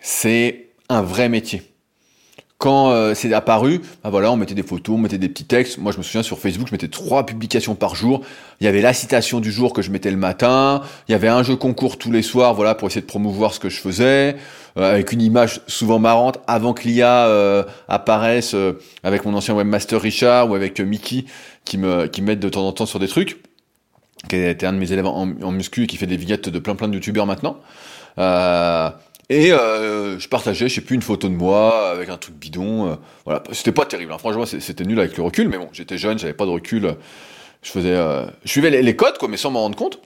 c'est 0.00 0.68
un 0.88 1.02
vrai 1.02 1.28
métier 1.28 1.62
quand 2.60 2.90
euh, 2.90 3.14
c'est 3.14 3.32
apparu, 3.32 3.80
bah 4.04 4.10
voilà, 4.10 4.30
on 4.30 4.36
mettait 4.36 4.54
des 4.54 4.62
photos, 4.62 4.96
on 4.96 4.98
mettait 4.98 5.16
des 5.16 5.30
petits 5.30 5.46
textes. 5.46 5.78
Moi, 5.78 5.92
je 5.92 5.96
me 5.96 6.02
souviens 6.02 6.22
sur 6.22 6.38
Facebook, 6.38 6.68
je 6.68 6.72
mettais 6.72 6.88
trois 6.88 7.24
publications 7.24 7.74
par 7.74 7.94
jour. 7.94 8.20
Il 8.60 8.64
y 8.64 8.68
avait 8.68 8.82
la 8.82 8.92
citation 8.92 9.40
du 9.40 9.50
jour 9.50 9.72
que 9.72 9.80
je 9.80 9.90
mettais 9.90 10.10
le 10.10 10.18
matin. 10.18 10.82
Il 11.08 11.12
y 11.12 11.14
avait 11.14 11.28
un 11.28 11.42
jeu 11.42 11.56
concours 11.56 11.96
tous 11.96 12.12
les 12.12 12.20
soirs, 12.20 12.52
voilà, 12.52 12.74
pour 12.74 12.86
essayer 12.86 13.00
de 13.00 13.06
promouvoir 13.06 13.54
ce 13.54 13.60
que 13.60 13.70
je 13.70 13.80
faisais, 13.80 14.36
avec 14.76 15.10
une 15.12 15.22
image 15.22 15.62
souvent 15.68 15.98
marrante 15.98 16.38
avant 16.46 16.74
que 16.74 16.86
l'IA 16.86 17.66
apparaisse, 17.88 18.54
avec 19.02 19.24
mon 19.24 19.32
ancien 19.32 19.54
webmaster 19.54 19.98
Richard 19.98 20.50
ou 20.50 20.54
avec 20.54 20.80
Mickey 20.80 21.24
qui 21.78 22.22
me 22.22 22.36
de 22.36 22.48
temps 22.48 22.66
en 22.66 22.72
temps 22.72 22.86
sur 22.86 22.98
des 22.98 23.08
trucs. 23.08 23.42
Qui 24.28 24.36
était 24.36 24.66
un 24.66 24.74
de 24.74 24.78
mes 24.78 24.92
élèves 24.92 25.06
en, 25.06 25.26
muscu 25.26 25.84
et 25.84 25.86
qui 25.86 25.96
fait 25.96 26.06
des 26.06 26.18
vignettes 26.18 26.50
de 26.50 26.58
plein 26.58 26.76
plein 26.76 26.88
de 26.88 26.94
youtubeurs 26.94 27.26
maintenant. 27.26 27.56
Et 29.30 29.52
euh, 29.52 30.18
je 30.18 30.28
partageais, 30.28 30.68
je 30.68 30.74
sais 30.74 30.80
plus, 30.80 30.96
une 30.96 31.02
photo 31.02 31.28
de 31.28 31.34
moi 31.34 31.90
avec 31.90 32.08
un 32.08 32.16
truc 32.16 32.34
bidon. 32.34 32.88
Euh, 32.88 32.94
voilà, 33.24 33.44
c'était 33.52 33.70
pas 33.70 33.86
terrible. 33.86 34.12
Hein. 34.12 34.18
Franchement, 34.18 34.44
c'était 34.44 34.84
nul 34.84 34.98
avec 34.98 35.16
le 35.16 35.22
recul, 35.22 35.48
mais 35.48 35.56
bon, 35.56 35.68
j'étais 35.72 35.98
jeune, 35.98 36.18
j'avais 36.18 36.32
pas 36.32 36.46
de 36.46 36.50
recul. 36.50 36.96
Je 37.62 37.70
faisais, 37.70 37.94
euh, 37.94 38.26
je 38.44 38.50
suivais 38.50 38.70
les, 38.82 38.96
codes, 38.96 39.18
quoi, 39.18 39.28
mais 39.28 39.36
sans 39.36 39.52
m'en 39.52 39.60
rendre 39.60 39.76
compte. 39.76 40.00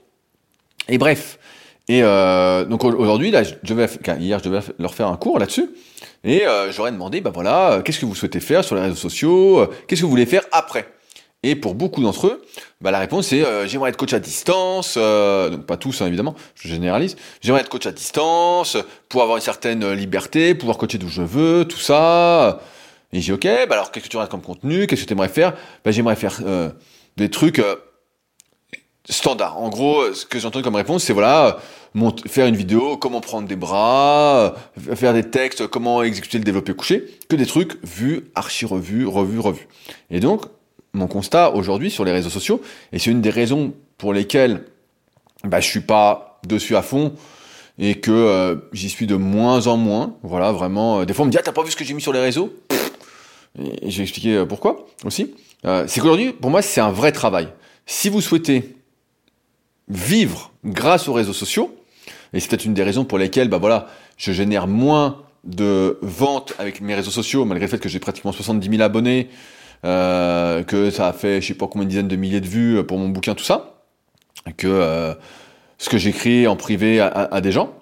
Et 0.89 0.99
bref. 0.99 1.39
Et 1.87 2.03
euh, 2.03 2.65
donc 2.65 2.83
aujourd'hui, 2.83 3.31
là, 3.31 3.41
je 3.41 3.55
hier, 4.19 4.39
je 4.39 4.43
devais 4.43 4.59
leur 4.77 4.93
faire 4.93 5.07
un 5.07 5.17
cours 5.17 5.39
là-dessus. 5.39 5.71
Et 6.23 6.43
j'aurais 6.69 6.91
demandé, 6.91 7.21
bah 7.21 7.31
voilà, 7.33 7.81
qu'est-ce 7.83 7.99
que 7.99 8.05
vous 8.05 8.15
souhaitez 8.15 8.39
faire 8.39 8.63
sur 8.63 8.75
les 8.75 8.81
réseaux 8.81 8.95
sociaux 8.95 9.67
Qu'est-ce 9.87 10.01
que 10.01 10.05
vous 10.05 10.11
voulez 10.11 10.25
faire 10.25 10.43
après? 10.51 10.87
Et 11.45 11.55
pour 11.55 11.75
beaucoup 11.75 12.01
d'entre 12.01 12.25
eux, 12.25 12.45
bah, 12.81 12.89
la 12.89 12.97
réponse 12.97 13.31
est 13.31 13.45
euh, 13.45 13.67
j'aimerais 13.67 13.91
être 13.91 13.97
coach 13.97 14.13
à 14.13 14.19
distance, 14.19 14.95
euh, 14.97 15.49
donc 15.49 15.67
pas 15.67 15.77
tous 15.77 16.01
hein, 16.01 16.07
évidemment, 16.07 16.33
je 16.55 16.67
généralise. 16.67 17.15
J'aimerais 17.39 17.61
être 17.61 17.69
coach 17.69 17.85
à 17.85 17.91
distance 17.91 18.77
pour 19.09 19.21
avoir 19.21 19.37
une 19.37 19.43
certaine 19.43 19.91
liberté, 19.91 20.55
pouvoir 20.55 20.79
coacher 20.79 20.97
d'où 20.97 21.07
je 21.07 21.21
veux, 21.21 21.65
tout 21.65 21.77
ça. 21.77 22.61
Et 23.13 23.21
j'ai 23.21 23.31
ok, 23.31 23.43
bah 23.43 23.75
alors 23.75 23.91
qu'est-ce 23.91 24.05
que 24.05 24.09
tu 24.09 24.17
aurais 24.17 24.27
comme 24.27 24.41
contenu, 24.41 24.87
qu'est-ce 24.87 25.03
que 25.03 25.07
tu 25.07 25.13
aimerais 25.13 25.29
faire? 25.29 25.53
Bah, 25.83 25.91
j'aimerais 25.91 26.15
faire 26.15 26.39
euh, 26.43 26.71
des 27.15 27.29
trucs 27.29 27.61
standards. 29.07 29.61
En 29.61 29.69
gros, 29.69 30.13
ce 30.13 30.25
que 30.25 30.39
j'entends 30.39 30.63
comme 30.63 30.75
réponse, 30.75 31.03
c'est 31.03 31.13
voilà, 31.13 31.59
faire 32.25 32.47
une 32.47 32.55
vidéo, 32.55 32.97
comment 32.97 33.21
prendre 33.21 33.47
des 33.47 33.55
bras, 33.55 34.55
faire 34.95 35.13
des 35.13 35.29
textes, 35.29 35.67
comment 35.67 36.01
exécuter 36.01 36.39
le 36.39 36.43
développé 36.43 36.73
couché, 36.73 37.05
que 37.29 37.35
des 37.35 37.45
trucs 37.45 37.77
vus, 37.85 38.31
archi 38.33 38.65
revus, 38.65 39.05
revus, 39.05 39.39
revus. 39.39 39.67
Et 40.09 40.19
donc 40.19 40.45
mon 40.95 41.07
constat 41.07 41.51
aujourd'hui 41.51 41.91
sur 41.91 42.05
les 42.05 42.11
réseaux 42.11 42.29
sociaux, 42.29 42.61
et 42.91 42.99
c'est 42.99 43.11
une 43.11 43.21
des 43.21 43.29
raisons 43.29 43.73
pour 43.97 44.13
lesquelles 44.13 44.63
bah, 45.43 45.59
je 45.59 45.67
suis 45.67 45.81
pas 45.81 46.39
dessus 46.47 46.75
à 46.75 46.81
fond 46.81 47.13
et 47.77 47.95
que 47.95 48.11
euh, 48.11 48.55
j'y 48.71 48.89
suis 48.89 49.07
de 49.07 49.15
moins 49.15 49.67
en 49.67 49.77
moins. 49.77 50.15
Voilà, 50.23 50.51
vraiment. 50.51 51.01
Euh, 51.01 51.05
des 51.05 51.13
fois, 51.13 51.23
on 51.23 51.27
me 51.27 51.31
dit 51.31 51.37
ah 51.37 51.43
t'as 51.43 51.51
pas 51.51 51.63
vu 51.63 51.71
ce 51.71 51.75
que 51.75 51.83
j'ai 51.83 51.93
mis 51.93 52.01
sur 52.01 52.13
les 52.13 52.21
réseaux? 52.21 52.53
Et, 53.59 53.89
je 53.89 53.97
vais 53.97 54.03
expliquer 54.03 54.35
euh, 54.37 54.45
pourquoi 54.45 54.87
aussi. 55.03 55.33
c'est 55.63 55.99
qu'aujourd'hui, 55.99 56.31
pour 56.31 56.49
moi, 56.49 56.61
c'est 56.61 56.81
un 56.81 56.91
vrai 56.91 57.11
travail. 57.11 57.49
Si 57.85 58.09
vous 58.09 58.21
souhaitez 58.21 58.75
vivre 59.87 60.51
grâce 60.63 61.07
aux 61.07 61.13
réseaux 61.13 61.33
sociaux, 61.33 61.75
et 62.33 62.39
c'est 62.39 62.49
peut-être 62.49 62.65
une 62.65 62.73
des 62.73 62.83
raisons 62.83 63.05
pour 63.05 63.17
lesquelles, 63.17 63.49
bah 63.49 63.59
voilà, 63.59 63.87
je 64.17 64.31
génère 64.31 64.67
moins 64.67 65.21
de 65.43 65.99
ventes 66.01 66.53
avec 66.57 66.81
mes 66.81 66.95
réseaux 66.95 67.11
sociaux, 67.11 67.45
malgré 67.45 67.67
le 67.67 67.71
fait 67.71 67.77
que 67.77 67.89
j'ai 67.89 67.99
pratiquement 67.99 68.31
70 68.31 68.67
000 68.67 68.81
abonnés, 68.81 69.29
euh, 69.83 70.63
que 70.63 70.89
ça 70.89 71.07
a 71.07 71.13
fait 71.13 71.41
je 71.41 71.47
sais 71.47 71.53
pas 71.53 71.67
combien 71.67 71.85
de 71.85 71.89
dizaines 71.89 72.07
de 72.07 72.15
milliers 72.15 72.41
de 72.41 72.47
vues 72.47 72.83
pour 72.83 72.97
mon 72.97 73.09
bouquin, 73.09 73.35
tout 73.35 73.43
ça, 73.43 73.75
que 74.57 74.67
euh, 74.67 75.13
ce 75.77 75.89
que 75.89 75.97
j'écris 75.97 76.47
en 76.47 76.55
privé 76.55 76.99
à, 76.99 77.41
des 77.41 77.51
gens, 77.51 77.73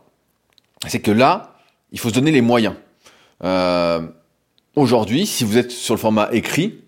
c'est 0.87 0.99
que 0.99 1.11
là, 1.11 1.55
il 1.91 1.99
faut 1.99 2.09
se 2.09 2.13
donner 2.13 2.31
les 2.31 2.41
moyens. 2.41 2.75
Euh, 3.43 4.01
Aujourd'hui, 4.75 5.27
si 5.27 5.43
vous 5.43 5.59
êtes 5.59 5.71
sur 5.71 5.93
le 5.93 5.99
format 5.99 6.29
écrit, 6.31 6.79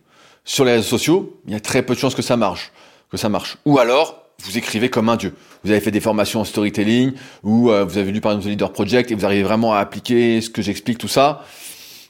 sur 0.43 0.65
les 0.65 0.71
réseaux 0.71 0.89
sociaux, 0.89 1.39
il 1.45 1.53
y 1.53 1.55
a 1.55 1.59
très 1.59 1.83
peu 1.83 1.93
de 1.93 1.99
chances 1.99 2.15
que 2.15 2.23
ça 2.23 2.35
marche, 2.35 2.71
que 3.11 3.17
ça 3.17 3.29
marche. 3.29 3.57
Ou 3.65 3.77
alors, 3.77 4.23
vous 4.43 4.57
écrivez 4.57 4.89
comme 4.89 5.07
un 5.07 5.17
dieu. 5.17 5.35
Vous 5.63 5.69
avez 5.69 5.79
fait 5.79 5.91
des 5.91 5.99
formations 5.99 6.41
en 6.41 6.45
storytelling, 6.45 7.13
ou 7.43 7.69
euh, 7.69 7.85
vous 7.85 7.99
avez 7.99 8.11
lu 8.11 8.21
par 8.21 8.31
exemple 8.31 8.47
The 8.47 8.49
Leader 8.49 8.73
Project, 8.73 9.11
et 9.11 9.15
vous 9.15 9.23
arrivez 9.23 9.43
vraiment 9.43 9.73
à 9.73 9.77
appliquer 9.77 10.41
ce 10.41 10.49
que 10.49 10.63
j'explique, 10.63 10.97
tout 10.97 11.07
ça 11.07 11.43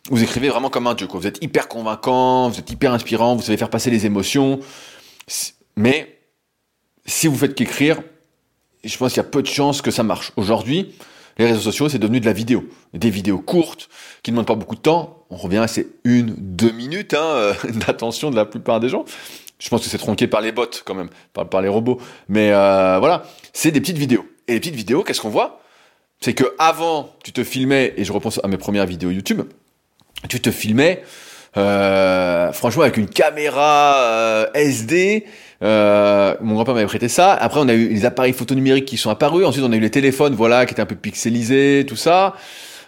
vous 0.10 0.24
écrivez 0.24 0.50
vraiment 0.50 0.70
comme 0.70 0.88
un 0.88 0.94
dieu. 0.94 1.08
Vous 1.10 1.28
êtes 1.28 1.44
hyper 1.44 1.68
convaincant, 1.68 2.50
vous 2.50 2.60
êtes 2.60 2.70
hyper 2.70 2.94
inspirant, 2.94 3.36
vous 3.36 3.42
savez 3.42 3.58
faire 3.58 3.70
passer 3.70 3.90
les 3.90 4.06
émotions. 4.06 4.60
Mais 5.76 6.20
si 7.06 7.28
vous 7.28 7.36
faites 7.36 7.56
qu'écrire, 7.56 8.02
je 8.84 8.96
pense 8.98 9.14
qu'il 9.14 9.22
y 9.22 9.26
a 9.26 9.30
peu 9.30 9.42
de 9.42 9.48
chances 9.48 9.82
que 9.82 9.92
ça 9.92 10.04
marche. 10.04 10.32
Aujourd'hui, 10.36 10.94
les 11.38 11.46
réseaux 11.48 11.60
sociaux, 11.60 11.90
c'est 11.90 12.00
devenu 12.00 12.20
de 12.20 12.26
la 12.26 12.34
vidéo. 12.34 12.66
Des 12.94 13.10
vidéos 13.10 13.40
courtes, 13.40 13.90
qui 14.24 14.32
ne 14.32 14.36
demandent 14.36 14.48
pas 14.48 14.56
beaucoup 14.56 14.76
de 14.76 14.82
temps. 14.82 15.26
On 15.30 15.38
revient 15.38 15.58
à 15.58 15.68
ces 15.68 15.88
une, 16.04 16.36
deux 16.38 16.72
minutes 16.72 17.14
hein, 17.14 17.24
euh, 17.24 17.54
d'attention 17.88 18.30
de 18.30 18.36
la 18.36 18.46
plupart 18.46 18.80
des 18.80 18.90
gens. 18.90 19.06
Je 19.58 19.70
pense 19.70 19.82
que 19.82 19.90
c'est 19.90 19.98
tronqué 19.98 20.28
par 20.28 20.42
les 20.42 20.52
bots 20.52 20.66
quand 20.86 20.94
même, 20.94 21.10
par, 21.34 21.50
par 21.50 21.62
les 21.62 21.70
robots. 21.70 22.00
Mais 22.30 22.52
euh, 22.52 23.00
voilà, 23.00 23.24
c'est 23.54 23.72
des 23.72 23.82
petites 23.82 23.98
vidéos. 23.98 24.26
Et 24.48 24.54
les 24.54 24.60
petites 24.60 24.76
vidéos, 24.76 25.04
qu'est-ce 25.04 25.22
qu'on 25.22 25.30
voit? 25.30 25.62
C'est 26.22 26.34
que 26.34 26.56
avant, 26.60 27.14
tu 27.24 27.34
te 27.34 27.44
filmais, 27.44 27.94
et 27.98 28.06
je 28.06 28.14
repense 28.14 28.40
à 28.44 28.48
mes 28.48 28.58
premières 28.58 28.86
vidéos 28.86 29.10
YouTube, 29.10 29.42
tu 30.28 30.40
te 30.40 30.52
filmais, 30.52 31.04
euh, 31.58 32.52
franchement 32.52 32.84
avec 32.84 32.98
une 32.98 33.08
caméra 33.08 33.96
euh, 33.98 34.48
SD. 34.54 35.26
Euh, 35.64 36.36
mon 36.42 36.56
grand-père 36.56 36.74
m'avait 36.74 36.86
prêté 36.86 37.08
ça. 37.08 37.34
Après, 37.34 37.60
on 37.62 37.70
a 37.70 37.74
eu 37.74 37.88
les 37.88 38.06
appareils 38.06 38.34
photo 38.34 38.56
numériques 38.56 38.86
qui 38.86 38.98
sont 38.98 39.10
apparus. 39.10 39.46
Ensuite, 39.46 39.64
on 39.64 39.72
a 39.72 39.76
eu 39.76 39.80
les 39.80 39.90
téléphones, 39.90 40.36
voilà, 40.36 40.66
qui 40.66 40.74
étaient 40.74 40.82
un 40.82 40.86
peu 40.86 40.96
pixelisés, 40.96 41.86
tout 41.88 41.96
ça. 41.96 42.36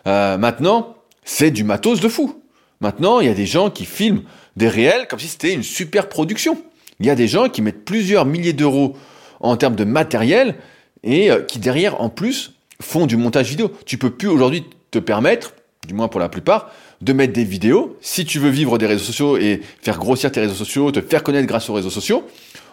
Maintenant, 0.05 0.95
c'est 1.25 1.51
du 1.51 1.65
matos 1.65 1.99
de 1.99 2.07
fou. 2.07 2.41
Maintenant, 2.79 3.19
il 3.19 3.27
y 3.27 3.29
a 3.29 3.33
des 3.33 3.45
gens 3.45 3.69
qui 3.69 3.83
filment 3.83 4.21
des 4.55 4.69
réels 4.69 5.07
comme 5.09 5.19
si 5.19 5.27
c'était 5.27 5.53
une 5.53 5.63
super 5.63 6.07
production. 6.07 6.57
Il 7.01 7.05
y 7.05 7.09
a 7.09 7.15
des 7.15 7.27
gens 7.27 7.49
qui 7.49 7.61
mettent 7.61 7.83
plusieurs 7.83 8.25
milliers 8.25 8.53
d'euros 8.53 8.95
en 9.41 9.57
termes 9.57 9.75
de 9.75 9.83
matériel 9.83 10.55
et 11.03 11.29
qui 11.47 11.59
derrière, 11.59 12.01
en 12.01 12.07
plus, 12.09 12.53
font 12.81 13.05
du 13.05 13.17
montage 13.17 13.49
vidéo. 13.49 13.71
Tu 13.85 13.97
peux 13.97 14.11
plus 14.11 14.29
aujourd'hui 14.29 14.63
te 14.91 14.99
permettre, 14.99 15.53
du 15.85 15.93
moins 15.93 16.07
pour 16.07 16.19
la 16.19 16.29
plupart, 16.29 16.71
de 17.01 17.13
mettre 17.13 17.33
des 17.33 17.43
vidéos. 17.43 17.97
Si 18.01 18.25
tu 18.25 18.39
veux 18.39 18.49
vivre 18.49 18.77
des 18.77 18.87
réseaux 18.87 19.03
sociaux 19.03 19.37
et 19.37 19.61
faire 19.81 19.97
grossir 19.97 20.31
tes 20.31 20.39
réseaux 20.39 20.55
sociaux, 20.55 20.91
te 20.91 21.01
faire 21.01 21.23
connaître 21.23 21.47
grâce 21.47 21.69
aux 21.69 21.73
réseaux 21.73 21.89
sociaux, 21.89 22.23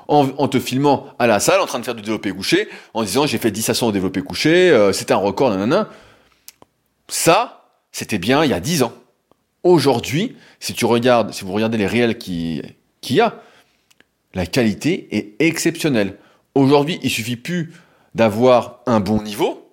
en, 0.07 0.49
te 0.49 0.61
filmant 0.61 1.07
à 1.19 1.27
la 1.27 1.41
salle 1.41 1.61
en 1.61 1.67
train 1.67 1.79
de 1.79 1.85
faire 1.85 1.95
du 1.95 2.03
développé 2.03 2.31
couché, 2.31 2.69
en 2.93 3.03
disant 3.03 3.27
j'ai 3.27 3.39
fait 3.39 3.51
10 3.51 3.71
à 3.71 3.75
100 3.75 3.89
au 3.89 3.93
développé 3.93 4.21
couché, 4.21 4.71
euh, 4.71 4.93
c'était 4.93 5.15
un 5.15 5.19
record, 5.19 5.51
nanana. 5.51 5.89
Ça, 7.09 7.71
c'était 7.91 8.19
bien 8.19 8.45
il 8.45 8.51
y 8.51 8.55
a 8.55 8.61
10 8.61 8.83
ans. 8.83 8.93
Aujourd'hui, 9.63 10.37
si 10.61 10.75
tu 10.75 10.85
regardes, 10.85 11.33
si 11.33 11.45
vous 11.45 11.53
regardez 11.53 11.79
les 11.79 11.87
réels 11.87 12.19
qui 12.19 12.61
qu'il 13.01 13.17
y 13.17 13.21
a, 13.21 13.41
la 14.35 14.47
qualité 14.47 15.09
est 15.17 15.35
exceptionnelle. 15.39 16.19
Aujourd'hui, 16.55 16.99
il 17.03 17.11
suffit 17.11 17.37
plus 17.37 17.73
d'avoir 18.15 18.81
un 18.87 19.01
bon 19.01 19.23
niveau. 19.23 19.73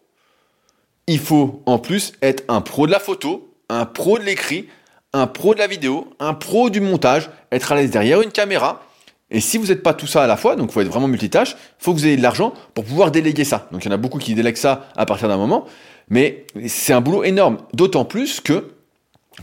Il 1.08 1.20
faut 1.20 1.62
en 1.66 1.80
plus 1.80 2.14
être 2.22 2.44
un 2.48 2.62
pro 2.62 2.88
de 2.88 2.92
la 2.92 3.00
photo, 3.00 3.51
un 3.72 3.86
pro 3.86 4.20
de 4.20 4.24
l'écrit, 4.24 4.68
un 5.14 5.28
pro 5.28 5.54
de 5.54 5.60
la 5.60 5.68
vidéo, 5.68 6.14
un 6.20 6.34
pro 6.34 6.70
du 6.70 6.82
montage, 6.82 7.30
être 7.52 7.72
à 7.72 7.76
l'aise 7.76 7.92
derrière 7.92 8.22
une 8.22 8.32
caméra. 8.32 8.84
Et 9.30 9.40
si 9.40 9.58
vous 9.58 9.68
n'êtes 9.68 9.82
pas 9.82 9.94
tout 9.94 10.08
ça 10.08 10.24
à 10.24 10.28
la 10.28 10.36
fois, 10.36 10.58
donc 10.58 10.70
il 10.70 10.74
faut 10.74 10.82
être 10.82 10.90
vraiment 10.90 11.08
multitâche, 11.08 11.52
il 11.52 11.84
faut 11.84 11.94
que 11.94 12.00
vous 12.00 12.06
ayez 12.06 12.18
de 12.18 12.22
l'argent 12.22 12.54
pour 12.74 12.84
pouvoir 12.84 13.12
déléguer 13.12 13.46
ça. 13.46 13.68
Donc 13.72 13.86
il 13.86 13.88
y 13.88 13.92
en 13.92 13.94
a 13.94 13.98
beaucoup 13.98 14.20
qui 14.20 14.36
délèguent 14.36 14.58
ça 14.58 14.88
à 14.98 15.06
partir 15.06 15.30
d'un 15.30 15.38
moment, 15.38 15.66
mais 16.10 16.46
c'est 16.68 16.92
un 16.92 17.00
boulot 17.00 17.24
énorme. 17.24 17.60
D'autant 17.74 18.04
plus 18.04 18.42
que, 18.42 18.74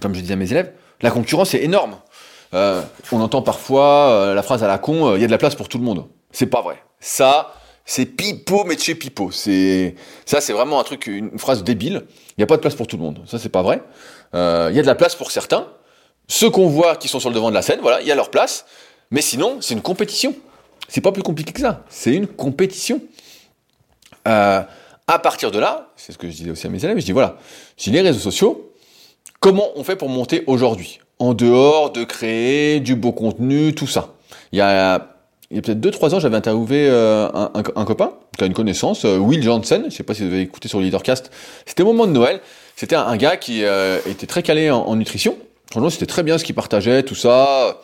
comme 0.02 0.14
je 0.14 0.20
disais 0.20 0.34
à 0.34 0.36
mes 0.36 0.50
élèves, 0.50 0.72
la 1.00 1.10
concurrence 1.10 1.54
est 1.54 1.62
énorme. 1.62 1.96
Euh, 2.54 2.82
on 3.12 3.20
entend 3.20 3.42
parfois 3.42 4.10
euh, 4.10 4.34
la 4.34 4.42
phrase 4.42 4.62
à 4.62 4.68
la 4.68 4.78
con, 4.78 5.08
euh, 5.08 5.16
il 5.16 5.20
y 5.22 5.24
a 5.24 5.26
de 5.26 5.32
la 5.32 5.38
place 5.38 5.54
pour 5.54 5.68
tout 5.68 5.78
le 5.78 5.84
monde. 5.84 6.06
C'est 6.32 6.46
pas 6.46 6.60
vrai. 6.60 6.82
Ça, 7.00 7.54
c'est 7.90 8.04
pipeau, 8.04 8.64
mais 8.64 8.76
chez 8.76 8.94
pipeau. 8.94 9.30
C'est 9.30 9.94
ça, 10.26 10.42
c'est 10.42 10.52
vraiment 10.52 10.78
un 10.78 10.84
truc, 10.84 11.06
une 11.06 11.38
phrase 11.38 11.64
débile. 11.64 12.04
Il 12.30 12.34
n'y 12.40 12.44
a 12.44 12.46
pas 12.46 12.56
de 12.56 12.60
place 12.60 12.74
pour 12.74 12.86
tout 12.86 12.98
le 12.98 13.02
monde. 13.02 13.22
Ça, 13.26 13.38
c'est 13.38 13.48
pas 13.48 13.62
vrai. 13.62 13.82
Il 14.34 14.38
y 14.38 14.78
a 14.78 14.82
de 14.82 14.86
la 14.86 14.94
place 14.94 15.14
pour 15.14 15.30
certains. 15.30 15.66
Ceux 16.28 16.50
qu'on 16.50 16.68
voit 16.68 16.96
qui 16.96 17.08
sont 17.08 17.18
sur 17.18 17.30
le 17.30 17.34
devant 17.34 17.48
de 17.48 17.54
la 17.54 17.62
scène, 17.62 17.80
voilà, 17.80 18.02
il 18.02 18.06
y 18.06 18.12
a 18.12 18.14
leur 18.14 18.30
place. 18.30 18.66
Mais 19.10 19.22
sinon, 19.22 19.62
c'est 19.62 19.72
une 19.72 19.80
compétition. 19.80 20.36
C'est 20.86 21.00
pas 21.00 21.12
plus 21.12 21.22
compliqué 21.22 21.54
que 21.54 21.60
ça. 21.60 21.82
C'est 21.88 22.12
une 22.12 22.26
compétition. 22.26 23.00
à 25.08 25.18
partir 25.22 25.50
de 25.50 25.58
là, 25.58 25.88
c'est 25.96 26.12
ce 26.12 26.18
que 26.18 26.28
je 26.28 26.36
disais 26.36 26.50
aussi 26.50 26.66
à 26.66 26.70
mes 26.70 26.84
élèves, 26.84 26.98
je 26.98 27.04
dis 27.06 27.12
voilà, 27.12 27.38
j'ai 27.78 27.90
les 27.90 28.02
réseaux 28.02 28.20
sociaux, 28.20 28.74
comment 29.40 29.68
on 29.76 29.82
fait 29.82 29.96
pour 29.96 30.10
monter 30.10 30.44
aujourd'hui? 30.46 31.00
En 31.18 31.32
dehors 31.32 31.90
de 31.90 32.04
créer 32.04 32.80
du 32.80 32.94
beau 32.94 33.12
contenu, 33.12 33.74
tout 33.74 33.86
ça. 33.86 34.14
Il 34.52 34.58
y 34.58 34.62
a, 34.62 35.17
il 35.50 35.56
y 35.56 35.58
a 35.58 35.62
peut-être 35.62 35.80
2-3 35.80 36.14
ans, 36.14 36.20
j'avais 36.20 36.36
interviewé 36.36 36.88
euh, 36.90 37.28
un, 37.32 37.84
copain, 37.84 38.12
qui 38.36 38.44
a 38.44 38.46
une 38.46 38.52
connaissance, 38.52 39.04
euh, 39.06 39.16
Will 39.16 39.42
Janssen, 39.42 39.84
je 39.88 39.96
sais 39.96 40.02
pas 40.02 40.12
si 40.12 40.22
vous 40.22 40.32
avez 40.32 40.42
écouté 40.42 40.68
sur 40.68 40.78
le 40.78 40.84
Leadercast, 40.84 41.30
c'était 41.64 41.82
au 41.82 41.86
moment 41.86 42.06
de 42.06 42.12
Noël, 42.12 42.40
c'était 42.76 42.96
un, 42.96 43.16
gars 43.16 43.38
qui 43.38 43.64
euh, 43.64 43.98
était 44.06 44.26
très 44.26 44.42
calé 44.42 44.70
en, 44.70 44.94
nutrition, 44.96 45.38
franchement 45.70 45.88
c'était 45.88 46.06
très 46.06 46.22
bien 46.22 46.36
ce 46.36 46.44
qu'il 46.44 46.54
partageait, 46.54 47.02
tout 47.02 47.14
ça, 47.14 47.80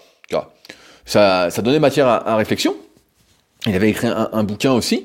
ça, 1.07 1.49
ça 1.51 1.63
donnait 1.63 1.79
matière 1.79 2.07
à, 2.07 2.37
réflexion, 2.37 2.77
il 3.67 3.75
avait 3.75 3.89
écrit 3.89 4.09
un, 4.09 4.45
bouquin 4.45 4.73
aussi, 4.73 5.05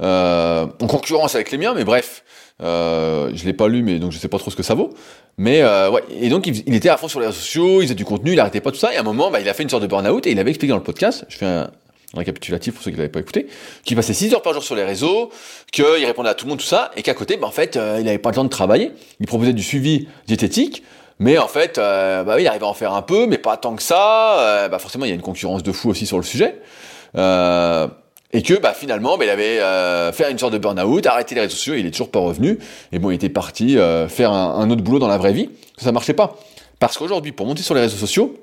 en 0.00 0.86
concurrence 0.88 1.34
avec 1.34 1.50
les 1.50 1.58
miens, 1.58 1.74
mais 1.74 1.84
bref, 1.84 2.24
euh, 2.62 3.30
je 3.34 3.44
l'ai 3.44 3.52
pas 3.52 3.68
lu, 3.68 3.82
mais 3.82 3.98
donc 3.98 4.12
je 4.12 4.18
sais 4.18 4.28
pas 4.28 4.38
trop 4.38 4.50
ce 4.50 4.56
que 4.56 4.62
ça 4.62 4.74
vaut. 4.74 4.94
Mais 5.36 5.62
ouais, 5.62 6.02
et 6.18 6.30
donc 6.30 6.46
il, 6.46 6.74
était 6.74 6.88
à 6.88 6.96
fond 6.96 7.06
sur 7.06 7.20
les 7.20 7.26
réseaux 7.26 7.38
sociaux, 7.38 7.82
il 7.82 7.84
faisait 7.84 7.94
du 7.94 8.06
contenu, 8.06 8.32
il 8.32 8.40
arrêtait 8.40 8.62
pas 8.62 8.72
tout 8.72 8.78
ça. 8.78 8.94
Et 8.94 8.96
à 8.96 9.00
un 9.00 9.04
moment, 9.04 9.30
bah, 9.30 9.40
il 9.40 9.48
a 9.48 9.52
fait 9.52 9.62
une 9.62 9.68
sorte 9.68 9.82
de 9.82 9.86
burn-out 9.86 10.26
et 10.26 10.32
il 10.32 10.40
avait 10.40 10.50
expliqué 10.50 10.70
dans 10.70 10.78
le 10.78 10.82
podcast. 10.82 11.26
Je 11.28 11.36
fais 11.36 11.46
un, 11.46 11.70
récapitulatif 12.14 12.74
pour 12.74 12.82
ceux 12.82 12.90
qui 12.90 12.96
l'avaient 12.96 13.08
pas 13.08 13.20
écouté, 13.20 13.46
qu'il 13.84 13.96
passait 13.96 14.14
6 14.14 14.34
heures 14.34 14.42
par 14.42 14.54
jour 14.54 14.62
sur 14.62 14.74
les 14.74 14.84
réseaux, 14.84 15.30
qu'il 15.72 15.84
répondait 15.84 16.30
à 16.30 16.34
tout 16.34 16.46
le 16.46 16.50
monde, 16.50 16.58
tout 16.58 16.64
ça, 16.64 16.90
et 16.96 17.02
qu'à 17.02 17.14
côté, 17.14 17.36
bah, 17.36 17.46
en 17.46 17.50
fait, 17.50 17.76
euh, 17.76 17.98
il 18.00 18.08
avait 18.08 18.18
pas 18.18 18.30
le 18.30 18.36
temps 18.36 18.44
de 18.44 18.48
travailler. 18.48 18.92
Il 19.20 19.26
proposait 19.26 19.52
du 19.52 19.62
suivi 19.62 20.08
diététique, 20.26 20.82
mais 21.18 21.38
en 21.38 21.48
fait, 21.48 21.78
euh, 21.78 22.22
bah 22.22 22.34
oui, 22.36 22.42
il 22.42 22.46
arrivait 22.46 22.64
à 22.64 22.68
en 22.68 22.74
faire 22.74 22.92
un 22.92 23.02
peu, 23.02 23.26
mais 23.26 23.38
pas 23.38 23.56
tant 23.56 23.74
que 23.74 23.82
ça. 23.82 24.38
Euh, 24.40 24.68
bah 24.68 24.78
forcément, 24.78 25.04
il 25.04 25.08
y 25.08 25.12
a 25.12 25.14
une 25.14 25.20
concurrence 25.20 25.62
de 25.62 25.72
fou 25.72 25.90
aussi 25.90 26.06
sur 26.06 26.16
le 26.16 26.22
sujet. 26.22 26.60
Euh, 27.16 27.88
et 28.32 28.42
que 28.42 28.54
bah, 28.54 28.72
finalement, 28.72 29.18
bah, 29.18 29.24
il 29.24 29.30
avait 29.30 29.58
euh, 29.58 30.12
fait 30.12 30.30
une 30.30 30.38
sorte 30.38 30.52
de 30.52 30.58
burn-out, 30.58 31.06
arrêté 31.06 31.34
les 31.34 31.40
réseaux 31.42 31.56
sociaux, 31.56 31.74
il 31.74 31.86
est 31.86 31.90
toujours 31.90 32.10
pas 32.10 32.20
revenu. 32.20 32.58
Et 32.92 32.98
bon, 32.98 33.10
il 33.10 33.14
était 33.14 33.30
parti 33.30 33.76
faire 34.08 34.32
un, 34.32 34.70
autre 34.70 34.82
boulot 34.82 34.98
dans 34.98 35.08
la 35.08 35.18
vraie 35.18 35.32
vie. 35.32 35.50
Ça 35.76 35.90
marchait 35.92 36.14
pas. 36.14 36.36
Parce 36.78 36.96
qu'aujourd'hui, 36.96 37.32
pour 37.32 37.46
monter 37.46 37.62
sur 37.62 37.74
les 37.74 37.80
réseaux 37.80 37.96
sociaux, 37.96 38.34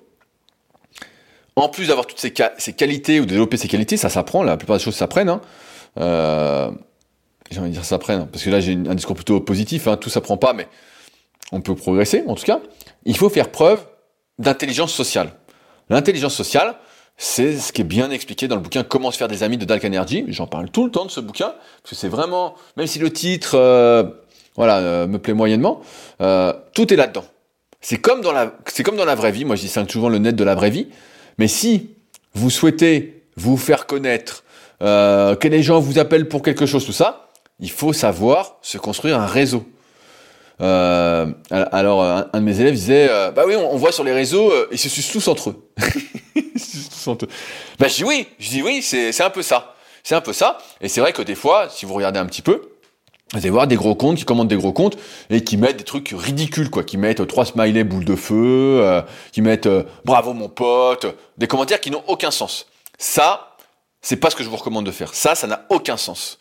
en 1.55 1.69
plus 1.69 1.87
d'avoir 1.87 2.05
toutes 2.05 2.19
ces, 2.19 2.31
qualités 2.73 3.19
ou 3.19 3.25
développer 3.25 3.57
ces 3.57 3.67
qualités, 3.67 3.97
ça 3.97 4.09
s'apprend. 4.09 4.43
La 4.43 4.57
plupart 4.57 4.77
des 4.77 4.83
choses 4.83 4.95
s'apprennent. 4.95 5.29
Hein. 5.29 5.41
Euh, 5.97 6.69
j'ai 7.49 7.59
envie 7.59 7.69
de 7.69 7.75
dire 7.75 7.85
s'apprennent, 7.85 8.27
parce 8.27 8.43
que 8.43 8.49
là 8.49 8.59
j'ai 8.59 8.73
un 8.73 8.95
discours 8.95 9.15
plutôt 9.15 9.39
positif. 9.39 9.87
Hein, 9.87 9.97
tout 9.97 10.09
s'apprend 10.09 10.37
pas, 10.37 10.53
mais 10.53 10.67
on 11.51 11.61
peut 11.61 11.75
progresser. 11.75 12.23
En 12.27 12.35
tout 12.35 12.43
cas, 12.43 12.59
il 13.05 13.15
faut 13.15 13.29
faire 13.29 13.51
preuve 13.51 13.85
d'intelligence 14.37 14.93
sociale. 14.93 15.31
L'intelligence 15.89 16.33
sociale, 16.33 16.75
c'est 17.17 17.57
ce 17.57 17.71
qui 17.71 17.81
est 17.81 17.85
bien 17.85 18.11
expliqué 18.11 18.49
dans 18.49 18.55
le 18.55 18.61
bouquin 18.61 18.83
Comment 18.83 19.11
se 19.11 19.17
faire 19.17 19.29
des 19.29 19.43
amis 19.43 19.57
de 19.57 19.63
Dalk 19.63 19.85
Energy. 19.85 20.25
J'en 20.27 20.47
parle 20.47 20.69
tout 20.69 20.83
le 20.83 20.91
temps 20.91 21.05
de 21.05 21.11
ce 21.11 21.21
bouquin, 21.21 21.53
parce 21.83 21.91
que 21.91 21.95
c'est 21.95 22.09
vraiment, 22.09 22.55
même 22.75 22.87
si 22.87 22.99
le 22.99 23.13
titre, 23.13 23.55
euh, 23.55 24.03
voilà, 24.57 24.79
euh, 24.79 25.07
me 25.07 25.19
plaît 25.19 25.33
moyennement, 25.33 25.81
tout 26.19 26.93
est 26.93 26.97
là-dedans. 26.97 27.23
C'est 27.79 28.01
comme 28.01 28.21
dans 28.21 28.31
la, 28.31 28.51
c'est 28.65 28.83
comme 28.83 28.97
dans 28.97 29.05
la 29.05 29.15
vraie 29.15 29.31
vie. 29.31 29.45
Moi, 29.45 29.55
je 29.55 29.61
distingue 29.61 29.89
souvent 29.89 30.09
le 30.09 30.17
net 30.17 30.35
de 30.35 30.43
la 30.43 30.55
vraie 30.55 30.71
vie. 30.71 30.87
Mais 31.37 31.47
si 31.47 31.91
vous 32.33 32.49
souhaitez 32.49 33.23
vous 33.35 33.57
faire 33.57 33.85
connaître, 33.85 34.43
que 34.79 35.47
les 35.47 35.63
gens 35.63 35.79
vous 35.79 35.99
appellent 35.99 36.27
pour 36.27 36.41
quelque 36.41 36.65
chose, 36.65 36.85
tout 36.85 36.91
ça, 36.91 37.29
il 37.59 37.71
faut 37.71 37.93
savoir 37.93 38.57
se 38.61 38.77
construire 38.77 39.19
un 39.19 39.25
réseau. 39.25 39.65
Euh, 40.61 41.27
alors, 41.51 42.03
un, 42.03 42.29
de 42.33 42.39
mes 42.39 42.59
élèves 42.59 42.75
disait, 42.75 43.07
euh, 43.09 43.31
bah 43.31 43.43
oui, 43.45 43.55
on, 43.55 43.75
voit 43.77 43.91
sur 43.91 44.03
les 44.03 44.13
réseaux, 44.13 44.51
euh, 44.51 44.67
ils 44.71 44.77
se 44.77 44.89
sucent 44.89 45.11
tous 45.11 45.27
entre 45.27 45.49
eux. 45.49 45.69
ils 46.35 46.59
se 46.59 46.89
tous 46.89 47.07
entre 47.07 47.25
eux. 47.25 47.29
Bah 47.77 47.87
je 47.87 47.95
dis 47.95 48.03
oui, 48.03 48.27
je 48.39 48.49
dis 48.49 48.61
oui, 48.61 48.81
c'est 48.81 49.21
un 49.21 49.29
peu 49.29 49.41
ça. 49.41 49.75
C'est 50.03 50.15
un 50.15 50.21
peu 50.21 50.33
ça. 50.33 50.59
Et 50.81 50.87
c'est 50.87 51.01
vrai 51.01 51.13
que 51.13 51.21
des 51.21 51.35
fois, 51.35 51.67
si 51.69 51.85
vous 51.85 51.93
regardez 51.93 52.19
un 52.19 52.25
petit 52.25 52.41
peu, 52.41 52.61
vous 53.33 53.39
allez 53.39 53.49
voir 53.49 53.67
des 53.67 53.75
gros 53.75 53.95
comptes 53.95 54.17
qui 54.17 54.25
commandent 54.25 54.47
des 54.47 54.55
gros 54.55 54.71
comptes 54.71 54.97
et 55.29 55.43
qui 55.43 55.57
mettent 55.57 55.77
des 55.77 55.83
trucs 55.83 56.13
ridicules, 56.15 56.69
quoi, 56.69 56.83
qui 56.83 56.97
mettent 56.97 57.25
trois 57.27 57.45
smileys 57.45 57.83
boules 57.83 58.05
de 58.05 58.15
feu, 58.15 59.03
qui 59.31 59.41
mettent 59.41 59.67
bravo 60.05 60.33
mon 60.33 60.47
pote, 60.47 61.07
des 61.37 61.47
commentaires 61.47 61.81
qui 61.81 61.91
n'ont 61.91 62.03
aucun 62.07 62.31
sens. 62.31 62.67
Ça, 62.97 63.57
c'est 64.01 64.17
pas 64.17 64.29
ce 64.29 64.35
que 64.35 64.43
je 64.43 64.49
vous 64.49 64.55
recommande 64.55 64.85
de 64.85 64.91
faire. 64.91 65.13
Ça, 65.13 65.33
ça 65.33 65.47
n'a 65.47 65.65
aucun 65.69 65.97
sens. 65.97 66.37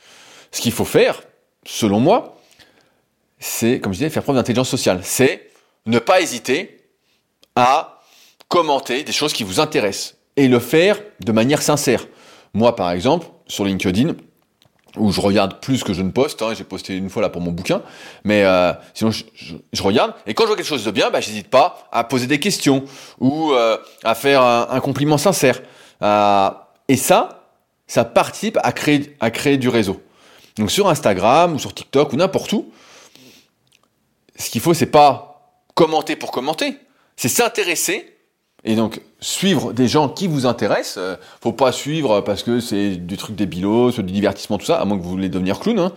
Ce 0.52 0.60
qu'il 0.60 0.72
faut 0.72 0.84
faire, 0.84 1.22
selon 1.66 2.00
moi, 2.00 2.38
c'est, 3.38 3.80
comme 3.80 3.92
je 3.92 3.98
disais, 3.98 4.10
faire 4.10 4.22
preuve 4.22 4.36
d'intelligence 4.36 4.68
sociale. 4.68 5.00
C'est 5.02 5.50
ne 5.86 5.98
pas 5.98 6.20
hésiter 6.20 6.82
à 7.56 8.02
commenter 8.48 9.02
des 9.02 9.12
choses 9.12 9.32
qui 9.32 9.42
vous 9.42 9.58
intéressent 9.58 10.16
et 10.36 10.48
le 10.48 10.58
faire 10.58 11.00
de 11.20 11.32
manière 11.32 11.62
sincère. 11.62 12.06
Moi, 12.52 12.76
par 12.76 12.90
exemple, 12.90 13.26
sur 13.48 13.64
LinkedIn, 13.64 14.14
où 14.96 15.10
je 15.12 15.20
regarde 15.20 15.60
plus 15.60 15.82
que 15.82 15.92
je 15.92 16.02
ne 16.02 16.10
poste, 16.10 16.42
hein, 16.42 16.54
j'ai 16.56 16.64
posté 16.64 16.96
une 16.96 17.10
fois 17.10 17.22
là 17.22 17.28
pour 17.28 17.42
mon 17.42 17.50
bouquin, 17.50 17.82
mais 18.24 18.44
euh, 18.44 18.72
sinon 18.94 19.10
je, 19.10 19.82
regarde, 19.82 20.14
et 20.26 20.34
quand 20.34 20.44
je 20.44 20.48
vois 20.48 20.56
quelque 20.56 20.66
chose 20.66 20.84
de 20.84 20.90
bien, 20.90 21.10
bah, 21.10 21.20
j'hésite 21.20 21.48
pas 21.48 21.88
à 21.92 22.04
poser 22.04 22.26
des 22.26 22.38
questions 22.38 22.84
ou 23.18 23.52
euh, 23.52 23.76
à 24.04 24.14
faire 24.14 24.42
un, 24.42 24.80
compliment 24.80 25.18
sincère. 25.18 25.60
Euh, 26.02 26.50
et 26.88 26.96
ça, 26.96 27.48
ça 27.86 28.04
participe 28.04 28.58
à 28.62 28.72
créer, 28.72 29.16
à 29.20 29.30
créer 29.30 29.56
du 29.56 29.68
réseau. 29.68 30.00
Donc 30.56 30.70
sur 30.70 30.88
Instagram 30.88 31.54
ou 31.54 31.58
sur 31.58 31.74
TikTok 31.74 32.12
ou 32.12 32.16
n'importe 32.16 32.52
où, 32.52 32.70
ce 34.36 34.50
qu'il 34.50 34.60
faut, 34.60 34.74
c'est 34.74 34.86
pas 34.86 35.58
commenter 35.74 36.16
pour 36.16 36.30
commenter, 36.30 36.76
c'est 37.16 37.28
s'intéresser 37.28 38.13
et 38.64 38.76
donc 38.76 39.00
suivre 39.20 39.72
des 39.72 39.88
gens 39.88 40.08
qui 40.08 40.26
vous 40.26 40.46
intéressent. 40.46 40.96
Euh, 40.98 41.16
faut 41.42 41.52
pas 41.52 41.72
suivre 41.72 42.20
parce 42.22 42.42
que 42.42 42.60
c'est 42.60 42.96
du 42.96 43.16
truc 43.16 43.36
débilos, 43.36 43.92
du 43.92 44.12
divertissement, 44.12 44.58
tout 44.58 44.66
ça, 44.66 44.80
à 44.80 44.84
moins 44.84 44.98
que 44.98 45.02
vous 45.02 45.10
voulez 45.10 45.28
devenir 45.28 45.60
clown. 45.60 45.78
Hein. 45.78 45.92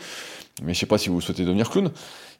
Mais 0.63 0.73
je 0.73 0.79
sais 0.79 0.85
pas 0.85 0.97
si 0.97 1.09
vous 1.09 1.21
souhaitez 1.21 1.43
devenir 1.43 1.69
clown. 1.69 1.91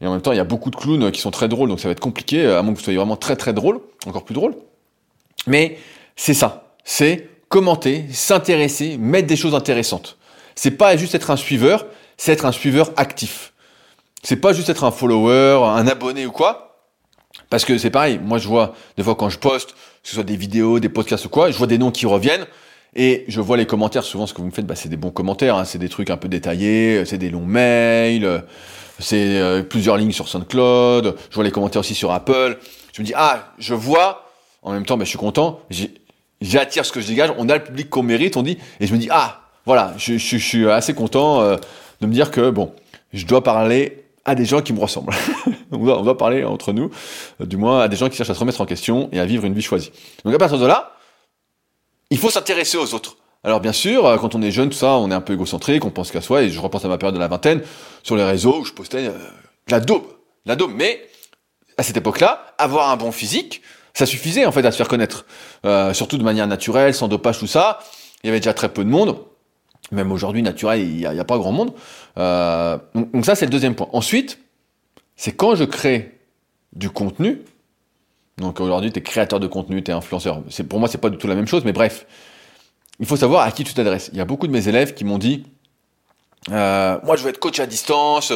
Et 0.02 0.08
en 0.08 0.12
même 0.12 0.22
temps, 0.22 0.32
il 0.32 0.38
y 0.38 0.42
a 0.42 0.46
beaucoup 0.46 0.70
de 0.70 0.76
clowns 0.76 1.12
qui 1.12 1.22
sont 1.22 1.32
très 1.32 1.48
drôles, 1.48 1.70
donc 1.70 1.80
ça 1.80 1.88
va 1.88 1.94
être 1.94 2.00
compliqué, 2.00 2.46
à 2.46 2.62
moins 2.62 2.74
que 2.74 2.80
vous 2.80 2.84
soyez 2.84 2.98
vraiment 2.98 3.16
très 3.16 3.36
très 3.36 3.54
drôle, 3.54 3.80
encore 4.06 4.26
plus 4.26 4.36
drôle. 4.36 4.56
Mais 5.48 5.78
c'est 6.16 6.34
ça, 6.34 6.74
c'est 6.84 7.30
commenter, 7.50 8.06
s'intéresser, 8.12 8.98
mettre 8.98 9.28
des 9.28 9.36
choses 9.36 9.56
intéressantes. 9.56 10.18
C'est 10.56 10.72
pas 10.72 10.98
juste 10.98 11.16
être 11.16 11.32
un 11.32 11.38
suiveur, 11.38 11.86
c'est 12.18 12.32
être 12.34 12.46
un 12.46 12.52
suiveur 12.52 12.92
actif. 12.98 13.54
C'est 14.24 14.38
pas 14.38 14.54
juste 14.54 14.70
être 14.70 14.84
un 14.84 14.92
follower, 14.92 15.64
un 15.64 15.88
abonné 15.88 16.26
ou 16.26 16.32
quoi. 16.32 16.68
Parce 17.50 17.66
que 17.66 17.78
c'est 17.78 17.92
pareil, 17.92 18.20
moi 18.22 18.40
je 18.40 18.48
vois 18.48 18.74
des 18.98 19.04
fois 19.04 19.16
quand 19.16 19.30
je 19.30 19.40
poste, 19.40 19.76
ce 20.08 20.16
soit 20.16 20.24
des 20.24 20.38
vidéos, 20.38 20.80
des 20.80 20.88
podcasts 20.88 21.26
ou 21.26 21.30
quoi, 21.30 21.52
je 21.52 21.58
vois 21.58 21.68
des 21.68 21.78
noms 21.78 21.92
qui 21.92 22.06
reviennent 22.06 22.46
et 22.96 23.26
je 23.28 23.42
vois 23.42 23.58
les 23.58 23.66
commentaires. 23.66 24.04
Souvent, 24.04 24.26
ce 24.26 24.34
que 24.34 24.40
vous 24.40 24.48
me 24.48 24.52
faites, 24.52 24.66
bah, 24.66 24.76
c'est 24.76 24.88
des 24.88 24.96
bons 24.96 25.12
commentaires, 25.12 25.58
hein. 25.58 25.66
c'est 25.66 25.80
des 25.80 25.90
trucs 25.90 26.10
un 26.10 26.16
peu 26.16 26.30
détaillés, 26.30 27.04
c'est 27.04 27.18
des 27.18 27.30
longs 27.30 27.46
mails, 27.46 28.46
c'est 29.00 29.38
euh, 29.38 29.64
plusieurs 29.64 29.98
lignes 29.98 30.14
sur 30.14 30.30
SoundCloud. 30.30 31.18
Je 31.30 31.36
vois 31.36 31.44
les 31.44 31.52
commentaires 31.52 31.82
aussi 31.82 31.94
sur 31.94 32.14
Apple. 32.14 32.58
Je 32.94 33.02
me 33.02 33.06
dis 33.06 33.12
ah, 33.18 33.54
je 33.60 33.74
vois. 33.74 34.32
En 34.64 34.72
même 34.72 34.86
temps, 34.86 34.96
bah, 34.96 35.04
je 35.04 35.10
suis 35.10 35.18
content. 35.18 35.60
J'attire 36.40 36.86
ce 36.86 36.94
que 36.94 37.02
je 37.02 37.08
dégage. 37.08 37.34
On 37.38 37.50
a 37.50 37.58
le 37.58 37.64
public 37.64 37.90
qu'on 37.90 38.04
mérite. 38.04 38.38
On 38.38 38.44
dit 38.44 38.58
et 38.80 38.88
je 38.88 38.94
me 38.94 39.00
dis 39.00 39.10
ah, 39.12 39.42
voilà, 39.66 39.94
je 39.98 40.16
suis 40.16 40.70
assez 40.70 40.94
content 40.94 41.42
euh, 41.42 41.58
de 42.00 42.08
me 42.08 42.14
dire 42.14 42.32
que 42.32 42.50
bon, 42.50 42.72
je 43.12 43.26
dois 43.26 43.44
parler 43.44 44.06
à 44.28 44.36
des 44.36 44.46
gens 44.46 44.62
qui 44.62 44.74
me 44.74 44.80
ressemblent. 44.80 45.14
on, 45.72 46.04
va, 46.04 46.14
parler 46.14 46.44
entre 46.44 46.74
nous, 46.74 46.92
euh, 47.42 47.46
du 47.46 47.58
moins 47.58 47.80
à 47.80 47.88
des 47.88 47.96
gens 47.96 48.10
qui 48.10 48.18
cherchent 48.18 48.30
à 48.30 48.36
se 48.36 48.40
remettre 48.40 48.62
en 48.62 48.66
question 48.66 49.10
et 49.12 49.20
à 49.20 49.26
vivre 49.26 49.46
une 49.46 49.54
vie 49.54 49.62
choisie. 49.62 49.92
Donc 50.24 50.36
à 50.36 50.38
partir 50.38 50.60
de 50.60 50.66
là, 50.68 50.92
il 52.10 52.18
faut 52.18 52.30
s'intéresser 52.30 52.78
aux 52.78 52.94
autres. 52.94 53.18
Alors 53.44 53.62
bien 53.62 53.72
sûr, 53.72 54.06
euh, 54.06 54.18
quand 54.18 54.36
on 54.36 54.42
est 54.42 54.52
jeune, 54.52 54.70
tout 54.70 54.78
ça, 54.78 54.98
on 54.98 55.10
est 55.10 55.14
un 55.14 55.22
peu 55.22 55.34
égocentrique, 55.34 55.86
on 55.86 55.92
pense 55.92 56.12
qu'à 56.12 56.22
soi, 56.22 56.44
et 56.44 56.50
je 56.50 56.60
repense 56.60 56.84
à 56.84 56.90
ma 56.90 56.98
période 56.98 57.16
de 57.16 57.20
la 57.20 57.30
vingtaine, 57.30 57.62
sur 58.04 58.18
les 58.18 58.24
réseaux, 58.24 58.60
où 58.60 58.66
je 58.66 58.74
postais 58.74 59.08
euh, 59.08 59.18
la 59.70 59.80
daube, 59.80 60.06
la 60.46 60.58
daube, 60.58 60.72
mais 60.76 61.08
à 61.78 61.84
cette 61.84 61.96
époque-là, 61.96 62.54
avoir 62.58 62.90
un 62.90 62.98
bon 62.98 63.14
physique, 63.14 63.62
ça 63.94 64.06
suffisait 64.06 64.46
en 64.46 64.52
fait 64.52 64.66
à 64.66 64.72
se 64.72 64.78
faire 64.78 64.88
connaître, 64.88 65.26
surtout 65.94 66.20
de 66.20 66.24
manière 66.24 66.46
naturelle, 66.46 66.94
sans 66.94 67.08
dopage, 67.08 67.40
tout 67.40 67.48
ça. 67.48 67.80
Il 68.24 68.28
y 68.28 68.30
avait 68.30 68.40
déjà 68.40 68.54
très 68.54 68.70
peu 68.70 68.84
de 68.84 68.90
monde, 68.90 69.18
même 69.92 70.12
aujourd'hui 70.12 70.42
naturel, 70.42 70.82
il 70.82 70.98
n'y 70.98 71.06
a, 71.06 71.24
pas 71.24 71.38
grand 71.38 71.52
monde. 71.52 71.74
Euh, 72.18 72.78
donc, 72.94 73.26
ça, 73.26 73.36
c'est 73.36 73.46
le 73.46 73.52
deuxième 73.52 73.76
point. 73.76 73.88
Ensuite, 73.94 74.40
c'est 75.16 75.32
quand 75.32 75.56
je 75.56 75.64
crée 75.64 76.20
du 76.74 76.90
contenu, 76.90 77.42
donc 78.38 78.60
aujourd'hui, 78.60 78.92
tu 78.92 79.00
es 79.00 79.02
créateur 79.02 79.40
de 79.40 79.48
contenu, 79.48 79.84
tu 79.84 79.92
es 79.92 79.94
influenceur. 79.94 80.44
Pour 80.70 80.80
moi, 80.80 80.88
c'est 80.88 81.00
pas 81.00 81.10
du 81.10 81.18
tout 81.18 81.28
la 81.28 81.36
même 81.36 81.48
chose, 81.48 81.64
mais 81.66 81.74
bref. 81.74 82.06
Il 83.00 83.06
faut 83.06 83.16
savoir 83.16 83.44
à 83.44 83.52
qui 83.52 83.64
tu 83.64 83.74
t'adresses. 83.74 84.10
Il 84.12 84.18
y 84.18 84.22
a 84.22 84.26
beaucoup 84.26 84.48
de 84.48 84.52
mes 84.52 84.68
élèves 84.68 84.94
qui 84.94 85.06
m'ont 85.06 85.20
dit 85.20 85.46
euh, 86.52 86.98
Moi, 87.04 87.16
je 87.16 87.24
veux 87.24 87.30
être 87.30 87.40
coach 87.40 87.60
à 87.60 87.66
distance. 87.66 88.32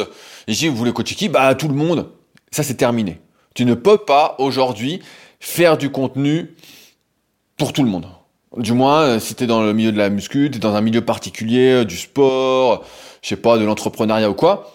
Et 0.46 0.52
j'ai 0.52 0.68
vous 0.68 0.76
voulez 0.76 0.92
coacher 0.92 1.14
qui? 1.14 1.28
Bah, 1.28 1.54
tout 1.54 1.68
le 1.68 1.74
monde. 1.74 2.10
Ça, 2.50 2.62
c'est 2.62 2.74
terminé. 2.74 3.20
Tu 3.54 3.64
ne 3.64 3.74
peux 3.74 3.98
pas 3.98 4.36
aujourd'hui 4.38 5.02
faire 5.40 5.76
du 5.76 5.90
contenu 5.90 6.54
pour 7.56 7.72
tout 7.72 7.82
le 7.82 7.90
monde. 7.90 8.06
Du 8.56 8.72
moins, 8.72 9.02
euh, 9.02 9.20
si 9.20 9.34
tu 9.34 9.44
es 9.44 9.46
dans 9.46 9.62
le 9.62 9.72
milieu 9.72 9.92
de 9.92 9.98
la 9.98 10.10
muscu, 10.10 10.50
tu 10.50 10.58
es 10.58 10.60
dans 10.60 10.74
un 10.74 10.82
milieu 10.82 11.00
particulier, 11.00 11.70
euh, 11.70 11.84
du 11.84 11.96
sport, 11.96 12.84
je 13.22 13.28
sais 13.28 13.36
pas, 13.36 13.56
de 13.56 13.64
l'entrepreneuriat 13.64 14.28
ou 14.28 14.34
quoi, 14.34 14.74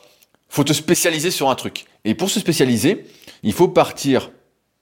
faut 0.49 0.63
te 0.63 0.73
spécialiser 0.73 1.29
sur 1.29 1.49
un 1.49 1.55
truc. 1.55 1.85
Et 2.03 2.15
pour 2.15 2.29
se 2.29 2.39
spécialiser, 2.39 3.05
il 3.43 3.53
faut 3.53 3.67
partir 3.67 4.31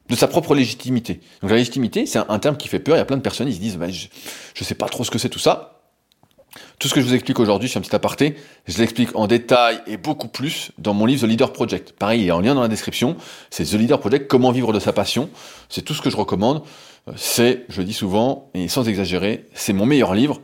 de 0.07 0.15
sa 0.15 0.27
propre 0.27 0.55
légitimité. 0.55 1.19
Donc 1.41 1.51
la 1.51 1.57
légitimité, 1.57 2.05
c'est 2.05 2.19
un, 2.19 2.39
terme 2.39 2.55
qui 2.55 2.67
fait 2.67 2.79
peur. 2.79 2.95
Il 2.95 2.99
y 2.99 3.01
a 3.01 3.05
plein 3.05 3.17
de 3.17 3.21
personnes, 3.21 3.47
ils 3.47 3.55
se 3.55 3.59
disent, 3.59 3.77
bah, 3.77 3.89
je, 3.89 4.07
ne 4.59 4.65
sais 4.65 4.75
pas 4.75 4.87
trop 4.87 5.03
ce 5.03 5.11
que 5.11 5.17
c'est 5.17 5.29
tout 5.29 5.39
ça. 5.39 5.81
Tout 6.79 6.87
ce 6.87 6.93
que 6.93 7.01
je 7.01 7.05
vous 7.05 7.13
explique 7.13 7.39
aujourd'hui, 7.39 7.67
c'est 7.67 7.79
un 7.79 7.81
petit 7.81 7.95
aparté, 7.95 8.35
je 8.65 8.77
l'explique 8.77 9.13
en 9.15 9.27
détail 9.27 9.81
et 9.87 9.97
beaucoup 9.97 10.29
plus 10.29 10.71
dans 10.77 10.93
mon 10.93 11.05
livre 11.05 11.25
The 11.25 11.29
Leader 11.29 11.51
Project. 11.51 11.91
Pareil, 11.93 12.21
il 12.21 12.27
est 12.27 12.31
en 12.31 12.39
lien 12.39 12.55
dans 12.55 12.61
la 12.61 12.69
description. 12.69 13.17
C'est 13.49 13.65
The 13.65 13.73
Leader 13.73 13.99
Project, 13.99 14.29
comment 14.29 14.51
vivre 14.51 14.71
de 14.71 14.79
sa 14.79 14.93
passion. 14.93 15.29
C'est 15.67 15.81
tout 15.81 15.93
ce 15.93 16.01
que 16.01 16.09
je 16.09 16.15
recommande. 16.15 16.63
Euh, 17.07 17.13
c'est, 17.15 17.65
je 17.69 17.81
dis 17.81 17.93
souvent, 17.93 18.49
et 18.53 18.67
sans 18.67 18.87
exagérer, 18.87 19.45
c'est 19.53 19.73
mon 19.73 19.85
meilleur 19.85 20.13
livre, 20.13 20.41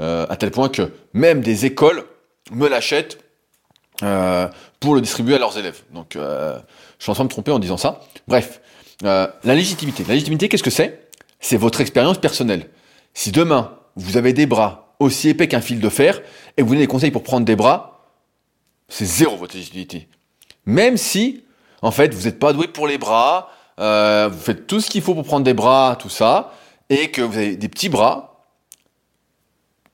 euh, 0.00 0.26
à 0.28 0.36
tel 0.36 0.50
point 0.50 0.68
que 0.68 0.92
même 1.12 1.40
des 1.40 1.66
écoles 1.66 2.04
me 2.50 2.68
l'achètent 2.68 3.18
euh, 4.02 4.48
pour 4.80 4.94
le 4.94 5.00
distribuer 5.00 5.36
à 5.36 5.38
leurs 5.38 5.56
élèves. 5.58 5.82
Donc, 5.92 6.14
je 6.14 6.58
suis 6.98 7.10
en 7.10 7.14
train 7.14 7.24
de 7.24 7.28
me 7.28 7.32
tromper 7.32 7.52
en 7.52 7.58
disant 7.58 7.76
ça. 7.76 8.00
Bref, 8.28 8.60
la 9.02 9.30
légitimité. 9.44 10.04
La 10.06 10.14
légitimité, 10.14 10.48
qu'est-ce 10.48 10.62
que 10.62 10.70
c'est? 10.70 11.08
C'est 11.40 11.56
votre 11.56 11.80
expérience 11.80 12.18
personnelle. 12.18 12.68
Si 13.14 13.30
demain, 13.30 13.78
vous 13.96 14.16
avez 14.16 14.32
des 14.32 14.46
bras 14.46 14.94
aussi 14.98 15.28
épais 15.28 15.48
qu'un 15.48 15.60
fil 15.60 15.80
de 15.80 15.88
fer, 15.88 16.20
et 16.56 16.62
vous 16.62 16.68
donnez 16.70 16.80
des 16.80 16.86
conseils 16.86 17.10
pour 17.10 17.22
prendre 17.22 17.46
des 17.46 17.56
bras, 17.56 18.04
c'est 18.88 19.04
zéro 19.04 19.36
votre 19.36 19.54
légitimité. 19.54 20.08
Même 20.66 20.96
si, 20.96 21.44
en 21.82 21.90
fait, 21.90 22.12
vous 22.14 22.24
n'êtes 22.24 22.38
pas 22.38 22.52
doué 22.52 22.68
pour 22.68 22.86
les 22.86 22.98
bras, 22.98 23.50
euh, 23.80 24.28
vous 24.30 24.38
faites 24.38 24.66
tout 24.66 24.80
ce 24.80 24.90
qu'il 24.90 25.02
faut 25.02 25.14
pour 25.14 25.24
prendre 25.24 25.44
des 25.44 25.54
bras, 25.54 25.96
tout 25.98 26.08
ça, 26.08 26.52
et 26.90 27.10
que 27.10 27.22
vous 27.22 27.36
avez 27.36 27.56
des 27.56 27.68
petits 27.68 27.88
bras, 27.88 28.46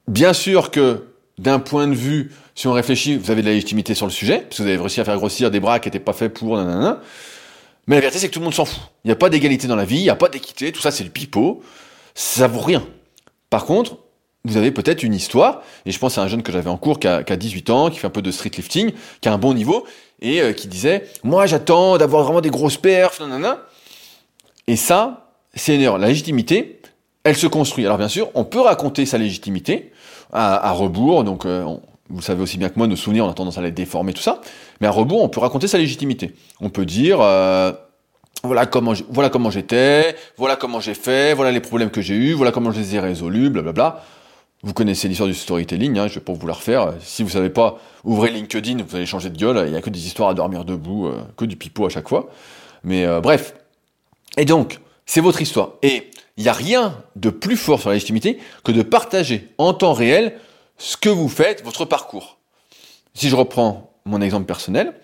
bien 0.09 0.33
sûr 0.33 0.71
que 0.71 1.07
d'un 1.39 1.59
point 1.59 1.87
de 1.87 1.95
vue, 1.95 2.33
si 2.55 2.67
on 2.67 2.73
réfléchit, 2.73 3.17
vous 3.17 3.31
avez 3.31 3.41
de 3.43 3.47
la 3.47 3.53
légitimité 3.53 3.95
sur 3.95 4.07
le 4.07 4.13
sujet, 4.13 4.41
parce 4.41 4.59
que 4.59 4.63
vous 4.63 4.69
avez 4.69 4.79
réussi 4.79 5.01
à 5.01 5.05
faire 5.05 5.17
grossir 5.17 5.51
des 5.51 5.61
bras 5.61 5.79
qui 5.79 5.89
n'étaient 5.89 5.99
pas 5.99 6.13
faits 6.13 6.35
pour. 6.35 6.59
Mais 6.59 7.97
la 7.97 8.01
vérité, 8.01 8.19
c'est 8.19 8.29
que 8.29 8.35
tout 8.35 8.41
le 8.41 8.45
monde 8.45 8.55
s'en 8.55 8.67
fout. 8.67 8.81
Il 9.05 9.09
n'y 9.09 9.13
a 9.13 9.17
pas 9.17 9.31
d'égalité 9.31 9.67
dans 9.67 9.77
la 9.77 9.87
vie, 9.87 9.99
il 9.99 10.03
n'y 10.03 10.11
a 10.11 10.17
pas 10.17 10.29
d'équité, 10.29 10.71
tout 10.71 10.81
ça, 10.81 10.91
c'est 10.91 11.05
le 11.05 11.11
pipeau. 11.11 11.63
Ça 12.15 12.47
vaut 12.47 12.61
rien. 12.61 12.87
Par 13.49 13.65
contre, 13.65 13.97
vous 14.45 14.57
avez 14.57 14.71
peut-être 14.71 15.03
une 15.03 15.15
histoire, 15.15 15.63
et 15.87 15.91
je 15.91 15.99
pense 15.99 16.17
à 16.19 16.23
un 16.23 16.29
jeune 16.29 16.43
que 16.43 16.53
j'avais 16.53 16.71
en 16.71 16.77
cours 16.77 16.99
qui 16.99 17.07
a, 17.07 17.23
18 17.23 17.71
ans, 17.71 17.91
qui 17.91 17.99
fait 17.99 18.07
un 18.07 18.11
peu 18.11 18.23
de 18.23 18.31
street 18.31 18.53
lifting, 18.57 18.93
qui 19.21 19.29
a 19.29 19.33
un 19.33 19.39
bon 19.39 19.55
niveau, 19.55 19.87
et 20.23 20.41
euh, 20.41 20.53
qui 20.53 20.69
disait, 20.69 21.07
moi 21.25 21.47
j'attends 21.47 21.99
d'avoir 21.99 22.25
vraiment 22.25 22.41
des 22.41 22.51
grosses 22.51 22.77
perfs, 22.77 23.21
nanana. 23.21 23.59
Et 24.71 24.77
ça, 24.77 25.33
c'est 25.53 25.75
une 25.75 25.81
erreur. 25.81 25.99
La 25.99 26.07
légitimité, 26.07 26.81
elle 27.25 27.35
se 27.35 27.49
construit. 27.49 27.85
Alors 27.85 27.99
bien 27.99 28.07
sûr, 28.07 28.31
on 28.35 28.45
peut 28.45 28.61
raconter 28.61 29.05
sa 29.05 29.19
légitimité 29.19 29.91
à, 30.33 30.71
rebours, 30.71 31.25
donc 31.25 31.45
euh, 31.45 31.65
vous 32.09 32.23
savez 32.23 32.41
aussi 32.41 32.57
bien 32.57 32.69
que 32.69 32.75
moi, 32.77 32.87
nos 32.87 32.95
souvenirs, 32.95 33.25
on 33.25 33.29
a 33.29 33.35
tendance 33.35 33.59
à 33.59 33.63
les 33.63 33.73
déformer, 33.73 34.13
tout 34.13 34.23
ça, 34.23 34.41
mais 34.81 34.87
à 34.87 34.93
rebours, 34.93 35.25
on 35.25 35.29
peut 35.29 35.41
raconter 35.41 35.67
sa 35.67 35.77
légitimité. 35.77 36.37
On 36.61 36.71
peut 36.71 36.87
dire... 36.87 37.21
Euh, 37.21 37.73
voilà 38.45 38.65
comment 38.65 38.95
voilà 39.11 39.29
comment 39.29 39.51
j'étais, 39.51 40.15
voilà 40.39 40.57
comment 40.57 40.81
j'ai 40.81 40.95
fait, 40.95 41.35
voilà 41.35 41.51
les 41.51 41.61
problèmes 41.61 41.91
que 41.91 42.01
j'ai 42.01 42.15
eus, 42.15 42.33
voilà 42.33 42.53
comment 42.53 42.71
je 42.71 42.79
les 42.79 42.95
ai 42.95 43.01
résolus, 43.01 43.51
blablabla. 43.51 44.05
Vous 44.63 44.73
connaissez 44.73 45.09
l'histoire 45.09 45.29
du 45.29 45.35
storytelling, 45.35 45.99
hein, 45.99 46.07
je 46.07 46.15
vais 46.15 46.21
pas 46.21 46.33
vous 46.33 46.47
la 46.47 46.55
refaire. 46.55 46.95
Si 47.01 47.25
vous 47.25 47.29
savez 47.29 47.51
pas, 47.51 47.79
ouvrez 48.05 48.31
LinkedIn, 48.31 48.85
vous 48.89 48.97
allez 48.97 49.05
changer 49.05 49.31
de 49.31 49.37
gueule, 49.37 49.65
il 49.67 49.75
y 49.75 49.77
a 49.77 49.83
que 49.83 49.91
des 49.91 50.07
histoires 50.07 50.31
à 50.31 50.35
dormir 50.35 50.65
debout, 50.65 51.09
euh, 51.09 51.21
que 51.37 51.45
du 51.45 51.57
pipeau 51.57 51.87
à 51.87 51.91
chaque 51.91 52.09
fois. 52.09 52.31
Mais 52.83 53.05
bref, 53.21 53.53
et 54.37 54.45
donc, 54.45 54.81
c'est 55.07 55.21
votre 55.21 55.43
histoire. 55.43 55.73
Et 55.83 56.11
il 56.37 56.43
n'y 56.45 56.49
a 56.49 56.55
rien 56.55 57.03
de 57.17 57.31
plus 57.31 57.57
fort 57.57 57.81
sur 57.81 57.91
la 57.91 57.95
légitimité 57.95 58.39
que 58.65 58.73
de 58.73 58.83
partager 58.83 59.49
en 59.59 59.75
temps 59.75 59.93
réel 59.93 60.35
ce 60.79 60.97
que 60.97 61.09
vous 61.09 61.29
faites, 61.29 61.63
votre 61.65 61.85
parcours. 61.85 62.39
Si 63.15 63.29
je 63.29 63.37
reprends 63.37 63.93
mon 64.05 64.21
exemple 64.21 64.47
personnel, 64.47 64.95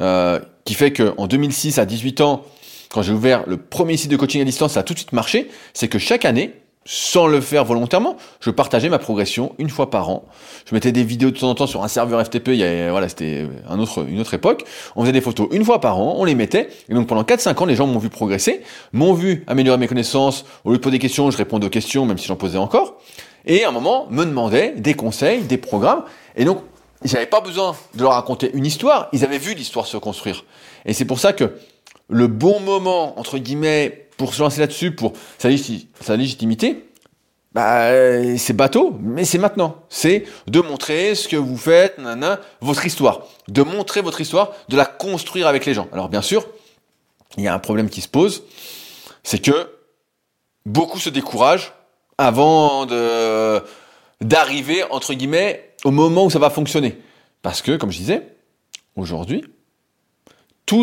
euh, 0.00 0.40
qui 0.64 0.74
fait 0.74 0.92
qu'en 0.92 1.26
2006, 1.26 1.78
à 1.78 1.86
18 1.86 2.20
ans, 2.20 2.44
quand 2.90 3.02
j'ai 3.02 3.12
ouvert 3.12 3.44
le 3.46 3.56
premier 3.56 3.96
site 3.96 4.10
de 4.10 4.16
coaching 4.16 4.40
à 4.42 4.44
distance, 4.44 4.72
ça 4.72 4.80
a 4.80 4.82
tout 4.82 4.92
de 4.92 4.98
suite 4.98 5.12
marché, 5.12 5.50
c'est 5.72 5.88
que 5.88 5.98
chaque 5.98 6.24
année, 6.24 6.54
sans 6.84 7.26
le 7.26 7.40
faire 7.40 7.64
volontairement, 7.64 8.16
je 8.40 8.50
partageais 8.50 8.88
ma 8.88 8.98
progression 8.98 9.54
une 9.58 9.70
fois 9.70 9.90
par 9.90 10.10
an. 10.10 10.24
Je 10.68 10.74
mettais 10.74 10.92
des 10.92 11.04
vidéos 11.04 11.30
de 11.30 11.38
temps 11.38 11.50
en 11.50 11.54
temps 11.54 11.66
sur 11.66 11.82
un 11.84 11.88
serveur 11.88 12.24
FTP, 12.24 12.48
il 12.48 12.56
y 12.56 12.64
a, 12.64 12.90
voilà, 12.90 13.08
c'était 13.08 13.46
un 13.68 13.78
autre, 13.78 14.04
une 14.08 14.20
autre 14.20 14.34
époque. 14.34 14.64
On 14.96 15.02
faisait 15.02 15.12
des 15.12 15.20
photos 15.20 15.48
une 15.52 15.64
fois 15.64 15.80
par 15.80 15.98
an, 15.98 16.16
on 16.18 16.24
les 16.24 16.34
mettait, 16.34 16.68
et 16.88 16.94
donc 16.94 17.06
pendant 17.06 17.22
4-5 17.22 17.62
ans, 17.62 17.66
les 17.66 17.76
gens 17.76 17.86
m'ont 17.86 17.98
vu 17.98 18.08
progresser, 18.08 18.62
m'ont 18.92 19.14
vu 19.14 19.44
améliorer 19.46 19.78
mes 19.78 19.88
connaissances, 19.88 20.44
au 20.64 20.70
lieu 20.70 20.78
de 20.78 20.82
poser 20.82 20.96
des 20.96 20.98
questions, 20.98 21.30
je 21.30 21.36
répondais 21.36 21.66
aux 21.66 21.70
questions, 21.70 22.04
même 22.06 22.18
si 22.18 22.26
j'en 22.26 22.36
posais 22.36 22.58
encore, 22.58 22.98
et 23.46 23.64
à 23.64 23.68
un 23.68 23.72
moment, 23.72 24.06
me 24.10 24.24
demandaient 24.24 24.74
des 24.76 24.94
conseils, 24.94 25.42
des 25.42 25.58
programmes, 25.58 26.04
et 26.36 26.44
donc, 26.44 26.62
j'avais 27.04 27.26
pas 27.26 27.40
besoin 27.40 27.74
de 27.94 28.02
leur 28.02 28.12
raconter 28.12 28.50
une 28.54 28.66
histoire, 28.66 29.08
ils 29.12 29.24
avaient 29.24 29.38
vu 29.38 29.54
l'histoire 29.54 29.86
se 29.86 29.96
construire. 29.96 30.44
Et 30.86 30.92
c'est 30.92 31.04
pour 31.04 31.18
ça 31.18 31.32
que 31.32 31.56
le 32.08 32.26
bon 32.26 32.60
moment, 32.60 33.18
entre 33.18 33.38
guillemets, 33.38 34.01
pour 34.16 34.34
se 34.34 34.42
lancer 34.42 34.60
là-dessus, 34.60 34.92
pour 34.92 35.12
sa, 35.38 35.48
légitimité, 35.48 36.88
bah, 37.52 37.88
c'est 38.38 38.54
bateau, 38.54 38.96
mais 39.00 39.24
c'est 39.24 39.38
maintenant. 39.38 39.84
C'est 39.88 40.24
de 40.46 40.60
montrer 40.60 41.14
ce 41.14 41.28
que 41.28 41.36
vous 41.36 41.56
faites, 41.56 41.98
nanana, 41.98 42.40
votre 42.60 42.86
histoire. 42.86 43.26
De 43.48 43.62
montrer 43.62 44.00
votre 44.00 44.20
histoire, 44.20 44.52
de 44.68 44.76
la 44.76 44.86
construire 44.86 45.46
avec 45.46 45.66
les 45.66 45.74
gens. 45.74 45.88
Alors 45.92 46.08
bien 46.08 46.22
sûr, 46.22 46.46
il 47.36 47.44
y 47.44 47.48
a 47.48 47.54
un 47.54 47.58
problème 47.58 47.90
qui 47.90 48.00
se 48.00 48.08
pose, 48.08 48.44
c'est 49.22 49.38
que 49.38 49.68
beaucoup 50.66 50.98
se 50.98 51.10
découragent 51.10 51.72
avant 52.18 52.86
d'arriver, 54.20 54.84
entre 54.90 55.14
guillemets, 55.14 55.74
au 55.84 55.90
moment 55.90 56.24
où 56.24 56.30
ça 56.30 56.38
va 56.38 56.50
fonctionner. 56.50 56.98
Parce 57.42 57.62
que, 57.62 57.76
comme 57.76 57.90
je 57.90 57.98
disais, 57.98 58.36
aujourd'hui, 58.96 59.44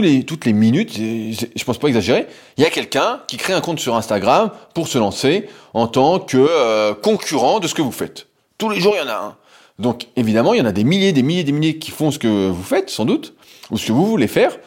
les, 0.01 0.23
toutes 0.23 0.45
les 0.45 0.53
minutes, 0.53 0.93
je 0.95 1.63
pense 1.63 1.77
pas 1.77 1.87
exagérer, 1.87 2.27
il 2.57 2.63
y 2.63 2.67
a 2.67 2.69
quelqu'un 2.69 3.21
qui 3.27 3.37
crée 3.37 3.53
un 3.53 3.61
compte 3.61 3.79
sur 3.79 3.95
Instagram 3.95 4.51
pour 4.73 4.87
se 4.87 4.97
lancer 4.97 5.47
en 5.73 5.87
tant 5.87 6.19
que 6.19 6.37
euh, 6.37 6.93
concurrent 6.93 7.59
de 7.59 7.67
ce 7.67 7.73
que 7.73 7.81
vous 7.81 7.91
faites. 7.91 8.27
Tous 8.57 8.69
les 8.69 8.79
jours, 8.79 8.93
il 8.95 8.99
y 8.99 9.09
en 9.09 9.11
a 9.11 9.15
un. 9.15 9.35
Donc 9.79 10.07
évidemment, 10.15 10.53
il 10.53 10.59
y 10.59 10.61
en 10.61 10.65
a 10.65 10.71
des 10.71 10.83
milliers, 10.83 11.13
des 11.13 11.23
milliers, 11.23 11.43
des 11.43 11.51
milliers 11.51 11.79
qui 11.79 11.91
font 11.91 12.11
ce 12.11 12.19
que 12.19 12.49
vous 12.49 12.63
faites, 12.63 12.89
sans 12.89 13.05
doute, 13.05 13.33
ou 13.71 13.77
ce 13.77 13.87
que 13.87 13.91
vous 13.91 14.05
voulez 14.05 14.27
faire, 14.27 14.57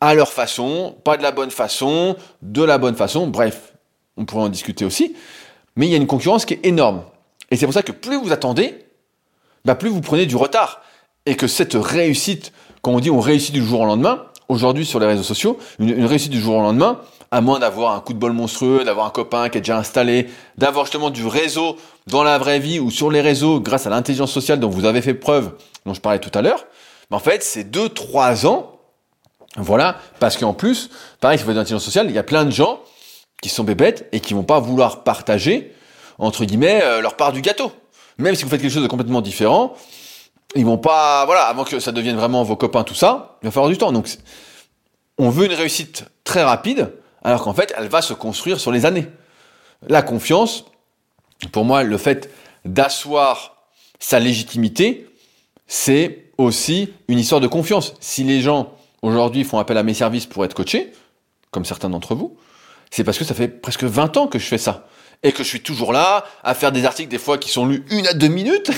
à 0.00 0.14
leur 0.14 0.32
façon, 0.32 0.94
pas 1.04 1.16
de 1.16 1.22
la 1.22 1.32
bonne 1.32 1.50
façon, 1.50 2.16
de 2.42 2.62
la 2.62 2.78
bonne 2.78 2.96
façon, 2.96 3.26
bref, 3.26 3.72
on 4.16 4.24
pourrait 4.24 4.44
en 4.44 4.48
discuter 4.48 4.84
aussi, 4.84 5.14
mais 5.76 5.86
il 5.86 5.90
y 5.90 5.94
a 5.94 5.96
une 5.96 6.06
concurrence 6.06 6.44
qui 6.44 6.54
est 6.54 6.66
énorme. 6.66 7.02
Et 7.50 7.56
c'est 7.56 7.66
pour 7.66 7.74
ça 7.74 7.82
que 7.82 7.92
plus 7.92 8.16
vous 8.16 8.32
attendez, 8.32 8.84
bah 9.64 9.74
plus 9.74 9.88
vous 9.88 10.00
prenez 10.00 10.26
du 10.26 10.36
retard. 10.36 10.82
Et 11.24 11.36
que 11.36 11.46
cette 11.46 11.74
réussite, 11.74 12.52
quand 12.82 12.92
on 12.92 13.00
dit 13.00 13.10
on 13.10 13.20
réussit 13.20 13.54
du 13.54 13.64
jour 13.64 13.80
au 13.80 13.86
lendemain, 13.86 14.26
aujourd'hui 14.52 14.86
sur 14.86 15.00
les 15.00 15.06
réseaux 15.06 15.22
sociaux, 15.22 15.58
une, 15.78 16.04
réussite 16.04 16.30
du 16.30 16.40
jour 16.40 16.56
au 16.56 16.60
lendemain, 16.60 17.00
à 17.30 17.40
moins 17.40 17.58
d'avoir 17.58 17.94
un 17.94 18.00
coup 18.00 18.12
de 18.12 18.18
bol 18.18 18.32
monstrueux, 18.32 18.84
d'avoir 18.84 19.06
un 19.06 19.10
copain 19.10 19.48
qui 19.48 19.58
est 19.58 19.60
déjà 19.62 19.78
installé, 19.78 20.28
d'avoir 20.58 20.84
justement 20.84 21.10
du 21.10 21.26
réseau 21.26 21.76
dans 22.06 22.22
la 22.22 22.38
vraie 22.38 22.58
vie 22.58 22.78
ou 22.78 22.90
sur 22.90 23.10
les 23.10 23.20
réseaux 23.20 23.60
grâce 23.60 23.86
à 23.86 23.90
l'intelligence 23.90 24.30
sociale 24.30 24.60
dont 24.60 24.68
vous 24.68 24.84
avez 24.84 25.02
fait 25.02 25.14
preuve, 25.14 25.52
dont 25.86 25.94
je 25.94 26.00
parlais 26.00 26.20
tout 26.20 26.30
à 26.34 26.42
l'heure. 26.42 26.64
Mais 27.10 27.16
en 27.16 27.20
fait, 27.20 27.42
c'est 27.42 27.64
2-3 27.64 28.46
ans, 28.46 28.78
voilà, 29.56 29.96
parce 30.20 30.36
qu'en 30.36 30.54
plus, 30.54 30.90
pareil, 31.20 31.38
si 31.38 31.44
vous 31.44 31.50
faites 31.50 31.56
l'intelligence 31.56 31.84
sociale, 31.84 32.06
il 32.08 32.14
y 32.14 32.18
a 32.18 32.22
plein 32.22 32.44
de 32.44 32.50
gens 32.50 32.80
qui 33.42 33.48
sont 33.48 33.64
bébêtes 33.64 34.08
et 34.12 34.20
qui 34.20 34.34
vont 34.34 34.44
pas 34.44 34.60
vouloir 34.60 35.02
partager, 35.02 35.74
entre 36.18 36.44
guillemets, 36.44 36.80
euh, 36.82 37.00
leur 37.00 37.16
part 37.16 37.32
du 37.32 37.40
gâteau. 37.40 37.72
Même 38.18 38.34
si 38.34 38.44
vous 38.44 38.50
faites 38.50 38.60
quelque 38.60 38.72
chose 38.72 38.82
de 38.82 38.88
complètement 38.88 39.20
différent, 39.20 39.74
ils 40.54 40.64
vont 40.64 40.78
pas, 40.78 41.24
voilà, 41.26 41.44
avant 41.44 41.64
que 41.64 41.80
ça 41.80 41.92
devienne 41.92 42.16
vraiment 42.16 42.42
vos 42.42 42.56
copains, 42.56 42.84
tout 42.84 42.94
ça, 42.94 43.38
il 43.42 43.46
va 43.46 43.50
falloir 43.50 43.70
du 43.70 43.78
temps. 43.78 43.92
Donc, 43.92 44.08
on 45.18 45.30
veut 45.30 45.46
une 45.46 45.52
réussite 45.52 46.04
très 46.24 46.42
rapide, 46.42 46.92
alors 47.24 47.42
qu'en 47.42 47.54
fait, 47.54 47.72
elle 47.76 47.88
va 47.88 48.02
se 48.02 48.12
construire 48.12 48.60
sur 48.60 48.72
les 48.72 48.86
années. 48.86 49.06
La 49.88 50.02
confiance, 50.02 50.64
pour 51.52 51.64
moi, 51.64 51.82
le 51.82 51.96
fait 51.98 52.30
d'asseoir 52.64 53.56
sa 53.98 54.18
légitimité, 54.18 55.08
c'est 55.66 56.30
aussi 56.38 56.92
une 57.08 57.18
histoire 57.18 57.40
de 57.40 57.46
confiance. 57.46 57.94
Si 58.00 58.24
les 58.24 58.40
gens 58.40 58.74
aujourd'hui 59.00 59.44
font 59.44 59.58
appel 59.58 59.78
à 59.78 59.82
mes 59.82 59.94
services 59.94 60.26
pour 60.26 60.44
être 60.44 60.54
coachés, 60.54 60.92
comme 61.50 61.64
certains 61.64 61.90
d'entre 61.90 62.14
vous, 62.14 62.36
c'est 62.90 63.04
parce 63.04 63.18
que 63.18 63.24
ça 63.24 63.34
fait 63.34 63.48
presque 63.48 63.84
20 63.84 64.16
ans 64.16 64.26
que 64.26 64.38
je 64.38 64.46
fais 64.46 64.58
ça. 64.58 64.86
Et 65.22 65.32
que 65.32 65.42
je 65.44 65.48
suis 65.48 65.60
toujours 65.60 65.92
là 65.92 66.24
à 66.42 66.54
faire 66.54 66.72
des 66.72 66.84
articles 66.84 67.10
des 67.10 67.18
fois 67.18 67.38
qui 67.38 67.50
sont 67.50 67.66
lus 67.66 67.84
une 67.90 68.06
à 68.06 68.12
deux 68.12 68.28
minutes. 68.28 68.70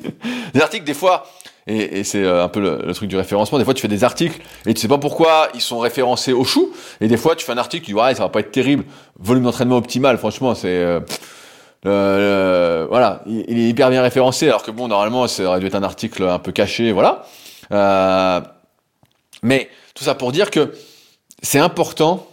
des 0.54 0.60
articles 0.60 0.84
des 0.84 0.94
fois, 0.94 1.26
et, 1.66 2.04
c'est 2.04 2.22
euh, 2.22 2.44
un 2.44 2.48
peu 2.48 2.60
le, 2.60 2.92
truc 2.94 3.08
du 3.08 3.16
référencement, 3.16 3.58
des 3.58 3.64
fois 3.64 3.74
tu 3.74 3.82
fais 3.82 3.88
des 3.88 4.04
articles 4.04 4.40
et 4.66 4.74
tu 4.74 4.80
sais 4.80 4.88
pas 4.88 4.98
pourquoi 4.98 5.48
ils 5.54 5.60
sont 5.60 5.78
référencés 5.78 6.32
au 6.32 6.44
chou. 6.44 6.72
Et 7.00 7.08
des 7.08 7.16
fois 7.16 7.36
tu 7.36 7.44
fais 7.46 7.52
un 7.52 7.58
article, 7.58 7.84
tu 7.86 7.92
dis 7.92 7.98
ouais 7.98 8.14
ça 8.14 8.24
va 8.24 8.28
pas 8.28 8.40
être 8.40 8.50
terrible, 8.52 8.84
volume 9.18 9.44
d'entraînement 9.44 9.76
optimal, 9.76 10.18
franchement 10.18 10.54
c'est... 10.54 11.00
Euh, 11.86 12.86
voilà, 12.88 13.22
il, 13.26 13.58
est 13.58 13.68
hyper 13.68 13.90
bien 13.90 14.02
référencé, 14.02 14.48
alors 14.48 14.62
que 14.62 14.70
bon, 14.70 14.88
normalement, 14.88 15.28
ça 15.28 15.44
aurait 15.44 15.60
dû 15.60 15.66
être 15.66 15.74
un 15.74 15.82
article 15.82 16.22
un 16.22 16.38
peu 16.38 16.52
caché, 16.52 16.92
voilà. 16.92 17.26
Euh, 17.72 18.40
mais 19.42 19.68
tout 19.94 20.04
ça 20.04 20.14
pour 20.14 20.32
dire 20.32 20.50
que 20.50 20.72
c'est 21.42 21.58
important 21.58 22.26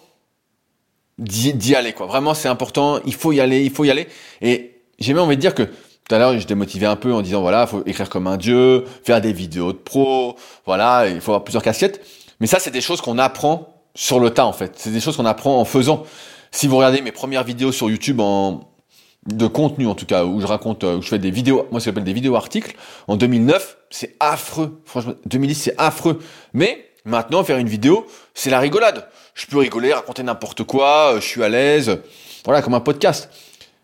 d'y 1.22 1.76
aller, 1.76 1.94
quoi. 1.94 2.08
Vraiment, 2.08 2.34
c'est 2.34 2.50
important. 2.50 3.00
Il 3.06 3.14
faut 3.14 3.32
y 3.32 3.40
aller, 3.40 3.64
il 3.64 3.72
faut 3.72 3.84
y 3.84 3.92
aller. 3.92 4.08
Et 4.42 4.82
j'ai 5.00 5.14
même 5.14 5.24
envie 5.24 5.36
de 5.36 5.42
dire 5.42 5.56
que 5.56 5.64
tout 5.64 6.16
à 6.16 6.20
l'heure, 6.20 6.38
je 6.38 6.46
démotivais 6.46 6.88
un 6.88 6.96
peu 6.96 7.14
en 7.14 7.22
disant 7.22 7.42
voilà, 7.42 7.66
faut 7.68 7.84
écrire 7.86 8.10
comme 8.10 8.28
un 8.28 8.38
dieu, 8.38 8.84
faire 9.04 9.22
des 9.22 9.32
vidéos 9.32 9.72
de 9.72 9.78
pro, 9.78 10.36
voilà, 10.66 11.08
il 11.08 11.22
faut 11.22 11.32
avoir 11.32 11.44
plusieurs 11.44 11.64
casquettes. 11.64 12.02
Mais 12.40 12.48
ça, 12.48 12.60
c'est 12.60 12.72
des 12.72 12.82
choses 12.82 13.02
qu'on 13.02 13.18
apprend 13.18 13.76
sur 13.94 14.20
le 14.20 14.32
tas, 14.32 14.46
en 14.46 14.54
fait. 14.54 14.74
C'est 14.76 14.92
des 14.92 15.00
choses 15.00 15.16
qu'on 15.16 15.26
apprend 15.26 15.60
en 15.60 15.66
faisant. 15.66 16.04
Si 16.52 16.68
vous 16.68 16.76
regardez 16.78 17.02
mes 17.02 17.12
premières 17.12 17.44
vidéos 17.44 17.72
sur 17.72 17.90
YouTube 17.90 18.20
en, 18.20 18.72
de 19.28 19.48
contenu 19.48 19.88
en 19.88 19.96
tout 19.96 20.06
cas 20.06 20.26
où 20.26 20.42
je 20.42 20.48
raconte 20.48 20.84
où 20.84 21.02
je 21.02 21.08
fais 21.08 21.20
des 21.20 21.30
vidéos 21.30 21.68
moi 21.70 21.80
ça 21.80 21.86
s'appelle 21.86 22.04
des 22.04 22.14
vidéos 22.14 22.36
articles 22.36 22.76
en 23.08 23.18
2009 23.18 23.78
c'est 23.92 24.16
affreux 24.20 24.82
franchement 24.84 25.14
2010 25.28 25.56
c'est 25.56 25.76
affreux 25.78 26.20
mais 26.54 26.91
maintenant 27.06 27.44
faire 27.44 27.58
une 27.58 27.70
vidéo 27.70 28.06
c'est 28.34 28.50
la 28.50 28.60
rigolade. 28.60 29.08
Je 29.34 29.48
peux 29.48 29.58
rigoler 29.58 29.94
raconter 29.94 30.24
n'importe 30.24 30.64
quoi 30.64 31.16
je 31.16 31.26
suis 31.26 31.44
à 31.44 31.50
l'aise 31.50 32.00
voilà 32.46 32.62
comme 32.62 32.74
un 32.74 32.80
podcast. 32.80 33.30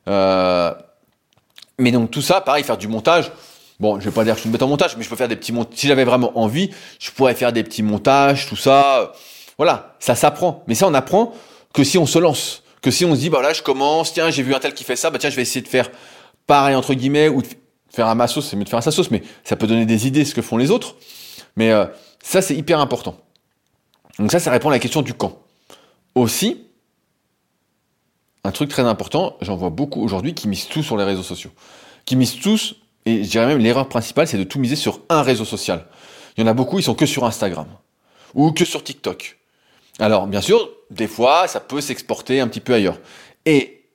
Euh, 0.08 0.74
mais 1.80 1.92
donc 1.92 2.12
tout 2.12 2.22
ça 2.22 2.42
pareil 2.42 2.64
faire 2.64 2.78
du 2.78 2.88
montage. 2.88 3.32
Bon 3.80 4.00
je 4.00 4.06
vais 4.06 4.12
pas 4.12 4.24
dire 4.24 4.34
que 4.34 4.38
je 4.38 4.42
suis 4.42 4.48
une 4.48 4.54
bête 4.54 4.64
en 4.64 4.68
montage 4.68 4.98
mais 4.98 5.04
je 5.04 5.10
peux 5.10 5.16
faire 5.16 5.28
des 5.28 5.36
petits 5.36 5.52
montages 5.52 5.78
si 5.78 5.88
j'avais 5.88 6.06
vraiment 6.06 6.38
envie 6.38 6.72
je 7.00 7.12
pourrais 7.12 7.36
faire 7.36 7.52
des 7.54 7.64
petits 7.64 7.84
montages 7.84 8.48
tout 8.48 8.56
ça. 8.56 9.14
Voilà 9.58 9.96
ça 10.00 10.16
s'apprend. 10.16 10.64
Mais 10.68 10.76
ça 10.76 10.88
on 10.88 10.94
apprend 10.94 11.34
que 11.74 11.84
si 11.84 11.98
on 11.98 12.06
se 12.06 12.20
lance 12.20 12.64
que 12.82 12.92
si 12.92 13.06
on 13.06 13.16
se 13.16 13.20
dit, 13.20 13.30
bah 13.30 13.42
là, 13.42 13.54
je 13.54 13.62
commence, 13.62 14.14
tiens, 14.14 14.30
j'ai 14.30 14.44
vu 14.44 14.54
un 14.54 14.60
tel 14.60 14.74
qui 14.74 14.84
fait 14.84 14.96
ça, 14.96 15.10
bah 15.10 15.18
tiens, 15.20 15.30
je 15.30 15.36
vais 15.36 15.42
essayer 15.42 15.62
de 15.62 15.68
faire 15.68 15.90
pareil, 16.46 16.76
entre 16.76 16.94
guillemets, 16.94 17.28
ou 17.28 17.42
de 17.42 17.48
faire 17.94 18.08
un 18.08 18.16
ma 18.16 18.28
c'est 18.28 18.56
mieux 18.56 18.64
de 18.64 18.70
faire 18.70 18.80
un 18.80 18.82
sa 18.82 18.92
sauce, 18.92 19.12
mais 19.12 19.24
ça 19.44 19.56
peut 19.56 19.68
donner 19.68 19.86
des 19.86 20.08
idées, 20.08 20.26
ce 20.26 20.36
que 20.36 20.42
font 20.42 20.58
les 20.58 20.72
autres. 20.72 20.96
Mais 21.56 21.72
euh, 21.72 21.86
ça, 22.22 22.42
c'est 22.42 22.56
hyper 22.56 22.80
important. 22.80 23.18
Donc 24.20 24.32
ça, 24.32 24.40
ça 24.40 24.52
répond 24.52 24.70
à 24.70 24.72
la 24.72 24.80
question 24.80 25.02
du 25.02 25.14
quand. 25.14 25.42
Aussi, 26.16 26.64
un 28.44 28.52
truc 28.52 28.70
très 28.70 28.84
important, 28.84 29.38
j'en 29.42 29.56
vois 29.56 29.70
beaucoup 29.70 30.02
aujourd'hui 30.02 30.34
qui 30.34 30.48
misent 30.48 30.68
tout 30.68 30.84
sur 30.84 30.98
les 30.98 31.04
réseaux 31.04 31.24
sociaux. 31.24 31.52
Qui 32.06 32.16
misent 32.16 32.40
tous, 32.40 32.76
et 33.06 33.24
je 33.24 33.30
dirais 33.30 33.46
même 33.46 33.60
l'erreur 33.60 33.90
principale, 33.90 34.28
c'est 34.28 34.38
de 34.38 34.44
tout 34.44 34.60
miser 34.60 34.76
sur 34.76 35.02
un 35.10 35.22
réseau 35.22 35.46
social. 35.46 35.86
Il 36.36 36.42
y 36.42 36.44
en 36.44 36.48
a 36.48 36.54
beaucoup, 36.54 36.80
ils 36.80 36.84
sont 36.84 36.96
que 36.96 37.06
sur 37.06 37.26
Instagram. 37.26 37.68
Ou 38.34 38.52
que 38.52 38.66
sur 38.66 38.84
TikTok. 38.84 39.38
Alors, 40.00 40.28
bien 40.28 40.42
sûr, 40.42 40.70
des 40.92 41.08
fois, 41.08 41.48
ça 41.48 41.60
peut 41.60 41.82
s'exporter 41.82 42.40
un 42.40 42.48
petit 42.48 42.60
peu 42.60 42.74
ailleurs. 42.74 43.00
Et 43.46 43.86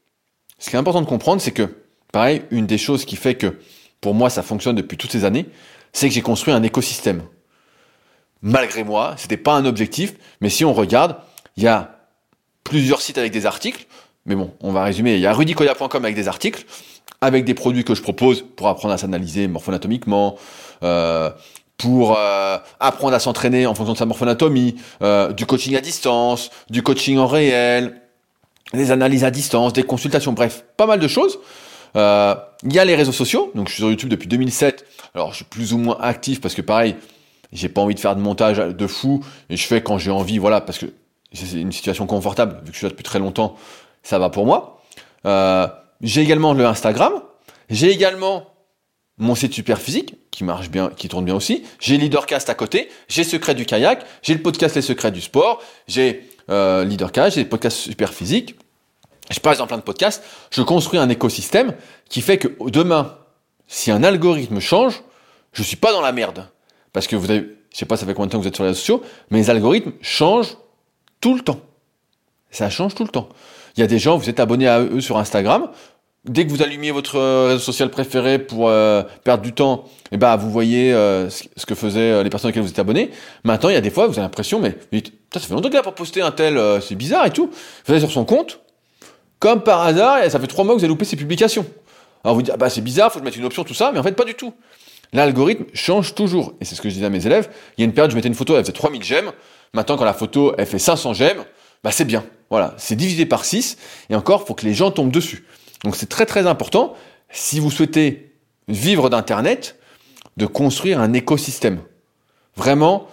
ce 0.59 0.71
qui 0.71 0.77
est 0.77 0.79
important 0.79 1.01
de 1.01 1.07
comprendre, 1.07 1.41
c'est 1.41 1.53
que, 1.53 1.85
pareil, 2.13 2.43
une 2.51 2.67
des 2.67 2.79
choses 2.79 3.05
qui 3.05 3.17
fait 3.17 3.37
que, 3.37 3.59
pour 4.01 4.15
moi, 4.15 4.31
ça 4.31 4.43
fonctionne 4.43 4.77
depuis 4.77 4.97
toutes 4.97 5.13
ces 5.13 5.25
années, 5.25 5.47
c'est 5.93 6.09
que 6.09 6.15
j'ai 6.15 6.23
construit 6.23 6.53
un 6.53 6.63
écosystème. 6.63 7.23
Malgré 8.43 8.83
moi, 8.83 9.15
c'était 9.17 9.37
pas 9.37 9.55
un 9.55 9.65
objectif, 9.65 10.15
mais 10.41 10.49
si 10.49 10.65
on 10.65 10.73
regarde, 10.73 11.17
il 11.57 11.63
y 11.63 11.69
a 11.69 11.97
plusieurs 12.65 13.01
sites 13.01 13.19
avec 13.19 13.33
des 13.33 13.47
articles, 13.47 13.87
mais 14.27 14.35
bon, 14.35 14.53
on 14.61 14.73
va 14.73 14.83
résumer. 14.83 15.15
Il 15.15 15.21
y 15.21 15.27
a 15.27 15.33
rudicoya.com 15.33 16.05
avec 16.05 16.17
des 16.17 16.27
articles, 16.27 16.65
avec 17.21 17.45
des 17.45 17.55
produits 17.55 17.85
que 17.85 17.95
je 17.95 18.03
propose 18.03 18.45
pour 18.57 18.69
apprendre 18.69 18.95
à 18.95 18.99
s'analyser 18.99 19.47
morphonatomiquement, 19.47 20.37
euh, 20.83 21.31
pour 21.79 22.17
euh, 22.19 22.59
apprendre 22.81 23.15
à 23.15 23.21
s'entraîner 23.21 23.67
en 23.67 23.75
fonction 23.75 23.93
de 23.93 23.99
sa 23.99 24.07
morphonatomie, 24.07 24.77
euh, 25.03 25.33
du 25.33 25.47
coaching 25.47 25.77
à 25.77 25.81
distance, 25.81 26.51
du 26.69 26.83
coaching 26.83 27.19
en 27.19 27.29
réel, 27.29 28.01
des 28.75 28.91
analyses 28.91 29.23
à 29.23 29.31
distance, 29.31 29.73
des 29.73 29.85
consultations, 29.85 30.33
bref, 30.33 30.65
pas 30.77 30.87
mal 30.87 30.99
de 30.99 31.09
choses. 31.09 31.39
Il 31.95 32.73
y 32.73 32.79
a 32.79 32.85
les 32.85 32.95
réseaux 32.95 33.13
sociaux, 33.13 33.53
donc 33.55 33.69
je 33.69 33.75
suis 33.75 33.83
sur 33.83 33.91
YouTube 33.91 34.09
depuis 34.09 34.29
2007. 34.29 34.85
Alors 35.15 35.31
je 35.31 35.37
suis 35.37 35.45
plus 35.45 35.75
ou 35.75 35.79
moins 35.79 35.99
actif 36.01 36.41
parce 36.41 36.55
que 36.55 36.63
pareil, 36.63 36.97
j'ai 37.53 37.69
pas 37.69 37.81
envie 37.81 37.95
de 37.95 38.01
faire 38.01 38.17
de 38.17 38.21
montage 38.21 38.59
de 38.59 38.87
fou 38.87 39.25
et 39.51 39.57
je 39.57 39.67
fais 39.67 39.83
quand 39.83 39.99
j'ai 39.99 40.11
envie, 40.11 40.39
voilà, 40.39 40.61
parce 40.61 40.79
que 40.79 40.87
c'est 41.33 41.61
une 41.61 41.73
situation 41.73 42.07
confortable 42.07 42.61
vu 42.65 42.67
que 42.67 42.73
je 42.73 42.79
suis 42.79 42.87
là 42.87 42.91
depuis 42.91 43.05
très 43.05 43.19
longtemps, 43.19 43.57
ça 44.03 44.19
va 44.19 44.31
pour 44.31 44.47
moi. 44.47 44.83
j'ai 46.01 46.21
également 46.21 46.53
le 46.53 46.67
Instagram, 46.67 47.13
j'ai 47.71 47.91
également 47.91 48.53
mon 49.19 49.35
site 49.35 49.55
super 49.55 49.81
physique 49.81 50.17
qui 50.31 50.45
marche 50.45 50.71
bien, 50.71 50.91
qui 50.91 51.09
tourne 51.09 51.25
bien 51.25 51.35
aussi. 51.35 51.65
J'ai 51.79 51.97
Leadercast 51.97 52.51
à 52.51 52.55
côté, 52.55 52.89
j'ai 53.09 53.25
Secret 53.25 53.55
du 53.55 53.67
kayak, 53.67 54.05
j'ai 54.23 54.35
le 54.35 54.43
podcast 54.43 54.75
Les 54.75 54.83
Secrets 54.83 55.13
du 55.13 55.21
sport, 55.21 55.63
j'ai 55.87 56.29
euh, 56.51 56.85
Leadercast, 56.85 57.37
j'ai 57.37 57.45
le 57.45 57.49
podcast 57.49 57.77
super 57.77 58.13
physique. 58.13 58.57
Je 59.31 59.39
passe 59.39 59.59
dans 59.59 59.67
plein 59.67 59.79
de 59.79 59.83
podcasts. 59.83 60.23
Je 60.51 60.63
construis 60.63 60.99
un 60.99 61.09
écosystème 61.09 61.75
qui 62.09 62.21
fait 62.21 62.39
que 62.39 62.49
demain, 62.69 63.17
si 63.69 63.91
un 63.91 64.03
algorithme 64.03 64.59
change, 64.59 65.03
je 65.53 65.63
suis 65.63 65.77
pas 65.77 65.93
dans 65.93 66.01
la 66.01 66.13
merde. 66.13 66.49
Parce 66.93 67.07
que 67.07 67.17
vous 67.17 67.31
avez, 67.31 67.47
je 67.73 67.79
sais 67.79 67.87
pas 67.87 67.97
ça 67.97 68.07
fait 68.07 68.15
combien 68.15 68.27
de 68.27 68.33
temps 68.33 68.39
que 68.39 68.43
vous 68.43 68.49
êtes 68.49 68.55
sur 68.55 68.65
les 68.65 68.71
réseaux 68.71 68.81
sociaux, 68.81 69.03
mais 69.31 69.39
les 69.39 69.51
algorithmes 69.51 69.93
changent 70.01 70.57
tout 71.21 71.35
le 71.35 71.41
temps. 71.41 71.61
Ça 72.51 72.69
change 72.69 72.95
tout 72.95 73.05
le 73.05 73.09
temps. 73.09 73.29
Il 73.77 73.81
y 73.81 73.83
a 73.83 73.87
des 73.87 73.99
gens, 73.99 74.19
vous 74.19 74.29
êtes 74.29 74.41
abonnés 74.41 74.69
à 74.69 74.81
eux 74.81 75.01
sur 75.01 75.17
Instagram, 75.17 75.71
dès 76.25 76.47
que 76.47 76.51
vous 76.51 76.63
allumiez 76.63 76.91
votre 76.91 77.17
euh, 77.17 77.47
réseau 77.49 77.61
social 77.61 77.91
préféré 77.91 78.39
pour 78.39 78.69
euh, 78.69 79.03
perdre 79.25 79.43
du 79.43 79.53
temps, 79.53 79.85
eh 80.13 80.17
ben 80.17 80.37
vous 80.37 80.51
voyez 80.51 80.93
euh, 80.93 81.31
ce 81.31 81.67
que 81.67 81.75
faisaient 81.75 82.23
les 82.23 82.31
personnes 82.31 82.51
auxquelles 82.51 82.63
vous 82.63 82.69
êtes 82.69 82.79
abonnés. 82.79 83.11
Maintenant, 83.45 83.71
il 83.71 83.75
y 83.75 83.79
a 83.79 83.81
des 83.81 83.91
fois, 83.91 84.07
vous 84.07 84.13
avez 84.13 84.23
l'impression, 84.23 84.61
mais 84.61 84.77
ça 85.33 85.41
fait 85.41 85.55
longtemps 85.55 85.69
qu'il 85.69 85.79
a 85.79 85.83
pas 85.83 85.93
posté 85.93 86.21
un 86.21 86.31
tel, 86.31 86.61
c'est 86.83 86.95
bizarre 86.95 87.27
et 87.27 87.31
tout. 87.31 87.51
Vous 87.87 87.93
allez 87.93 88.01
sur 88.01 88.13
son 88.13 88.25
compte, 88.25 88.61
comme 89.39 89.63
par 89.63 89.83
hasard, 89.83 90.31
ça 90.31 90.39
fait 90.39 90.47
trois 90.47 90.65
mois 90.65 90.75
que 90.75 90.79
vous 90.79 90.85
avez 90.85 90.93
loupé 90.93 91.05
ses 91.05 91.17
publications. 91.17 91.67
Alors 92.25 92.37
vous 92.37 92.43
dites, 92.43 92.53
ah 92.55 92.57
bah 92.57 92.71
c'est 92.71 92.83
bizarre, 92.83 93.13
faut 93.13 93.21
mettre 93.21 93.39
une 93.39 93.45
option, 93.45 93.65
tout 93.65 93.75
ça, 93.75 93.91
mais 93.93 93.99
en 93.99 94.03
fait 94.03 94.13
pas 94.13 94.25
du 94.25 94.35
tout. 94.35 94.53
L'algorithme 95.13 95.65
change 95.75 96.15
toujours, 96.15 96.55
et 96.61 96.65
c'est 96.65 96.75
ce 96.75 96.81
que 96.81 96.89
je 96.89 96.95
disais 96.95 97.07
à 97.07 97.11
mes 97.11 97.27
élèves. 97.27 97.51
Il 97.77 97.83
y 97.83 97.85
a 97.85 97.87
une 97.87 97.93
période, 97.93 98.11
je 98.11 98.17
mettais 98.17 98.29
une 98.29 98.35
photo, 98.35 98.57
elle 98.57 98.63
faisait 98.63 98.73
3000 98.73 99.03
j'aime. 99.03 99.33
Maintenant, 99.75 99.97
quand 99.97 100.05
la 100.05 100.15
photo, 100.15 100.55
elle 100.57 100.67
fait 100.67 100.79
500 100.79 101.15
j'aime, 101.15 101.45
bah 101.85 101.91
c'est 101.91 102.05
bien. 102.05 102.25
Voilà, 102.51 102.75
c'est 102.79 102.97
divisé 102.97 103.27
par 103.27 103.45
6, 103.45 103.77
et 104.11 104.15
encore, 104.15 104.47
faut 104.47 104.55
que 104.55 104.65
les 104.65 104.75
gens 104.75 104.91
tombent 104.91 105.13
dessus. 105.13 105.45
Donc 105.85 105.97
c'est 105.97 106.09
très 106.09 106.27
très 106.27 106.47
important, 106.47 106.95
si 107.31 107.61
vous 107.61 107.71
souhaitez 107.71 108.33
vivre 108.69 109.11
d'Internet, 109.11 109.79
de 110.37 110.47
construire 110.47 111.01
un 111.01 111.13
écosystème. 111.13 111.81
Vraiment, 112.57 113.07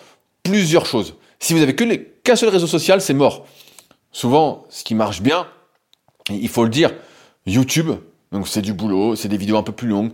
plusieurs 0.43 0.85
choses. 0.85 1.15
Si 1.39 1.53
vous 1.53 1.61
avez 1.61 1.75
qu'un 1.75 2.35
seul 2.35 2.49
réseau 2.49 2.67
social, 2.67 3.01
c'est 3.01 3.13
mort. 3.13 3.45
Souvent, 4.11 4.65
ce 4.69 4.83
qui 4.83 4.95
marche 4.95 5.21
bien, 5.21 5.47
il 6.29 6.49
faut 6.49 6.63
le 6.63 6.69
dire, 6.69 6.91
YouTube, 7.45 7.91
donc 8.31 8.47
c'est 8.47 8.61
du 8.61 8.73
boulot, 8.73 9.15
c'est 9.15 9.27
des 9.27 9.37
vidéos 9.37 9.57
un 9.57 9.63
peu 9.63 9.71
plus 9.71 9.87
longues. 9.87 10.11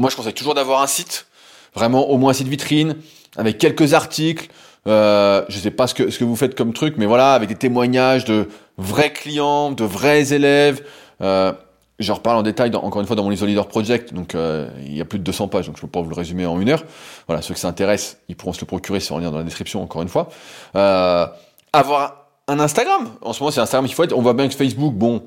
Moi, 0.00 0.08
je 0.08 0.16
conseille 0.16 0.32
toujours 0.32 0.54
d'avoir 0.54 0.80
un 0.80 0.86
site, 0.86 1.26
vraiment 1.74 2.08
au 2.08 2.16
moins 2.16 2.30
un 2.30 2.32
site 2.32 2.48
vitrine, 2.48 2.96
avec 3.36 3.58
quelques 3.58 3.92
articles. 3.92 4.48
Euh, 4.86 5.44
je 5.50 5.58
sais 5.58 5.70
pas 5.70 5.86
ce 5.86 5.92
que, 5.92 6.08
ce 6.08 6.18
que 6.18 6.24
vous 6.24 6.36
faites 6.36 6.54
comme 6.54 6.72
truc, 6.72 6.94
mais 6.96 7.04
voilà, 7.04 7.34
avec 7.34 7.50
des 7.50 7.54
témoignages 7.54 8.24
de 8.24 8.48
vrais 8.78 9.12
clients, 9.12 9.72
de 9.72 9.84
vrais 9.84 10.32
élèves. 10.32 10.82
Euh, 11.20 11.52
je 11.98 12.12
reparle 12.12 12.38
en 12.38 12.42
détail, 12.42 12.74
encore 12.74 13.02
une 13.02 13.06
fois, 13.06 13.14
dans 13.14 13.24
mon 13.24 13.28
Leader 13.28 13.68
Project. 13.68 14.14
Donc, 14.14 14.34
euh, 14.34 14.70
il 14.86 14.96
y 14.96 15.02
a 15.02 15.04
plus 15.04 15.18
de 15.18 15.24
200 15.24 15.48
pages, 15.48 15.66
donc 15.66 15.76
je 15.76 15.82
peux 15.82 15.86
pas 15.86 16.00
vous 16.00 16.08
le 16.08 16.16
résumer 16.16 16.46
en 16.46 16.58
une 16.58 16.70
heure. 16.70 16.82
Voilà, 17.26 17.42
ceux 17.42 17.52
qui 17.52 17.60
s'intéressent, 17.60 18.16
ils 18.30 18.36
pourront 18.36 18.54
se 18.54 18.62
le 18.62 18.66
procurer 18.66 19.00
c'est 19.00 19.12
en 19.12 19.18
lien 19.18 19.30
dans 19.30 19.36
la 19.36 19.44
description, 19.44 19.82
encore 19.82 20.00
une 20.00 20.08
fois. 20.08 20.30
Euh, 20.76 21.26
avoir 21.74 22.24
un 22.48 22.58
Instagram. 22.58 23.10
En 23.20 23.34
ce 23.34 23.40
moment, 23.40 23.50
c'est 23.50 23.60
Instagram 23.60 23.84
qu'il 23.84 23.94
faut 23.94 24.04
être. 24.04 24.16
On 24.16 24.22
voit 24.22 24.32
bien 24.32 24.48
que 24.48 24.54
Facebook, 24.54 24.94
bon, 24.94 25.24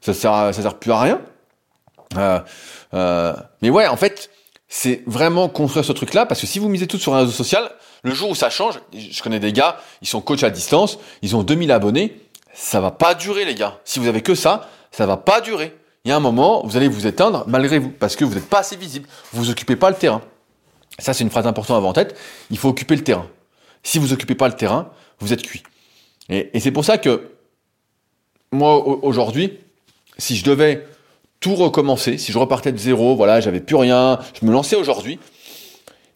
ça 0.00 0.14
sert, 0.14 0.32
ça 0.32 0.62
sert 0.62 0.76
plus 0.76 0.92
à 0.92 1.00
rien. 1.00 1.20
Euh, 2.16 2.40
euh, 2.94 3.34
mais 3.62 3.70
ouais, 3.70 3.86
en 3.86 3.96
fait, 3.96 4.30
c'est 4.68 5.02
vraiment 5.06 5.48
construire 5.48 5.84
ce 5.84 5.92
truc-là, 5.92 6.26
parce 6.26 6.40
que 6.40 6.46
si 6.46 6.58
vous 6.58 6.68
misez 6.68 6.86
tout 6.86 6.98
sur 6.98 7.14
un 7.14 7.20
réseau 7.20 7.32
social, 7.32 7.70
le 8.02 8.12
jour 8.12 8.30
où 8.30 8.34
ça 8.34 8.50
change, 8.50 8.80
je 8.92 9.22
connais 9.22 9.40
des 9.40 9.52
gars, 9.52 9.78
ils 10.02 10.08
sont 10.08 10.20
coachs 10.20 10.42
à 10.42 10.50
distance, 10.50 10.98
ils 11.22 11.36
ont 11.36 11.42
2000 11.42 11.70
abonnés, 11.72 12.20
ça 12.52 12.80
va 12.80 12.90
pas 12.90 13.14
durer, 13.14 13.44
les 13.44 13.54
gars. 13.54 13.78
Si 13.84 13.98
vous 13.98 14.06
avez 14.06 14.22
que 14.22 14.34
ça, 14.34 14.68
ça 14.90 15.06
va 15.06 15.16
pas 15.16 15.40
durer 15.40 15.74
il 16.04 16.10
y 16.10 16.12
a 16.12 16.16
un 16.16 16.20
moment, 16.20 16.62
vous 16.66 16.76
allez 16.76 16.88
vous 16.88 17.06
éteindre 17.06 17.44
malgré 17.46 17.78
vous, 17.78 17.90
parce 17.90 18.14
que 18.14 18.24
vous 18.24 18.34
n'êtes 18.34 18.48
pas 18.48 18.58
assez 18.58 18.76
visible, 18.76 19.08
vous 19.32 19.50
occupez 19.50 19.74
pas 19.74 19.88
le 19.88 19.96
terrain. 19.96 20.20
Ça, 20.98 21.14
c'est 21.14 21.24
une 21.24 21.30
phrase 21.30 21.46
importante 21.46 21.74
à 21.74 21.78
avoir 21.78 21.90
en 21.90 21.94
tête. 21.94 22.16
Il 22.50 22.58
faut 22.58 22.68
occuper 22.68 22.94
le 22.94 23.02
terrain. 23.02 23.26
Si 23.82 23.98
vous 23.98 24.12
occupez 24.12 24.34
pas 24.34 24.48
le 24.48 24.54
terrain, 24.54 24.90
vous 25.18 25.32
êtes 25.32 25.42
cuit. 25.42 25.62
Et, 26.28 26.60
c'est 26.60 26.70
pour 26.70 26.84
ça 26.84 26.98
que 26.98 27.30
moi, 28.52 28.86
aujourd'hui, 28.86 29.58
si 30.18 30.36
je 30.36 30.44
devais 30.44 30.86
tout 31.44 31.56
recommencer, 31.56 32.16
si 32.16 32.32
je 32.32 32.38
repartais 32.38 32.72
de 32.72 32.78
zéro, 32.78 33.16
voilà, 33.16 33.38
j'avais 33.38 33.60
plus 33.60 33.76
rien, 33.76 34.18
je 34.40 34.46
me 34.46 34.50
lançais 34.50 34.76
aujourd'hui, 34.76 35.14
et 35.14 35.18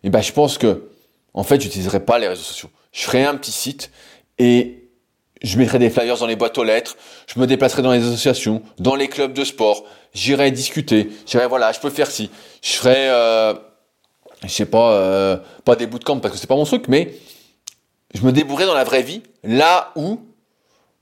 eh 0.04 0.08
ben 0.08 0.22
je 0.22 0.32
pense 0.32 0.56
que 0.56 0.88
en 1.34 1.42
fait, 1.42 1.60
j'utiliserais 1.60 2.00
pas 2.00 2.18
les 2.18 2.28
réseaux 2.28 2.40
sociaux. 2.42 2.70
Je 2.92 3.02
ferais 3.02 3.26
un 3.26 3.34
petit 3.34 3.52
site 3.52 3.90
et 4.38 4.88
je 5.42 5.58
mettrais 5.58 5.78
des 5.78 5.90
flyers 5.90 6.16
dans 6.16 6.26
les 6.26 6.34
boîtes 6.34 6.56
aux 6.56 6.64
lettres, 6.64 6.96
je 7.26 7.38
me 7.38 7.46
déplacerais 7.46 7.82
dans 7.82 7.92
les 7.92 8.02
associations, 8.06 8.62
dans 8.78 8.94
les 8.94 9.08
clubs 9.08 9.34
de 9.34 9.44
sport, 9.44 9.84
j'irais 10.14 10.50
discuter, 10.50 11.10
j'irais 11.26 11.46
voilà, 11.46 11.72
je 11.72 11.80
peux 11.80 11.90
faire 11.90 12.10
ci, 12.10 12.30
je 12.62 12.72
ferais 12.72 13.10
euh, 13.10 13.52
je 14.44 14.48
sais 14.48 14.64
pas 14.64 14.92
euh, 14.92 15.36
pas 15.66 15.76
des 15.76 15.86
bootcamps 15.86 16.20
parce 16.20 16.32
que 16.32 16.40
c'est 16.40 16.46
pas 16.46 16.56
mon 16.56 16.64
truc 16.64 16.88
mais 16.88 17.12
je 18.14 18.22
me 18.22 18.32
débrouillerais 18.32 18.66
dans 18.66 18.72
la 18.72 18.84
vraie 18.84 19.02
vie 19.02 19.22
là 19.44 19.92
où 19.94 20.20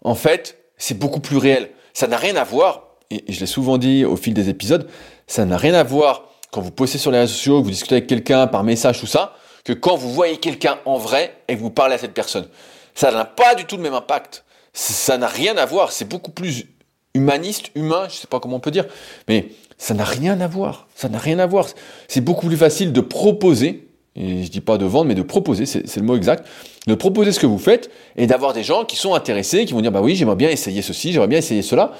en 0.02 0.16
fait, 0.16 0.58
c'est 0.78 0.98
beaucoup 0.98 1.20
plus 1.20 1.36
réel. 1.36 1.70
Ça 1.94 2.08
n'a 2.08 2.16
rien 2.16 2.34
à 2.34 2.44
voir 2.44 2.85
et 3.10 3.24
je 3.28 3.40
l'ai 3.40 3.46
souvent 3.46 3.78
dit 3.78 4.04
au 4.04 4.16
fil 4.16 4.34
des 4.34 4.48
épisodes, 4.48 4.88
ça 5.26 5.44
n'a 5.44 5.56
rien 5.56 5.74
à 5.74 5.82
voir 5.82 6.24
quand 6.50 6.60
vous 6.60 6.70
postez 6.70 6.98
sur 6.98 7.10
les 7.10 7.18
réseaux 7.18 7.34
sociaux, 7.34 7.60
que 7.60 7.64
vous 7.64 7.70
discutez 7.70 7.96
avec 7.96 8.06
quelqu'un 8.06 8.46
par 8.46 8.64
message, 8.64 9.00
tout 9.00 9.06
ça, 9.06 9.34
que 9.64 9.72
quand 9.72 9.96
vous 9.96 10.12
voyez 10.12 10.38
quelqu'un 10.38 10.78
en 10.84 10.96
vrai 10.96 11.36
et 11.48 11.56
que 11.56 11.60
vous 11.60 11.70
parlez 11.70 11.94
à 11.94 11.98
cette 11.98 12.14
personne. 12.14 12.46
Ça 12.94 13.10
n'a 13.10 13.24
pas 13.24 13.54
du 13.54 13.64
tout 13.66 13.76
le 13.76 13.82
même 13.82 13.94
impact. 13.94 14.44
Ça 14.72 15.18
n'a 15.18 15.26
rien 15.26 15.56
à 15.56 15.66
voir. 15.66 15.92
C'est 15.92 16.08
beaucoup 16.08 16.30
plus 16.30 16.66
humaniste, 17.14 17.70
humain, 17.74 18.06
je 18.08 18.14
sais 18.14 18.26
pas 18.26 18.40
comment 18.40 18.56
on 18.56 18.60
peut 18.60 18.70
dire, 18.70 18.86
mais 19.28 19.48
ça 19.78 19.94
n'a 19.94 20.04
rien 20.04 20.40
à 20.40 20.46
voir. 20.46 20.86
Ça 20.94 21.08
n'a 21.08 21.18
rien 21.18 21.38
à 21.38 21.46
voir. 21.46 21.66
C'est 22.08 22.20
beaucoup 22.20 22.46
plus 22.46 22.56
facile 22.56 22.92
de 22.92 23.00
proposer, 23.00 23.88
et 24.14 24.44
je 24.44 24.50
dis 24.50 24.60
pas 24.60 24.78
de 24.78 24.84
vendre, 24.84 25.06
mais 25.06 25.14
de 25.14 25.22
proposer, 25.22 25.66
c'est 25.66 25.96
le 25.96 26.02
mot 26.02 26.16
exact, 26.16 26.46
de 26.86 26.94
proposer 26.94 27.32
ce 27.32 27.40
que 27.40 27.46
vous 27.46 27.58
faites 27.58 27.90
et 28.16 28.26
d'avoir 28.26 28.52
des 28.52 28.62
gens 28.62 28.84
qui 28.84 28.96
sont 28.96 29.14
intéressés, 29.14 29.64
qui 29.64 29.72
vont 29.72 29.80
dire 29.80 29.92
bah 29.92 30.00
oui, 30.02 30.14
j'aimerais 30.14 30.36
bien 30.36 30.50
essayer 30.50 30.82
ceci, 30.82 31.12
j'aimerais 31.12 31.28
bien 31.28 31.38
essayer 31.38 31.62
cela 31.62 31.92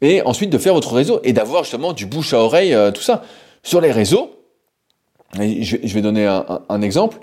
et 0.00 0.22
ensuite 0.22 0.50
de 0.50 0.58
faire 0.58 0.74
votre 0.74 0.92
réseau 0.92 1.20
et 1.24 1.32
d'avoir 1.32 1.64
justement 1.64 1.92
du 1.92 2.06
bouche 2.06 2.34
à 2.34 2.38
oreille, 2.38 2.74
euh, 2.74 2.90
tout 2.90 3.02
ça. 3.02 3.22
Sur 3.62 3.80
les 3.80 3.92
réseaux, 3.92 4.30
je, 5.34 5.76
vais 5.76 6.02
donner 6.02 6.26
un, 6.26 6.82
exemple. 6.82 7.18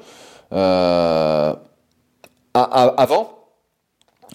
Euh, 0.51 1.53
avant, 2.53 3.32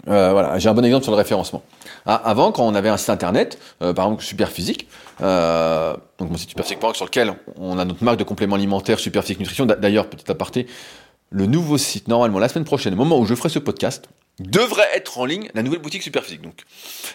euh, 0.09 0.32
voilà, 0.32 0.59
j'ai 0.59 0.68
un 0.70 0.74
bon 0.74 0.84
exemple 0.84 1.03
sur 1.05 1.12
le 1.12 1.18
référencement. 1.18 1.62
avant, 2.07 2.51
quand 2.51 2.66
on 2.66 2.74
avait 2.74 2.89
un 2.89 2.97
site 2.97 3.11
internet, 3.11 3.59
par 3.78 4.07
exemple 4.07 4.22
Superphysique, 4.22 4.89
donc 5.20 6.30
mon 6.30 6.36
site 6.39 6.49
Superphysique.org 6.49 6.97
sur 6.97 7.05
lequel 7.05 7.34
on 7.61 7.78
a 7.78 7.84
notre 7.84 8.03
marque 8.03 8.18
de 8.18 8.24
compléments 8.24 8.57
alimentaires 8.57 8.99
Superphysique 8.99 9.41
Nutrition. 9.41 9.66
D'ailleurs, 9.66 10.09
petit 10.09 10.30
aparté, 10.30 10.66
le 11.28 11.45
nouveau 11.45 11.76
site, 11.76 12.09
normalement 12.09 12.39
la 12.39 12.49
semaine 12.49 12.64
prochaine, 12.64 12.95
au 12.95 12.97
moment 12.97 13.18
où 13.18 13.26
je 13.26 13.34
ferai 13.34 13.51
ce 13.51 13.59
podcast, 13.59 14.09
devrait 14.41 14.89
être 14.95 15.18
en 15.18 15.24
ligne 15.24 15.51
la 15.55 15.62
nouvelle 15.62 15.80
boutique 15.80 16.03
Superphysique. 16.03 16.43
Donc, 16.43 16.61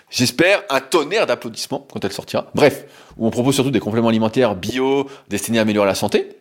j'espère 0.09 0.63
un 0.69 0.81
tonnerre 0.81 1.25
d'applaudissements 1.25 1.87
quand 1.91 2.03
elle 2.03 2.11
sortira. 2.11 2.51
Bref, 2.53 2.85
où 3.17 3.25
on 3.27 3.31
propose 3.31 3.55
surtout 3.55 3.71
des 3.71 3.79
compléments 3.79 4.09
alimentaires 4.09 4.55
bio 4.55 5.09
destinés 5.29 5.59
à 5.59 5.61
améliorer 5.61 5.87
la 5.87 5.95
santé, 5.95 6.37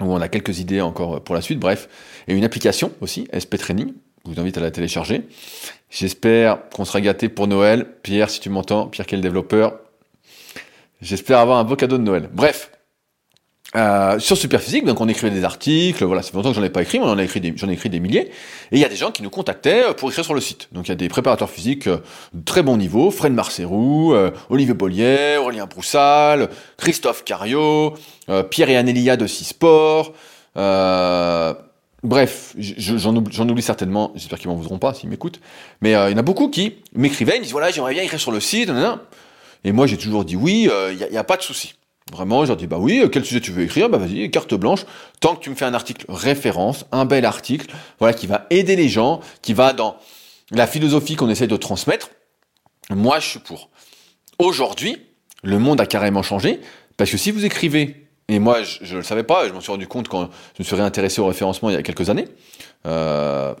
où 0.00 0.04
on 0.04 0.20
a 0.20 0.28
quelques 0.28 0.58
idées 0.58 0.80
encore 0.80 1.22
pour 1.22 1.34
la 1.34 1.40
suite. 1.40 1.58
Bref, 1.58 1.88
et 2.28 2.34
une 2.34 2.44
application 2.44 2.92
aussi, 3.00 3.28
SP 3.32 3.56
Training. 3.56 3.92
Je 4.24 4.30
vous 4.30 4.40
invite 4.40 4.56
à 4.56 4.60
la 4.60 4.70
télécharger. 4.70 5.26
J'espère 5.90 6.68
qu'on 6.70 6.84
sera 6.84 7.00
gâté 7.00 7.28
pour 7.28 7.48
Noël. 7.48 7.86
Pierre, 8.02 8.30
si 8.30 8.40
tu 8.40 8.50
m'entends, 8.50 8.86
Pierre 8.86 9.06
le 9.10 9.18
développeur, 9.18 9.80
j'espère 11.00 11.38
avoir 11.38 11.58
un 11.58 11.64
beau 11.64 11.74
cadeau 11.74 11.98
de 11.98 12.02
Noël. 12.02 12.30
Bref, 12.32 12.70
euh, 13.74 14.18
sur 14.18 14.36
Superphysique, 14.36 14.84
donc 14.84 15.00
on 15.00 15.08
écrivait 15.08 15.34
des 15.34 15.44
articles, 15.44 16.04
voilà, 16.04 16.20
fait 16.20 16.34
longtemps 16.34 16.50
que 16.50 16.56
j'en 16.56 16.62
ai 16.62 16.68
pas 16.68 16.82
écrit, 16.82 17.00
mais 17.00 17.06
j'en 17.06 17.18
ai 17.18 17.24
écrit 17.24 17.40
des, 17.40 17.54
j'en 17.56 17.70
ai 17.70 17.72
écrit 17.72 17.88
des 17.88 18.00
milliers, 18.00 18.28
et 18.28 18.30
il 18.72 18.78
y 18.78 18.84
a 18.84 18.88
des 18.88 18.96
gens 18.96 19.10
qui 19.10 19.22
nous 19.22 19.30
contactaient 19.30 19.84
euh, 19.84 19.92
pour 19.94 20.10
écrire 20.10 20.26
sur 20.26 20.34
le 20.34 20.42
site. 20.42 20.68
Donc 20.72 20.88
il 20.88 20.90
y 20.90 20.92
a 20.92 20.96
des 20.96 21.08
préparateurs 21.08 21.48
physiques 21.48 21.86
euh, 21.86 21.96
de 22.34 22.44
très 22.44 22.62
bon 22.62 22.76
niveau, 22.76 23.10
Fred 23.10 23.32
Marcerou, 23.32 24.14
Olivier 24.50 24.74
Bollier, 24.74 25.38
Aurélien 25.38 25.64
Broussal, 25.64 26.50
Christophe 26.76 27.24
Cario, 27.24 27.94
Pierre 28.50 28.68
et 28.68 28.76
Anélia 28.76 29.16
de 29.16 29.26
Cisport, 29.26 30.12
bref, 30.54 32.54
j'en 32.58 33.16
oublie, 33.16 33.40
oublie, 33.40 33.62
certainement, 33.62 34.12
j'espère 34.14 34.38
qu'ils 34.38 34.48
m'en 34.48 34.56
voudront 34.56 34.78
pas 34.78 34.92
s'ils 34.92 35.08
m'écoutent, 35.08 35.40
mais 35.80 35.92
il 35.92 36.10
y 36.10 36.14
en 36.14 36.18
a 36.18 36.22
beaucoup 36.22 36.48
qui 36.48 36.74
m'écrivaient, 36.94 37.36
ils 37.36 37.38
me 37.38 37.44
disent 37.44 37.52
voilà, 37.52 37.70
j'aimerais 37.70 37.94
bien 37.94 38.02
écrire 38.02 38.20
sur 38.20 38.32
le 38.32 38.40
site, 38.40 38.70
et 39.64 39.72
moi 39.72 39.86
j'ai 39.86 39.96
toujours 39.96 40.26
dit 40.26 40.36
oui, 40.36 40.68
il 40.90 41.08
n'y 41.10 41.16
a, 41.16 41.20
a 41.20 41.24
pas 41.24 41.38
de 41.38 41.42
souci. 41.42 41.74
Vraiment, 42.12 42.42
je 42.44 42.48
leur 42.48 42.58
dis, 42.58 42.66
bah 42.66 42.76
oui, 42.78 43.02
quel 43.10 43.24
sujet 43.24 43.40
tu 43.40 43.52
veux 43.52 43.62
écrire? 43.62 43.88
Bah 43.88 43.96
vas-y, 43.96 44.30
carte 44.30 44.52
blanche. 44.54 44.84
Tant 45.20 45.34
que 45.34 45.42
tu 45.42 45.48
me 45.50 45.54
fais 45.54 45.64
un 45.64 45.72
article 45.72 46.04
référence, 46.08 46.84
un 46.92 47.06
bel 47.06 47.24
article, 47.24 47.74
voilà, 47.98 48.12
qui 48.12 48.26
va 48.26 48.46
aider 48.50 48.76
les 48.76 48.90
gens, 48.90 49.20
qui 49.40 49.54
va 49.54 49.72
dans 49.72 49.96
la 50.50 50.66
philosophie 50.66 51.16
qu'on 51.16 51.30
essaie 51.30 51.46
de 51.46 51.56
transmettre, 51.56 52.10
moi 52.90 53.18
je 53.18 53.28
suis 53.28 53.38
pour. 53.38 53.70
Aujourd'hui, 54.38 54.96
le 55.42 55.58
monde 55.58 55.80
a 55.80 55.86
carrément 55.86 56.22
changé, 56.22 56.60
parce 56.96 57.10
que 57.10 57.16
si 57.16 57.30
vous 57.30 57.46
écrivez, 57.46 58.08
et 58.28 58.38
moi 58.38 58.62
je 58.62 58.92
ne 58.92 58.98
le 58.98 59.02
savais 59.02 59.22
pas, 59.22 59.48
je 59.48 59.52
m'en 59.52 59.60
suis 59.60 59.72
rendu 59.72 59.86
compte 59.86 60.08
quand 60.08 60.28
je 60.56 60.62
me 60.62 60.64
suis 60.64 60.76
réintéressé 60.76 61.20
au 61.20 61.26
référencement 61.26 61.70
il 61.70 61.74
y 61.74 61.78
a 61.78 61.82
quelques 61.82 62.10
années, 62.10 62.28
euh, 62.86 63.54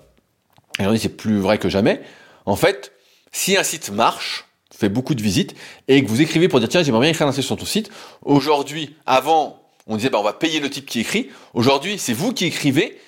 aujourd'hui 0.78 1.00
c'est 1.00 1.16
plus 1.16 1.38
vrai 1.38 1.56
que 1.56 1.70
jamais, 1.70 2.02
en 2.44 2.56
fait, 2.56 2.92
si 3.32 3.56
un 3.56 3.62
site 3.62 3.90
marche, 3.90 4.44
fait 4.82 4.88
beaucoup 4.88 5.14
de 5.14 5.22
visites 5.22 5.54
et 5.88 6.04
que 6.04 6.08
vous 6.08 6.20
écrivez 6.20 6.48
pour 6.48 6.60
dire 6.60 6.68
tiens 6.68 6.82
j'aimerais 6.82 7.02
bien 7.02 7.10
écrire 7.10 7.26
un 7.26 7.32
site 7.32 7.44
sur 7.44 7.56
ton 7.56 7.64
site. 7.64 7.90
Aujourd'hui, 8.24 8.94
avant, 9.06 9.62
on 9.86 9.96
disait 9.96 10.10
bah 10.10 10.18
on 10.18 10.22
va 10.24 10.32
payer 10.32 10.60
le 10.60 10.70
type 10.70 10.86
qui 10.86 11.00
écrit. 11.00 11.30
Aujourd'hui, 11.54 11.98
c'est 11.98 12.12
vous 12.12 12.32
qui 12.32 12.44
écrivez 12.44 12.98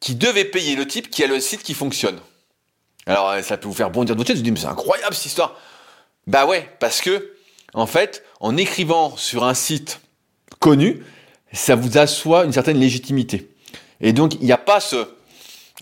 qui 0.00 0.14
devez 0.14 0.44
payer 0.44 0.76
le 0.76 0.86
type 0.86 1.10
qui 1.10 1.24
a 1.24 1.26
le 1.26 1.40
site 1.40 1.62
qui 1.62 1.74
fonctionne. 1.74 2.18
Alors 3.06 3.34
ça 3.42 3.56
peut 3.56 3.68
vous 3.68 3.74
faire 3.74 3.90
bondir 3.90 4.14
de 4.14 4.20
votre 4.20 4.28
tête, 4.28 4.36
vous 4.36 4.42
dites 4.42 4.52
mais 4.52 4.60
c'est 4.60 4.66
incroyable 4.66 5.14
cette 5.14 5.26
histoire. 5.26 5.58
Bah 6.26 6.46
ouais, 6.46 6.68
parce 6.78 7.00
que 7.00 7.34
en 7.74 7.86
fait, 7.86 8.24
en 8.40 8.56
écrivant 8.56 9.16
sur 9.16 9.44
un 9.44 9.54
site 9.54 10.00
connu, 10.58 11.02
ça 11.52 11.74
vous 11.74 11.98
assoit 11.98 12.44
une 12.44 12.52
certaine 12.52 12.78
légitimité. 12.78 13.50
Et 14.00 14.12
donc 14.12 14.34
il 14.34 14.44
n'y 14.44 14.52
a 14.52 14.58
pas 14.58 14.80
ce 14.80 15.08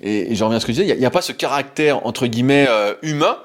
et, 0.03 0.35
j'en 0.35 0.47
reviens 0.47 0.59
à 0.59 0.61
ce 0.61 0.67
que 0.67 0.73
je 0.73 0.81
disais, 0.81 0.95
il 0.95 0.99
n'y 0.99 1.07
a, 1.07 1.11
pas 1.11 1.23
ce 1.23 1.33
caractère 1.33 2.07
entre 2.07 2.27
guillemets 2.27 2.67
euh, 2.69 2.95
humain. 3.03 3.39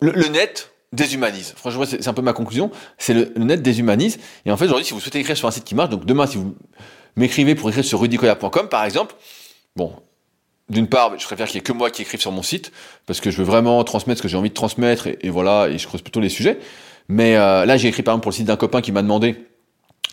le, 0.00 0.28
net, 0.28 0.69
déshumanise. 0.92 1.54
Franchement, 1.56 1.84
c'est 1.86 2.08
un 2.08 2.12
peu 2.12 2.22
ma 2.22 2.32
conclusion. 2.32 2.70
C'est 2.98 3.14
le, 3.14 3.32
net 3.36 3.62
déshumanise. 3.62 4.18
Et 4.44 4.50
en 4.50 4.56
fait, 4.56 4.64
aujourd'hui, 4.64 4.84
si 4.84 4.92
vous 4.92 5.00
souhaitez 5.00 5.20
écrire 5.20 5.36
sur 5.36 5.48
un 5.48 5.50
site 5.50 5.64
qui 5.64 5.74
marche, 5.74 5.90
donc 5.90 6.04
demain, 6.04 6.26
si 6.26 6.36
vous 6.36 6.54
m'écrivez 7.16 7.54
pour 7.54 7.68
écrire 7.68 7.84
sur 7.84 8.00
rudicoya.com, 8.00 8.68
par 8.68 8.84
exemple, 8.84 9.14
bon, 9.76 9.92
d'une 10.68 10.88
part, 10.88 11.18
je 11.18 11.24
préfère 11.24 11.46
qu'il 11.46 11.56
n'y 11.56 11.60
ait 11.60 11.64
que 11.64 11.72
moi 11.72 11.90
qui 11.90 12.02
écrive 12.02 12.20
sur 12.20 12.32
mon 12.32 12.42
site, 12.42 12.72
parce 13.06 13.20
que 13.20 13.30
je 13.30 13.36
veux 13.38 13.44
vraiment 13.44 13.82
transmettre 13.84 14.18
ce 14.18 14.22
que 14.22 14.28
j'ai 14.28 14.36
envie 14.36 14.50
de 14.50 14.54
transmettre, 14.54 15.08
et, 15.08 15.28
voilà, 15.28 15.68
et 15.68 15.78
je 15.78 15.86
creuse 15.86 16.02
plutôt 16.02 16.20
les 16.20 16.28
sujets. 16.28 16.58
Mais 17.08 17.36
euh, 17.36 17.64
là, 17.66 17.76
j'ai 17.76 17.88
écrit 17.88 18.02
par 18.02 18.14
exemple 18.14 18.22
pour 18.22 18.30
le 18.30 18.36
site 18.36 18.46
d'un 18.46 18.56
copain 18.56 18.80
qui 18.80 18.92
m'a 18.92 19.02
demandé, 19.02 19.28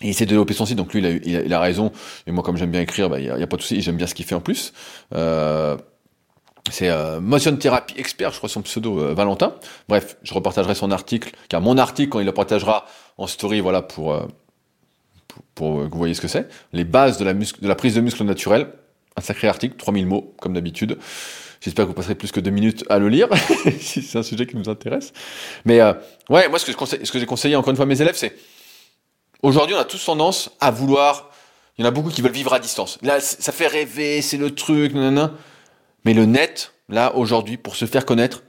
et 0.02 0.08
il 0.08 0.10
essaie 0.10 0.26
de 0.26 0.30
développer 0.30 0.54
son 0.54 0.66
site, 0.66 0.78
donc 0.78 0.94
lui, 0.94 1.02
il 1.26 1.54
a, 1.54 1.60
raison, 1.60 1.92
et 2.26 2.32
moi, 2.32 2.44
comme 2.44 2.58
j'aime 2.58 2.72
bien 2.72 2.82
écrire, 2.82 3.10
bah, 3.10 3.20
il 3.20 3.26
n'y 3.26 3.30
a, 3.30 3.36
a, 3.36 3.48
pas 3.48 3.58
de 3.58 3.62
souci, 3.62 3.82
j'aime 3.82 3.98
bien 3.98 4.08
ce 4.08 4.16
qu'il 4.16 4.26
fait 4.26 4.36
en 4.36 4.42
plus. 4.42 4.74
Euh, 5.16 5.78
c'est 6.72 6.90
euh, 6.90 7.20
Motion 7.20 7.56
Therapy 7.56 7.96
Expert, 7.98 8.32
je 8.32 8.38
crois 8.38 8.50
son 8.50 8.62
pseudo 8.62 9.00
euh, 9.00 9.14
Valentin. 9.14 9.56
Bref, 9.88 10.18
je 10.24 10.34
repartagerai 10.34 10.76
son 10.76 10.92
article, 10.92 11.32
car 11.50 11.62
mon 11.62 11.78
article, 11.78 12.10
quand 12.10 12.20
il 12.20 12.26
le 12.26 12.34
partagera 12.34 12.86
en 13.18 13.28
story, 13.28 13.60
voilà, 13.60 13.82
pour, 13.82 14.14
euh, 14.14 14.26
pour, 15.56 15.84
que 15.84 15.92
vous 15.92 15.98
voyez 15.98 16.14
ce 16.14 16.22
que 16.22 16.28
c'est. 16.28 16.48
Les 16.74 16.84
bases 16.84 17.18
de 17.18 17.26
la, 17.26 17.34
de 17.34 17.68
la 17.68 17.76
prise 17.76 17.96
de 17.96 18.02
muscle 18.02 18.24
naturel. 18.24 18.68
Un 19.16 19.22
sacré 19.22 19.48
article, 19.48 19.76
3000 19.78 20.06
mots, 20.06 20.36
comme 20.40 20.54
d'habitude. 20.54 20.98
J'espère 21.60 21.86
que 21.86 21.88
vous 21.88 21.96
passerez 21.96 22.14
plus 22.14 22.32
que 22.32 22.40
deux 22.40 22.52
minutes 22.52 22.84
à 22.88 23.00
le 23.00 23.10
lire, 23.10 23.30
si 23.80 24.04
c'est 24.04 24.20
un 24.20 24.24
sujet 24.24 24.46
qui 24.46 24.56
nous 24.56 24.70
intéresse. 24.70 25.12
Mais 25.66 25.82
ouais, 26.30 26.48
moi, 26.50 26.60
ce 26.60 26.66
que, 26.66 26.72
je 26.72 26.78
conseille, 26.78 27.04
ce 27.04 27.12
que 27.12 27.18
j'ai 27.18 27.26
conseillé 27.26 27.56
encore 27.56 27.72
une 27.72 27.76
fois 27.76 27.86
à 27.86 27.88
mes 27.88 28.00
élèves, 28.00 28.16
c'est 28.16 28.36
aujourd'hui, 29.42 29.76
on 29.76 29.80
a 29.80 29.86
tous 29.86 30.06
tendance 30.06 30.52
à 30.60 30.70
vouloir. 30.70 31.32
Il 31.78 31.82
y 31.82 31.86
en 31.86 31.88
a 31.88 31.92
beaucoup 31.92 32.12
qui 32.12 32.22
veulent 32.22 32.32
vivre 32.32 32.54
à 32.54 32.60
distance. 32.60 33.00
Là, 33.02 33.20
ça 33.20 33.52
fait 33.52 33.66
rêver, 33.66 34.22
c'est 34.22 34.38
le 34.38 34.54
truc, 34.54 34.94
nanana. 34.94 35.34
Mais 36.08 36.14
le 36.14 36.26
net, 36.26 36.72
là, 36.88 37.14
aujourd'hui, 37.18 37.58
pour 37.58 37.76
se 37.76 37.84
faire 37.84 38.06
connaître, 38.06 38.44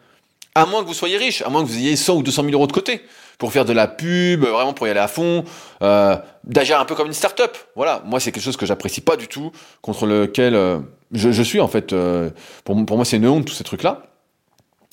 à 0.54 0.64
moins 0.64 0.82
que 0.82 0.86
vous 0.86 0.94
soyez 0.94 1.16
riche, 1.16 1.42
à 1.42 1.48
moins 1.48 1.64
que 1.64 1.66
vous 1.66 1.76
ayez 1.76 1.96
100 1.96 2.14
ou 2.14 2.22
200 2.22 2.44
000 2.44 2.54
euros 2.54 2.68
de 2.68 2.72
côté, 2.72 3.02
pour 3.36 3.52
faire 3.52 3.64
de 3.64 3.72
la 3.72 3.88
pub, 3.88 4.44
vraiment 4.44 4.74
pour 4.74 4.86
y 4.86 4.90
aller 4.90 5.00
à 5.00 5.08
fond, 5.08 5.42
euh, 5.82 6.16
d'agir 6.44 6.78
un 6.78 6.84
peu 6.84 6.94
comme 6.94 7.08
une 7.08 7.12
start-up. 7.12 7.56
Voilà, 7.74 8.00
moi 8.06 8.20
c'est 8.20 8.30
quelque 8.30 8.44
chose 8.44 8.56
que 8.56 8.64
j'apprécie 8.64 9.00
pas 9.00 9.16
du 9.16 9.26
tout, 9.26 9.50
contre 9.82 10.06
lequel 10.06 10.54
euh, 10.54 10.78
je, 11.10 11.42
suis 11.42 11.58
en 11.58 11.66
fait. 11.66 11.92
Euh, 11.92 12.30
pour, 12.62 12.76
moi 12.76 13.04
c'est 13.04 13.16
une 13.16 13.26
honte 13.26 13.46
tous 13.46 13.54
ces 13.54 13.64
trucs-là. 13.64 14.04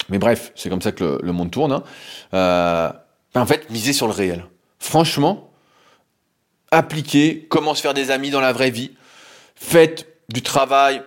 Mais 0.09 0.17
bref, 0.17 0.51
c'est 0.55 0.71
comme 0.71 0.81
ça 0.81 0.91
que 0.91 1.19
le, 1.21 1.31
monde 1.33 1.51
tourne. 1.51 1.71
Hein. 1.71 1.83
Euh, 2.33 2.89
en 3.35 3.45
fait, 3.45 3.69
misez 3.69 3.93
sur 3.93 4.07
le 4.07 4.13
réel. 4.13 4.43
Franchement, 4.79 5.51
appliquez 6.71 7.45
comment 7.47 7.75
se 7.75 7.81
faire 7.83 7.93
des 7.93 8.09
amis 8.09 8.31
dans 8.31 8.41
la 8.41 8.53
vraie 8.53 8.71
vie. 8.71 8.89
Faites 9.53 10.07
du 10.29 10.41
travail 10.41 11.03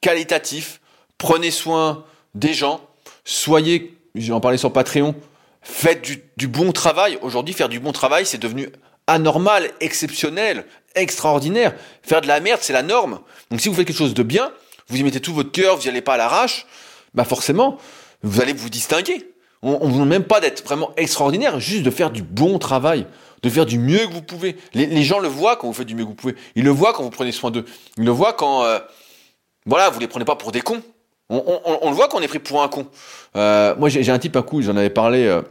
qualitatif 0.00 0.78
prenez 1.22 1.52
soin 1.52 2.04
des 2.34 2.52
gens, 2.52 2.80
soyez, 3.24 3.96
j'en 4.16 4.40
parlais 4.40 4.58
sur 4.58 4.72
Patreon, 4.72 5.14
faites 5.62 6.02
du, 6.36 6.48
bon 6.48 6.72
travail. 6.72 7.16
Aujourd'hui, 7.22 7.54
faire 7.54 7.68
du 7.68 7.78
bon 7.78 7.92
travail, 7.92 8.26
c'est 8.26 8.38
devenu 8.38 8.68
anormal, 9.06 9.70
exceptionnel, 9.78 10.66
extraordinaire. 10.96 11.74
Faire 12.02 12.22
de 12.22 12.26
la 12.26 12.40
merde, 12.40 12.58
c'est 12.60 12.72
la 12.72 12.82
norme. 12.82 13.20
Donc 13.52 13.60
si 13.60 13.68
vous 13.68 13.74
faites 13.76 13.86
quelque 13.86 13.96
chose 13.96 14.14
de 14.14 14.24
bien, 14.24 14.50
vous 14.88 14.96
y 14.96 15.04
mettez 15.04 15.20
tout 15.20 15.32
votre 15.32 15.52
cœur, 15.52 15.76
vous 15.76 15.82
n'y 15.82 15.90
allez 15.90 16.00
pas 16.00 16.14
à 16.14 16.16
l'arrache, 16.16 16.66
bah 17.14 17.24
forcément, 17.24 17.78
vous 18.24 18.40
allez 18.40 18.52
vous 18.52 18.68
distinguer. 18.68 19.30
On 19.62 19.86
ne 19.86 19.92
demande 19.92 20.08
même 20.08 20.24
pas 20.24 20.40
d'être 20.40 20.64
vraiment 20.64 20.90
extraordinaire, 20.96 21.60
juste 21.60 21.84
de 21.84 21.90
faire 21.92 22.10
du 22.10 22.22
bon 22.22 22.58
travail, 22.58 23.06
de 23.44 23.48
faire 23.48 23.64
du 23.64 23.78
mieux 23.78 24.08
que 24.08 24.12
vous 24.12 24.22
pouvez. 24.22 24.56
Les, 24.74 25.04
gens 25.04 25.20
le 25.20 25.28
voient 25.28 25.54
quand 25.54 25.68
vous 25.68 25.72
faites 25.72 25.86
du 25.86 25.94
mieux 25.94 26.02
que 26.02 26.08
vous 26.08 26.16
pouvez. 26.16 26.34
Ils 26.56 26.64
le 26.64 26.70
voient 26.70 26.92
quand 26.92 27.04
vous 27.04 27.10
prenez 27.10 27.30
soin 27.30 27.52
d'eux. 27.52 27.64
Ils 27.96 28.04
le 28.04 28.10
voient 28.10 28.32
quand, 28.32 28.64
euh, 28.64 28.80
voilà, 29.66 29.88
vous 29.88 30.00
les 30.00 30.08
prenez 30.08 30.24
pas 30.24 30.34
pour 30.34 30.50
des 30.50 30.62
cons. 30.62 30.82
On, 31.32 31.90
le 31.90 31.94
voit 31.94 32.08
quand 32.08 32.18
on 32.18 32.22
est 32.22 32.28
pris 32.28 32.38
pour 32.38 32.62
un 32.62 32.68
con. 32.68 32.86
Euh, 33.36 33.74
moi, 33.78 33.88
j'ai 33.88 34.10
un 34.10 34.18
type 34.18 34.36
un 34.36 34.42
coup, 34.42 34.62
j'en 34.62 34.76
avais 34.76 34.90
parlé. 34.90 35.26
Euh, 35.26 35.42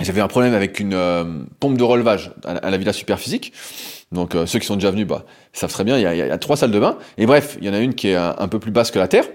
j'avais 0.00 0.20
un 0.20 0.28
problème 0.28 0.54
avec 0.54 0.80
une 0.80 1.46
pompe 1.58 1.76
de 1.76 1.82
relevage 1.82 2.32
à, 2.44 2.70
la 2.70 2.76
Villa 2.78 2.92
Superphysique. 2.92 3.52
Donc 4.12 4.34
ceux 4.46 4.58
qui 4.58 4.66
sont 4.66 4.76
déjà 4.76 4.90
venus, 4.90 5.06
bah, 5.06 5.24
savent 5.52 5.72
très 5.72 5.84
bien. 5.84 5.98
Il 5.98 6.16
y, 6.16 6.22
a, 6.22 6.38
trois 6.38 6.56
salles 6.56 6.70
de 6.70 6.78
bain. 6.78 6.96
Et 7.18 7.26
bref, 7.26 7.58
il 7.60 7.66
y 7.66 7.70
en 7.70 7.74
a 7.74 7.78
une 7.78 7.94
qui 7.94 8.08
est 8.08 8.16
un, 8.16 8.48
peu 8.48 8.58
plus 8.58 8.70
basse 8.70 8.90
que 8.90 8.98
la 8.98 9.08
terre. 9.08 9.26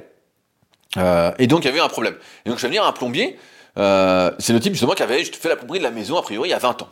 et 1.38 1.48
donc 1.48 1.64
il 1.64 1.68
y 1.68 1.70
avait 1.70 1.80
un 1.80 1.90
problème. 1.90 2.16
Et 2.46 2.50
donc 2.50 2.58
je 2.58 2.64
vais 2.64 2.70
venir 2.70 2.86
un 2.86 2.94
plombier. 2.94 3.38
Euh, 3.78 4.32
c'est 4.40 4.54
le 4.54 4.60
type 4.60 4.74
justement 4.74 4.94
qui 4.94 5.04
avait 5.04 5.24
fait 5.24 5.50
la 5.50 5.56
plomberie 5.56 5.80
de 5.80 5.84
la 5.84 5.92
maison 5.92 6.18
a 6.18 6.22
priori 6.22 6.50
il 6.50 6.52
y 6.52 6.56
a 6.56 6.60
20 6.60 6.84
ans. 6.84 6.90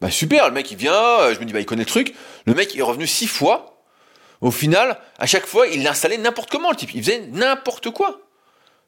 Bah 0.00 0.10
super, 0.10 0.46
le 0.48 0.54
mec 0.54 0.70
il 0.70 0.76
vient, 0.76 0.92
euh, 0.92 1.34
je 1.34 1.40
me 1.40 1.44
dis 1.44 1.52
bah 1.52 1.60
il 1.60 1.66
connaît 1.66 1.82
le 1.82 1.88
truc. 1.88 2.14
Le 2.44 2.54
mec 2.54 2.76
est 2.76 2.82
revenu 2.82 3.06
six 3.06 3.26
fois. 3.26 3.75
Au 4.40 4.50
final, 4.50 4.98
à 5.18 5.26
chaque 5.26 5.46
fois, 5.46 5.66
il 5.66 5.82
l'installait 5.82 6.18
n'importe 6.18 6.50
comment 6.50 6.70
le 6.70 6.76
type. 6.76 6.94
Il 6.94 7.02
faisait 7.02 7.26
n'importe 7.32 7.90
quoi. 7.90 8.20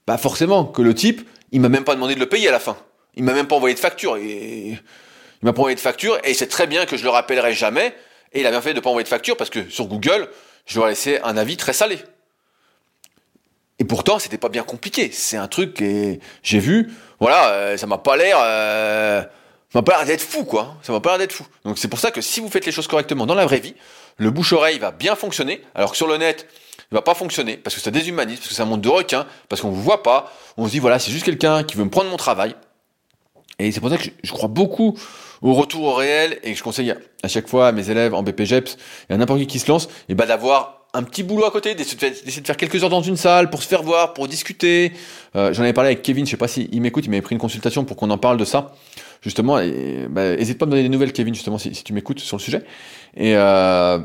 Bah 0.06 0.18
forcément 0.18 0.64
que 0.64 0.82
le 0.82 0.94
type, 0.94 1.28
il 1.52 1.60
m'a 1.60 1.68
même 1.68 1.84
pas 1.84 1.94
demandé 1.94 2.14
de 2.14 2.20
le 2.20 2.28
payer 2.28 2.48
à 2.48 2.52
la 2.52 2.60
fin. 2.60 2.76
Il 3.14 3.24
m'a 3.24 3.32
même 3.32 3.46
pas 3.46 3.56
envoyé 3.56 3.74
de 3.74 3.80
facture. 3.80 4.16
Et... 4.16 4.78
Il 5.42 5.44
m'a 5.46 5.52
pas 5.52 5.60
envoyé 5.60 5.76
de 5.76 5.80
facture 5.80 6.18
et 6.24 6.34
c'est 6.34 6.48
très 6.48 6.66
bien 6.66 6.84
que 6.86 6.96
je 6.96 7.04
le 7.04 7.10
rappellerai 7.10 7.54
jamais. 7.54 7.94
Et 8.32 8.40
il 8.40 8.46
a 8.46 8.50
bien 8.50 8.60
fait 8.60 8.74
de 8.74 8.80
pas 8.80 8.90
envoyer 8.90 9.04
de 9.04 9.08
facture 9.08 9.36
parce 9.36 9.50
que 9.50 9.68
sur 9.70 9.86
Google, 9.86 10.28
je 10.66 10.78
lui 10.78 10.84
ai 10.84 10.88
laissé 10.90 11.20
un 11.22 11.36
avis 11.36 11.56
très 11.56 11.72
salé. 11.72 11.98
Et 13.78 13.84
pourtant, 13.84 14.18
c'était 14.18 14.38
pas 14.38 14.48
bien 14.48 14.64
compliqué. 14.64 15.10
C'est 15.12 15.36
un 15.36 15.46
truc 15.46 15.74
que 15.74 16.18
j'ai 16.42 16.58
vu. 16.58 16.90
Voilà, 17.20 17.50
euh, 17.50 17.76
ça 17.76 17.86
m'a 17.86 17.98
pas 17.98 18.16
l'air, 18.16 18.38
euh, 18.40 19.22
m'a 19.74 19.82
pas 19.82 20.04
d'être 20.04 20.20
fou, 20.20 20.44
quoi. 20.44 20.76
Ça 20.82 20.92
m'a 20.92 21.00
pas 21.00 21.10
l'air 21.10 21.18
d'être 21.18 21.32
fou. 21.32 21.46
Donc 21.64 21.78
c'est 21.78 21.88
pour 21.88 22.00
ça 22.00 22.10
que 22.10 22.20
si 22.20 22.40
vous 22.40 22.48
faites 22.48 22.66
les 22.66 22.72
choses 22.72 22.88
correctement 22.88 23.24
dans 23.24 23.36
la 23.36 23.46
vraie 23.46 23.60
vie, 23.60 23.74
le 24.18 24.30
bouche-oreille 24.30 24.78
va 24.78 24.90
bien 24.90 25.16
fonctionner. 25.16 25.62
Alors 25.74 25.92
que 25.92 25.96
sur 25.96 26.06
le 26.06 26.16
net, 26.16 26.46
il 26.90 26.94
va 26.94 27.02
pas 27.02 27.14
fonctionner 27.14 27.56
parce 27.56 27.74
que 27.74 27.80
ça 27.80 27.90
déshumanise, 27.90 28.38
parce 28.38 28.48
que 28.48 28.54
ça 28.54 28.64
monte 28.64 28.82
de 28.82 28.88
requin, 28.88 29.26
parce 29.48 29.62
qu'on 29.62 29.70
vous 29.70 29.82
voit 29.82 30.02
pas. 30.02 30.32
On 30.56 30.66
se 30.66 30.72
dit 30.72 30.78
voilà, 30.78 30.98
c'est 30.98 31.10
juste 31.10 31.24
quelqu'un 31.24 31.64
qui 31.64 31.76
veut 31.76 31.84
me 31.84 31.90
prendre 31.90 32.10
mon 32.10 32.16
travail. 32.16 32.54
Et 33.58 33.72
c'est 33.72 33.80
pour 33.80 33.90
ça 33.90 33.96
que 33.96 34.04
je, 34.22 34.32
crois 34.32 34.48
beaucoup 34.48 34.96
au 35.42 35.52
retour 35.54 35.84
au 35.84 35.94
réel 35.94 36.38
et 36.44 36.52
que 36.52 36.58
je 36.58 36.62
conseille 36.62 36.94
à 37.22 37.28
chaque 37.28 37.48
fois 37.48 37.68
à 37.68 37.72
mes 37.72 37.90
élèves 37.90 38.14
en 38.14 38.22
BPGEPS 38.22 38.76
et 39.10 39.14
à 39.14 39.16
n'importe 39.16 39.40
qui 39.40 39.46
qui 39.46 39.58
se 39.58 39.68
lance, 39.68 39.88
et 40.08 40.14
bah 40.14 40.26
d'avoir 40.26 40.86
un 40.94 41.02
petit 41.02 41.22
boulot 41.22 41.44
à 41.44 41.50
côté, 41.50 41.74
d'essayer 41.74 42.40
de 42.40 42.46
faire 42.46 42.56
quelques 42.56 42.82
heures 42.82 42.90
dans 42.90 43.02
une 43.02 43.16
salle 43.16 43.50
pour 43.50 43.62
se 43.62 43.68
faire 43.68 43.82
voir, 43.82 44.14
pour 44.14 44.26
discuter. 44.26 44.92
Euh, 45.36 45.52
j'en 45.52 45.62
avais 45.62 45.72
parlé 45.72 45.88
avec 45.88 46.02
Kevin, 46.02 46.24
je 46.24 46.30
sais 46.30 46.36
pas 46.36 46.48
s'il 46.48 46.72
il 46.72 46.80
m'écoute, 46.80 47.04
il 47.04 47.10
m'avait 47.10 47.22
pris 47.22 47.34
une 47.34 47.40
consultation 47.40 47.84
pour 47.84 47.96
qu'on 47.96 48.10
en 48.10 48.18
parle 48.18 48.36
de 48.36 48.44
ça. 48.44 48.74
Justement, 49.20 49.58
et, 49.58 50.06
bah, 50.08 50.36
pas 50.36 50.40
à 50.40 50.66
me 50.66 50.70
donner 50.70 50.82
des 50.82 50.88
nouvelles, 50.88 51.12
Kevin, 51.12 51.34
justement, 51.34 51.58
si, 51.58 51.70
tu 51.70 51.92
m'écoutes 51.92 52.20
sur 52.20 52.36
le 52.36 52.42
sujet. 52.42 52.64
Et 53.16 53.34
euh, 53.34 53.98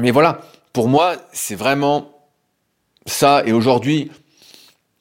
mais 0.00 0.10
voilà, 0.10 0.40
pour 0.72 0.88
moi, 0.88 1.16
c'est 1.32 1.54
vraiment 1.54 2.10
ça. 3.06 3.42
Et 3.46 3.52
aujourd'hui, 3.52 4.10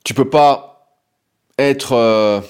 tu 0.04 0.14
peux 0.14 0.30
pas 0.30 0.98
être 1.58 1.94
euh, 1.94 2.42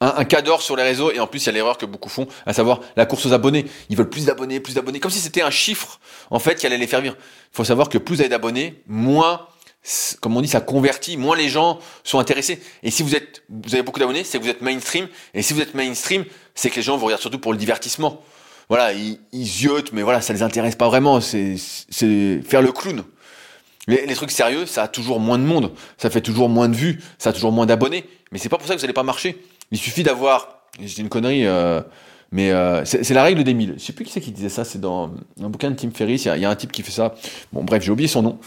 un, 0.00 0.14
un 0.16 0.24
cadre 0.24 0.60
sur 0.62 0.76
les 0.76 0.82
réseaux 0.82 1.10
et 1.10 1.20
en 1.20 1.26
plus 1.26 1.42
il 1.42 1.46
y 1.46 1.48
a 1.50 1.52
l'erreur 1.52 1.76
que 1.76 1.86
beaucoup 1.86 2.08
font, 2.08 2.26
à 2.46 2.52
savoir 2.52 2.80
la 2.96 3.06
course 3.06 3.26
aux 3.26 3.32
abonnés. 3.32 3.66
Ils 3.90 3.96
veulent 3.96 4.08
plus 4.08 4.26
d'abonnés, 4.26 4.60
plus 4.60 4.74
d'abonnés, 4.74 5.00
comme 5.00 5.10
si 5.10 5.20
c'était 5.20 5.42
un 5.42 5.50
chiffre 5.50 6.00
en 6.30 6.38
fait 6.38 6.56
qui 6.56 6.66
allait 6.66 6.78
les 6.78 6.86
faire 6.86 7.00
vivre. 7.00 7.16
Il 7.52 7.56
faut 7.56 7.64
savoir 7.64 7.88
que 7.88 7.98
plus 7.98 8.16
vous 8.16 8.20
avez 8.20 8.30
d'abonnés, 8.30 8.82
moins 8.86 9.46
comme 10.20 10.36
on 10.36 10.40
dit, 10.40 10.48
ça 10.48 10.60
convertit, 10.60 11.16
moins 11.16 11.36
les 11.36 11.48
gens 11.48 11.78
sont 12.04 12.18
intéressés. 12.18 12.60
Et 12.82 12.90
si 12.90 13.02
vous 13.02 13.14
êtes, 13.14 13.42
vous 13.48 13.74
avez 13.74 13.82
beaucoup 13.82 13.98
d'abonnés, 13.98 14.24
c'est 14.24 14.38
que 14.38 14.44
vous 14.44 14.50
êtes 14.50 14.62
mainstream. 14.62 15.08
Et 15.34 15.42
si 15.42 15.54
vous 15.54 15.60
êtes 15.60 15.74
mainstream, 15.74 16.24
c'est 16.54 16.70
que 16.70 16.76
les 16.76 16.82
gens 16.82 16.96
vous 16.96 17.06
regardent 17.06 17.22
surtout 17.22 17.38
pour 17.38 17.52
le 17.52 17.58
divertissement. 17.58 18.22
Voilà, 18.68 18.92
ils, 18.92 19.18
ils 19.32 19.68
mais 19.92 20.02
voilà, 20.02 20.20
ça 20.20 20.32
les 20.32 20.42
intéresse 20.42 20.76
pas 20.76 20.88
vraiment. 20.88 21.20
C'est, 21.20 21.56
faire 22.44 22.62
le 22.62 22.72
clown. 22.72 23.02
Les, 23.88 24.14
trucs 24.14 24.30
sérieux, 24.30 24.66
ça 24.66 24.84
a 24.84 24.88
toujours 24.88 25.18
moins 25.18 25.38
de 25.38 25.42
monde, 25.42 25.72
ça 25.98 26.10
fait 26.10 26.20
toujours 26.20 26.48
moins 26.48 26.68
de 26.68 26.76
vues, 26.76 27.00
ça 27.18 27.30
a 27.30 27.32
toujours 27.32 27.50
moins 27.50 27.66
d'abonnés. 27.66 28.04
Mais 28.30 28.38
c'est 28.38 28.48
pas 28.48 28.58
pour 28.58 28.68
ça 28.68 28.74
que 28.74 28.78
vous 28.78 28.84
n'allez 28.84 28.92
pas 28.92 29.02
marcher. 29.02 29.42
Il 29.72 29.78
suffit 29.78 30.04
d'avoir, 30.04 30.60
j'ai 30.80 31.00
une 31.00 31.08
connerie, 31.08 31.46
euh, 31.46 31.80
mais 32.30 32.52
euh, 32.52 32.84
c'est 32.84 33.10
la 33.10 33.24
règle 33.24 33.42
des 33.42 33.54
1000. 33.54 33.74
Je 33.78 33.82
sais 33.82 33.92
plus 33.92 34.04
qui 34.04 34.12
c'est 34.12 34.20
qui 34.20 34.30
disait 34.30 34.48
ça, 34.48 34.64
c'est 34.64 34.80
dans 34.80 35.10
un 35.42 35.48
bouquin 35.48 35.72
de 35.72 35.76
Tim 35.76 35.90
Ferriss, 35.90 36.26
il 36.26 36.40
y, 36.40 36.44
a 36.44 36.50
un 36.50 36.54
type 36.54 36.70
qui 36.70 36.82
fait 36.82 36.92
ça. 36.92 37.16
Bon, 37.52 37.64
bref, 37.64 37.82
j'ai 37.82 37.90
oublié 37.90 38.06
son 38.06 38.22
nom. 38.22 38.38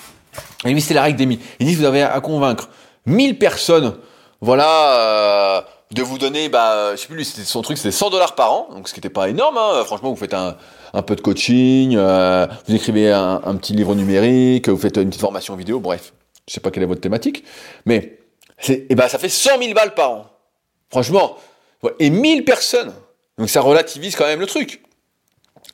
Et 0.66 0.72
lui, 0.72 0.82
c'est 0.82 0.94
la 0.94 1.04
règle 1.04 1.18
des 1.18 1.26
1000. 1.26 1.40
Il 1.60 1.68
dit 1.68 1.76
vous 1.76 1.86
avez 1.86 2.02
à 2.02 2.20
convaincre 2.22 2.70
1000 3.06 3.38
personnes, 3.38 3.96
voilà, 4.42 5.00
euh, 5.00 5.62
de 5.92 6.02
vous 6.02 6.18
donner, 6.18 6.50
bah, 6.50 6.96
je 6.96 7.02
sais 7.02 7.08
plus, 7.08 7.18
lui, 7.18 7.26
son 7.26 7.62
truc, 7.62 7.78
c'était 7.78 7.92
100 7.92 8.10
dollars 8.10 8.36
par 8.36 8.52
an, 8.52 8.68
donc 8.72 8.88
ce 8.88 8.94
qui 8.94 9.00
n'était 9.00 9.10
pas 9.10 9.30
énorme, 9.30 9.58
hein. 9.58 9.84
franchement, 9.86 10.10
vous 10.10 10.16
faites 10.16 10.34
un, 10.34 10.56
un 10.94 11.02
peu 11.02 11.16
de 11.16 11.22
coaching, 11.22 11.96
euh, 11.96 12.48
vous 12.68 12.76
écrivez 12.76 13.12
un, 13.12 13.56
petit 13.56 13.74
livre 13.74 13.94
numérique, 13.96 14.70
vous 14.70 14.78
faites 14.78 14.98
une 14.98 15.10
petite 15.10 15.22
formation 15.22 15.56
vidéo, 15.56 15.80
bref, 15.80 16.14
je 16.48 16.54
sais 16.54 16.60
pas 16.62 16.72
quelle 16.72 16.84
est 16.84 16.88
votre 16.88 17.02
thématique, 17.02 17.44
mais, 17.86 18.20
eh 18.70 18.96
ben, 18.96 19.08
ça 19.08 19.20
fait 19.20 19.30
100 19.30 19.60
000 19.60 19.74
balles 19.74 19.94
par 19.94 20.12
an. 20.12 20.26
Franchement, 20.90 21.38
et 22.00 22.10
1000 22.10 22.46
personnes. 22.46 22.94
Donc 23.38 23.50
ça 23.50 23.62
relativise 23.62 24.16
quand 24.16 24.26
même 24.26 24.40
le 24.40 24.46
truc. 24.46 24.84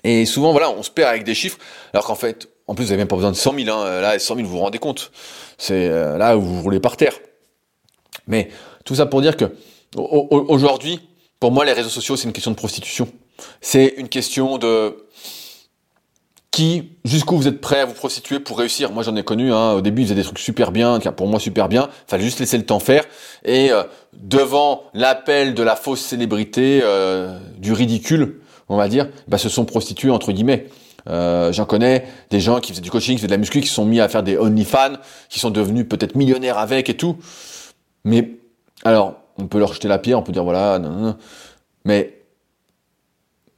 Et 0.03 0.25
souvent, 0.25 0.51
voilà, 0.51 0.69
on 0.69 0.83
se 0.83 0.89
perd 0.89 1.09
avec 1.09 1.23
des 1.23 1.35
chiffres, 1.35 1.57
alors 1.93 2.05
qu'en 2.05 2.15
fait, 2.15 2.47
en 2.69 2.75
plus, 2.75 2.83
vous 2.83 2.89
n'avez 2.91 3.01
même 3.01 3.07
pas 3.07 3.15
besoin 3.15 3.31
de 3.31 3.35
100 3.35 3.55
000. 3.65 3.75
Hein. 3.75 3.99
Là, 3.99 4.19
100 4.19 4.35
000, 4.35 4.47
vous 4.47 4.53
vous 4.53 4.59
rendez 4.59 4.77
compte. 4.77 5.11
C'est 5.57 5.87
euh, 5.87 6.19
là 6.19 6.37
où 6.37 6.41
vous 6.41 6.61
roulez 6.61 6.79
par 6.79 6.97
terre. 6.97 7.13
Mais 8.27 8.49
tout 8.85 8.93
ça 8.93 9.07
pour 9.07 9.23
dire 9.23 9.35
que 9.37 9.45
aujourd'hui, 9.95 10.99
pour 11.39 11.51
moi, 11.51 11.65
les 11.65 11.73
réseaux 11.73 11.89
sociaux, 11.89 12.15
c'est 12.15 12.27
une 12.27 12.31
question 12.31 12.51
de 12.51 12.55
prostitution. 12.55 13.09
C'est 13.59 13.95
une 13.97 14.07
question 14.07 14.59
de 14.59 15.07
qui, 16.51 16.91
jusqu'où 17.05 17.37
vous 17.37 17.47
êtes 17.47 17.59
prêt 17.59 17.79
à 17.79 17.85
vous 17.85 17.95
prostituer 17.95 18.39
pour 18.39 18.59
réussir. 18.59 18.91
Moi, 18.91 19.01
j'en 19.01 19.15
ai 19.15 19.23
connu. 19.23 19.51
Hein, 19.51 19.71
au 19.71 19.81
début, 19.81 20.03
ils 20.03 20.05
faisaient 20.05 20.15
des 20.15 20.23
trucs 20.23 20.37
super 20.37 20.71
bien, 20.71 20.99
pour 20.99 21.25
moi 21.25 21.39
super 21.39 21.69
bien. 21.69 21.89
Fallait 22.05 22.23
juste 22.23 22.39
laisser 22.39 22.57
le 22.59 22.67
temps 22.67 22.79
faire. 22.79 23.03
Et 23.45 23.71
euh, 23.71 23.81
devant 24.13 24.83
l'appel 24.93 25.55
de 25.55 25.63
la 25.63 25.75
fausse 25.75 26.01
célébrité, 26.01 26.81
euh, 26.83 27.39
du 27.57 27.73
ridicule, 27.73 28.41
on 28.67 28.77
va 28.77 28.89
dire, 28.89 29.09
bah, 29.27 29.39
se 29.39 29.49
sont 29.49 29.65
prostitués 29.65 30.11
entre 30.11 30.31
guillemets. 30.31 30.67
Euh, 31.09 31.51
J'en 31.51 31.65
connais 31.65 32.07
des 32.29 32.39
gens 32.39 32.59
qui 32.59 32.71
faisaient 32.71 32.81
du 32.81 32.91
coaching, 32.91 33.15
qui 33.15 33.19
faisaient 33.19 33.27
de 33.27 33.33
la 33.33 33.37
muscu, 33.37 33.61
qui 33.61 33.67
se 33.67 33.73
sont 33.73 33.85
mis 33.85 33.99
à 33.99 34.07
faire 34.07 34.23
des 34.23 34.37
OnlyFans, 34.37 34.97
qui 35.29 35.39
sont 35.39 35.49
devenus 35.49 35.87
peut-être 35.87 36.15
millionnaires 36.15 36.57
avec 36.57 36.89
et 36.89 36.97
tout. 36.97 37.17
Mais 38.03 38.37
alors, 38.83 39.15
on 39.37 39.47
peut 39.47 39.59
leur 39.59 39.73
jeter 39.73 39.87
la 39.87 39.99
pierre, 39.99 40.19
on 40.19 40.23
peut 40.23 40.31
dire 40.31 40.43
voilà, 40.43 40.79
non, 40.79 40.89
non, 40.89 41.01
non. 41.01 41.17
mais 41.85 42.15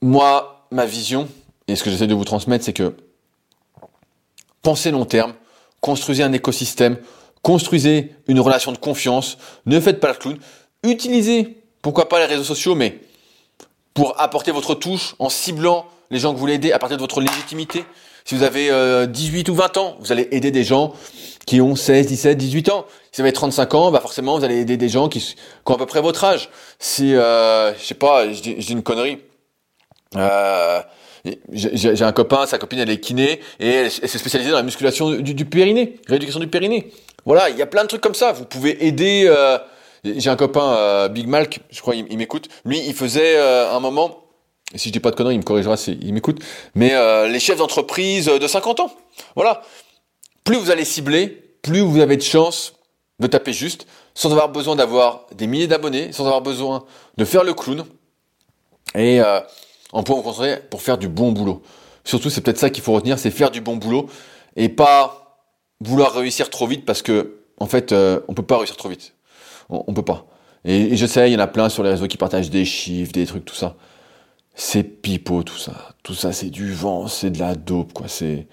moi, 0.01 0.65
ma 0.71 0.85
vision, 0.85 1.27
et 1.67 1.75
ce 1.75 1.83
que 1.83 1.89
j'essaie 1.89 2.07
de 2.07 2.13
vous 2.13 2.25
transmettre, 2.25 2.65
c'est 2.65 2.73
que 2.73 2.95
pensez 4.61 4.91
long 4.91 5.05
terme, 5.05 5.33
construisez 5.79 6.23
un 6.23 6.33
écosystème, 6.33 6.97
construisez 7.41 8.15
une 8.27 8.39
relation 8.39 8.71
de 8.71 8.77
confiance, 8.77 9.37
ne 9.65 9.79
faites 9.79 9.99
pas 9.99 10.09
le 10.09 10.15
clown, 10.15 10.37
utilisez, 10.83 11.63
pourquoi 11.81 12.09
pas 12.09 12.19
les 12.19 12.25
réseaux 12.25 12.43
sociaux, 12.43 12.75
mais 12.75 12.99
pour 13.93 14.19
apporter 14.19 14.51
votre 14.51 14.75
touche 14.75 15.15
en 15.19 15.29
ciblant 15.29 15.85
les 16.11 16.19
gens 16.19 16.29
que 16.29 16.35
vous 16.35 16.41
voulez 16.41 16.55
aider 16.55 16.71
à 16.71 16.79
partir 16.79 16.97
de 16.97 17.01
votre 17.01 17.21
légitimité. 17.21 17.83
Si 18.25 18.35
vous 18.35 18.43
avez 18.43 18.69
18 19.07 19.49
euh, 19.49 19.51
ou 19.51 19.55
20 19.55 19.77
ans, 19.77 19.97
vous 19.99 20.11
allez 20.11 20.27
aider 20.31 20.51
des 20.51 20.63
gens 20.63 20.93
qui 21.47 21.59
ont 21.59 21.75
16, 21.75 22.05
17, 22.05 22.37
18 22.37 22.69
ans. 22.69 22.85
Si 23.11 23.21
vous 23.21 23.25
avez 23.25 23.33
35 23.33 23.73
ans, 23.73 23.91
bah 23.91 23.99
forcément 23.99 24.37
vous 24.37 24.43
allez 24.43 24.59
aider 24.59 24.77
des 24.77 24.89
gens 24.89 25.09
qui, 25.09 25.35
ont 25.65 25.73
à 25.73 25.77
peu 25.77 25.87
près 25.87 26.01
votre 26.01 26.23
âge. 26.23 26.49
Si, 26.77 27.15
euh, 27.15 27.73
je 27.73 27.83
sais 27.83 27.95
pas, 27.95 28.31
je 28.31 28.71
une 28.71 28.83
connerie. 28.83 29.17
Euh, 30.15 30.81
j'ai 31.51 32.03
un 32.03 32.11
copain, 32.11 32.45
sa 32.45 32.57
copine 32.57 32.79
elle 32.79 32.89
est 32.89 32.99
kiné 32.99 33.39
et 33.59 33.69
elle, 33.69 33.91
s'est 33.91 34.17
spécialisée 34.17 34.51
dans 34.51 34.57
la 34.57 34.63
musculation 34.63 35.11
du, 35.11 35.45
périnée, 35.45 35.99
rééducation 36.07 36.39
du 36.39 36.47
périnée. 36.47 36.91
Voilà, 37.25 37.49
il 37.49 37.57
y 37.57 37.61
a 37.61 37.67
plein 37.67 37.83
de 37.83 37.87
trucs 37.87 38.01
comme 38.01 38.15
ça. 38.15 38.31
Vous 38.31 38.45
pouvez 38.45 38.85
aider. 38.85 39.25
Euh, 39.27 39.57
j'ai 40.03 40.29
un 40.29 40.35
copain, 40.35 40.73
euh, 40.73 41.07
Big 41.09 41.27
Malk, 41.27 41.59
je 41.69 41.79
crois, 41.81 41.95
il, 41.95 42.17
m'écoute. 42.17 42.49
Lui, 42.65 42.81
il 42.85 42.93
faisait 42.93 43.37
euh, 43.37 43.71
un 43.71 43.79
moment, 43.79 44.20
si 44.75 44.89
je 44.89 44.93
dis 44.93 44.99
pas 44.99 45.11
de 45.11 45.15
conneries, 45.15 45.35
il 45.35 45.39
me 45.39 45.43
corrigera 45.43 45.77
s'il 45.77 46.13
m'écoute, 46.13 46.39
mais 46.75 46.93
les 47.27 47.39
chefs 47.39 47.57
d'entreprise 47.57 48.25
de 48.25 48.47
50 48.47 48.79
ans. 48.79 48.91
Voilà. 49.35 49.61
Plus 50.43 50.55
vous 50.55 50.71
allez 50.71 50.85
cibler, 50.85 51.27
plus 51.61 51.81
vous 51.81 51.99
avez 51.99 52.17
de 52.17 52.21
chances 52.21 52.73
de 53.19 53.27
taper 53.27 53.53
juste, 53.53 53.85
sans 54.13 54.31
avoir 54.31 54.49
besoin 54.49 54.75
d'avoir 54.75 55.27
des 55.35 55.45
milliers 55.45 55.67
d'abonnés, 55.67 56.11
sans 56.11 56.25
avoir 56.25 56.41
besoin 56.41 56.85
de 57.17 57.25
faire 57.25 57.43
le 57.43 57.53
clown. 57.53 57.85
Et 58.95 59.21
on 59.93 60.03
peut 60.03 60.13
vous 60.13 60.21
concentrer 60.21 60.61
pour 60.69 60.81
faire 60.81 60.97
du 60.97 61.07
bon 61.07 61.31
boulot. 61.31 61.61
Surtout, 62.03 62.29
c'est 62.29 62.41
peut-être 62.41 62.57
ça 62.57 62.69
qu'il 62.69 62.83
faut 62.83 62.93
retenir, 62.93 63.19
c'est 63.19 63.31
faire 63.31 63.51
du 63.51 63.61
bon 63.61 63.75
boulot 63.75 64.07
et 64.55 64.69
pas 64.69 65.37
vouloir 65.79 66.13
réussir 66.13 66.49
trop 66.49 66.67
vite 66.67 66.85
parce 66.85 67.01
que, 67.01 67.41
en 67.59 67.67
fait, 67.67 67.91
euh, 67.91 68.19
on 68.27 68.33
peut 68.33 68.43
pas 68.43 68.57
réussir 68.57 68.77
trop 68.77 68.89
vite. 68.89 69.13
On, 69.69 69.83
on 69.87 69.93
peut 69.93 70.01
pas. 70.01 70.25
Et, 70.65 70.95
je 70.95 71.05
sais, 71.05 71.29
il 71.29 71.33
y 71.33 71.35
en 71.35 71.39
a 71.39 71.47
plein 71.47 71.69
sur 71.69 71.83
les 71.83 71.89
réseaux 71.89 72.07
qui 72.07 72.17
partagent 72.17 72.49
des 72.49 72.65
chiffres, 72.65 73.11
des 73.11 73.25
trucs, 73.25 73.45
tout 73.45 73.55
ça. 73.55 73.75
C'est 74.55 74.83
pipeau, 74.83 75.43
tout 75.43 75.57
ça. 75.57 75.95
Tout 76.03 76.13
ça, 76.13 76.33
c'est 76.33 76.49
du 76.49 76.73
vent, 76.73 77.07
c'est 77.07 77.29
de 77.29 77.39
la 77.39 77.55
dope, 77.55 77.93
quoi. 77.93 78.07
C'est 78.07 78.47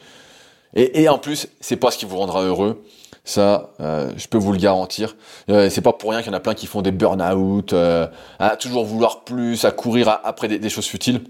et, 0.74 1.09
en 1.09 1.18
plus, 1.18 1.49
c'est 1.61 1.76
pas 1.76 1.90
ce 1.90 1.99
qui 1.99 2.05
vous 2.05 2.18
rendra 2.18 2.42
heureux. 2.42 2.84
Ça, 3.24 3.70
euh, 3.80 4.12
je 4.16 4.28
peux 4.28 4.38
vous 4.38 4.53
le 4.53 4.59
garantir. 4.59 5.16
Euh, 5.51 5.70
c'est 5.70 5.80
pas 5.80 5.92
pour 5.92 6.11
rien 6.11 6.20
qu'il 6.20 6.30
y 6.30 6.34
en 6.34 6.36
a 6.36 6.40
plein 6.40 6.55
qui 6.55 6.66
font 6.66 6.82
des 6.82 6.92
burn-out, 6.92 7.72
euh, 7.72 8.07
à 8.38 8.57
toujours 8.57 8.84
vouloir 8.84 9.24
plus, 9.24 9.64
à 9.64 9.70
courir 9.70 10.09
après 10.24 10.49
des, 10.49 10.68
choses 10.68 10.86
futiles. 10.86 11.22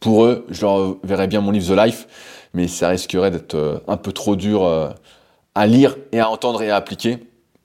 Pour 0.00 0.24
eux, 0.24 0.46
je 0.50 0.62
leur 0.62 0.96
verrais 1.04 1.26
bien 1.26 1.40
mon 1.40 1.50
livre 1.50 1.74
The 1.74 1.78
Life, 1.78 2.06
mais 2.54 2.68
ça 2.68 2.88
risquerait 2.88 3.30
d'être 3.30 3.82
un 3.86 3.96
peu 3.96 4.12
trop 4.12 4.36
dur 4.36 4.68
à 5.54 5.66
lire 5.66 5.96
et 6.12 6.20
à 6.20 6.28
entendre 6.28 6.62
et 6.62 6.70
à 6.70 6.76
appliquer. 6.76 7.18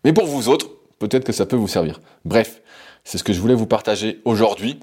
Mais 0.05 0.13
pour 0.13 0.25
vous 0.25 0.47
autres, 0.47 0.67
peut-être 0.99 1.25
que 1.25 1.33
ça 1.33 1.45
peut 1.45 1.57
vous 1.57 1.67
servir. 1.67 1.99
Bref, 2.23 2.61
c'est 3.03 3.17
ce 3.17 3.23
que 3.23 3.33
je 3.33 3.41
voulais 3.41 3.55
vous 3.55 3.65
partager 3.65 4.21
aujourd'hui. 4.23 4.79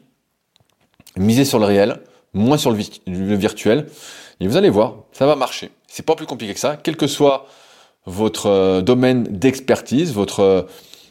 Misez 1.16 1.44
sur 1.44 1.58
le 1.58 1.66
réel, 1.66 2.00
moins 2.34 2.58
sur 2.58 2.70
le, 2.70 2.78
virtuel, 3.36 3.86
et 4.40 4.48
vous 4.48 4.56
allez 4.56 4.70
voir, 4.70 4.96
ça 5.12 5.26
va 5.26 5.36
marcher. 5.36 5.70
C'est 5.86 6.04
pas 6.04 6.14
plus 6.14 6.26
compliqué 6.26 6.54
que 6.54 6.60
ça, 6.60 6.76
quel 6.76 6.96
que 6.96 7.06
soit 7.06 7.46
votre 8.04 8.46
euh, 8.46 8.80
domaine 8.82 9.24
d'expertise, 9.24 10.12
votre 10.12 10.40
euh, 10.40 10.62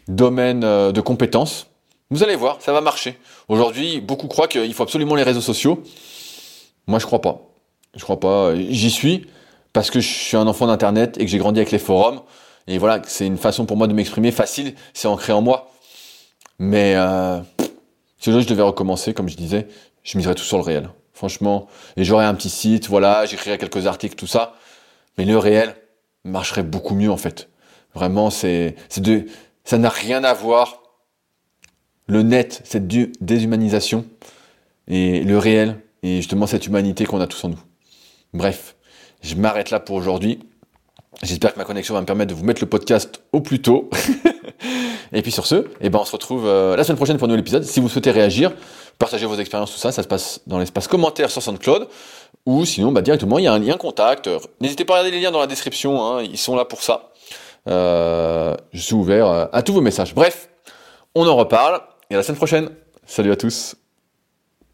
domaine 0.07 0.63
euh, 0.63 0.91
de 0.91 1.01
compétences. 1.01 1.67
Vous 2.11 2.23
allez 2.23 2.35
voir, 2.35 2.61
ça 2.61 2.71
va 2.71 2.81
marcher. 2.81 3.17
Aujourd'hui, 3.49 3.99
beaucoup 3.99 4.27
croient 4.27 4.47
qu'il 4.47 4.73
faut 4.73 4.83
absolument 4.83 5.15
les 5.15 5.23
réseaux 5.23 5.41
sociaux. 5.41 5.81
Moi, 6.87 6.99
je 6.99 7.05
crois 7.05 7.21
pas. 7.21 7.41
Je 7.95 8.03
crois 8.03 8.19
pas. 8.19 8.55
J'y 8.55 8.91
suis 8.91 9.25
parce 9.73 9.89
que 9.89 9.99
je 9.99 10.07
suis 10.07 10.37
un 10.37 10.47
enfant 10.47 10.67
d'Internet 10.67 11.17
et 11.17 11.25
que 11.25 11.31
j'ai 11.31 11.37
grandi 11.37 11.59
avec 11.59 11.71
les 11.71 11.79
forums. 11.79 12.21
Et 12.67 12.77
voilà, 12.77 13.01
c'est 13.05 13.27
une 13.27 13.37
façon 13.37 13.65
pour 13.65 13.77
moi 13.77 13.87
de 13.87 13.93
m'exprimer 13.93 14.31
facile, 14.31 14.73
c'est 14.93 15.07
ancré 15.07 15.33
en 15.33 15.41
moi. 15.41 15.71
Mais 16.57 16.93
euh, 16.95 17.39
si 18.17 18.31
je 18.31 18.47
devais 18.47 18.63
recommencer, 18.63 19.13
comme 19.13 19.29
je 19.29 19.35
disais, 19.35 19.67
je 20.05 20.17
miserais 20.17 20.35
tout 20.35 20.43
sur 20.43 20.57
le 20.57 20.63
réel. 20.63 20.89
Franchement, 21.11 21.67
et 21.97 22.05
j'aurais 22.05 22.25
un 22.25 22.33
petit 22.35 22.49
site, 22.49 22.87
voilà, 22.87 23.25
j'écrirais 23.25 23.57
quelques 23.57 23.87
articles, 23.87 24.15
tout 24.15 24.27
ça. 24.27 24.55
Mais 25.17 25.25
le 25.25 25.37
réel, 25.37 25.75
marcherait 26.25 26.63
beaucoup 26.63 26.95
mieux 26.95 27.11
en 27.11 27.17
fait. 27.17 27.49
Vraiment, 27.93 28.29
c'est, 28.29 28.75
c'est 28.89 29.01
de, 29.01 29.25
ça 29.63 29.77
n'a 29.77 29.89
rien 29.89 30.23
à 30.23 30.33
voir. 30.33 30.81
Le 32.07 32.21
net, 32.21 32.61
cette 32.65 32.87
déshumanisation 32.87 34.05
et 34.87 35.21
le 35.21 35.39
réel 35.39 35.81
et 36.03 36.17
justement 36.17 36.45
cette 36.45 36.67
humanité 36.67 37.05
qu'on 37.05 37.19
a 37.19 37.25
tous 37.25 37.43
en 37.45 37.49
nous. 37.49 37.59
Bref, 38.33 38.75
je 39.23 39.33
m'arrête 39.35 39.71
là 39.71 39.79
pour 39.79 39.95
aujourd'hui. 39.95 40.39
J'espère 41.23 41.53
que 41.53 41.57
ma 41.57 41.65
connexion 41.65 41.95
va 41.95 42.01
me 42.01 42.05
permettre 42.05 42.31
de 42.31 42.37
vous 42.37 42.45
mettre 42.45 42.61
le 42.61 42.69
podcast 42.69 43.23
au 43.31 43.41
plus 43.41 43.59
tôt. 43.59 43.89
et 45.13 45.21
puis 45.23 45.31
sur 45.31 45.47
ce, 45.47 45.65
eh 45.81 45.89
ben 45.89 45.97
on 45.99 46.05
se 46.05 46.11
retrouve 46.11 46.45
euh, 46.45 46.75
la 46.75 46.83
semaine 46.83 46.97
prochaine 46.97 47.17
pour 47.17 47.25
un 47.25 47.29
nouvel 47.29 47.41
épisode. 47.41 47.63
Si 47.63 47.79
vous 47.79 47.89
souhaitez 47.89 48.11
réagir, 48.11 48.51
partager 48.97 49.25
vos 49.25 49.35
expériences, 49.35 49.71
tout 49.71 49.79
ça, 49.79 49.91
ça 49.91 50.03
se 50.03 50.07
passe 50.07 50.41
dans 50.47 50.59
l'espace 50.59 50.87
commentaire 50.87 51.29
sur 51.29 51.41
SoundCloud. 51.41 51.87
Ou 52.45 52.65
sinon, 52.65 52.91
bah, 52.91 53.01
directement, 53.01 53.39
il 53.39 53.45
y 53.45 53.47
a 53.47 53.53
un 53.53 53.59
lien 53.59 53.77
contact. 53.77 54.29
N'hésitez 54.61 54.85
pas 54.85 54.95
à 54.95 54.97
regarder 54.99 55.17
les 55.17 55.23
liens 55.23 55.31
dans 55.31 55.39
la 55.39 55.47
description, 55.47 56.03
hein, 56.03 56.21
ils 56.21 56.37
sont 56.37 56.55
là 56.55 56.65
pour 56.65 56.83
ça. 56.83 57.11
Euh, 57.67 58.55
je 58.71 58.81
suis 58.81 58.93
ouvert 58.93 59.49
à 59.51 59.63
tous 59.63 59.73
vos 59.73 59.81
messages. 59.81 60.13
Bref, 60.13 60.49
on 61.15 61.27
en 61.27 61.35
reparle, 61.35 61.81
et 62.09 62.13
à 62.13 62.17
la 62.17 62.23
semaine 62.23 62.37
prochaine. 62.37 62.69
Salut 63.05 63.31
à 63.31 63.35
tous. 63.35 63.75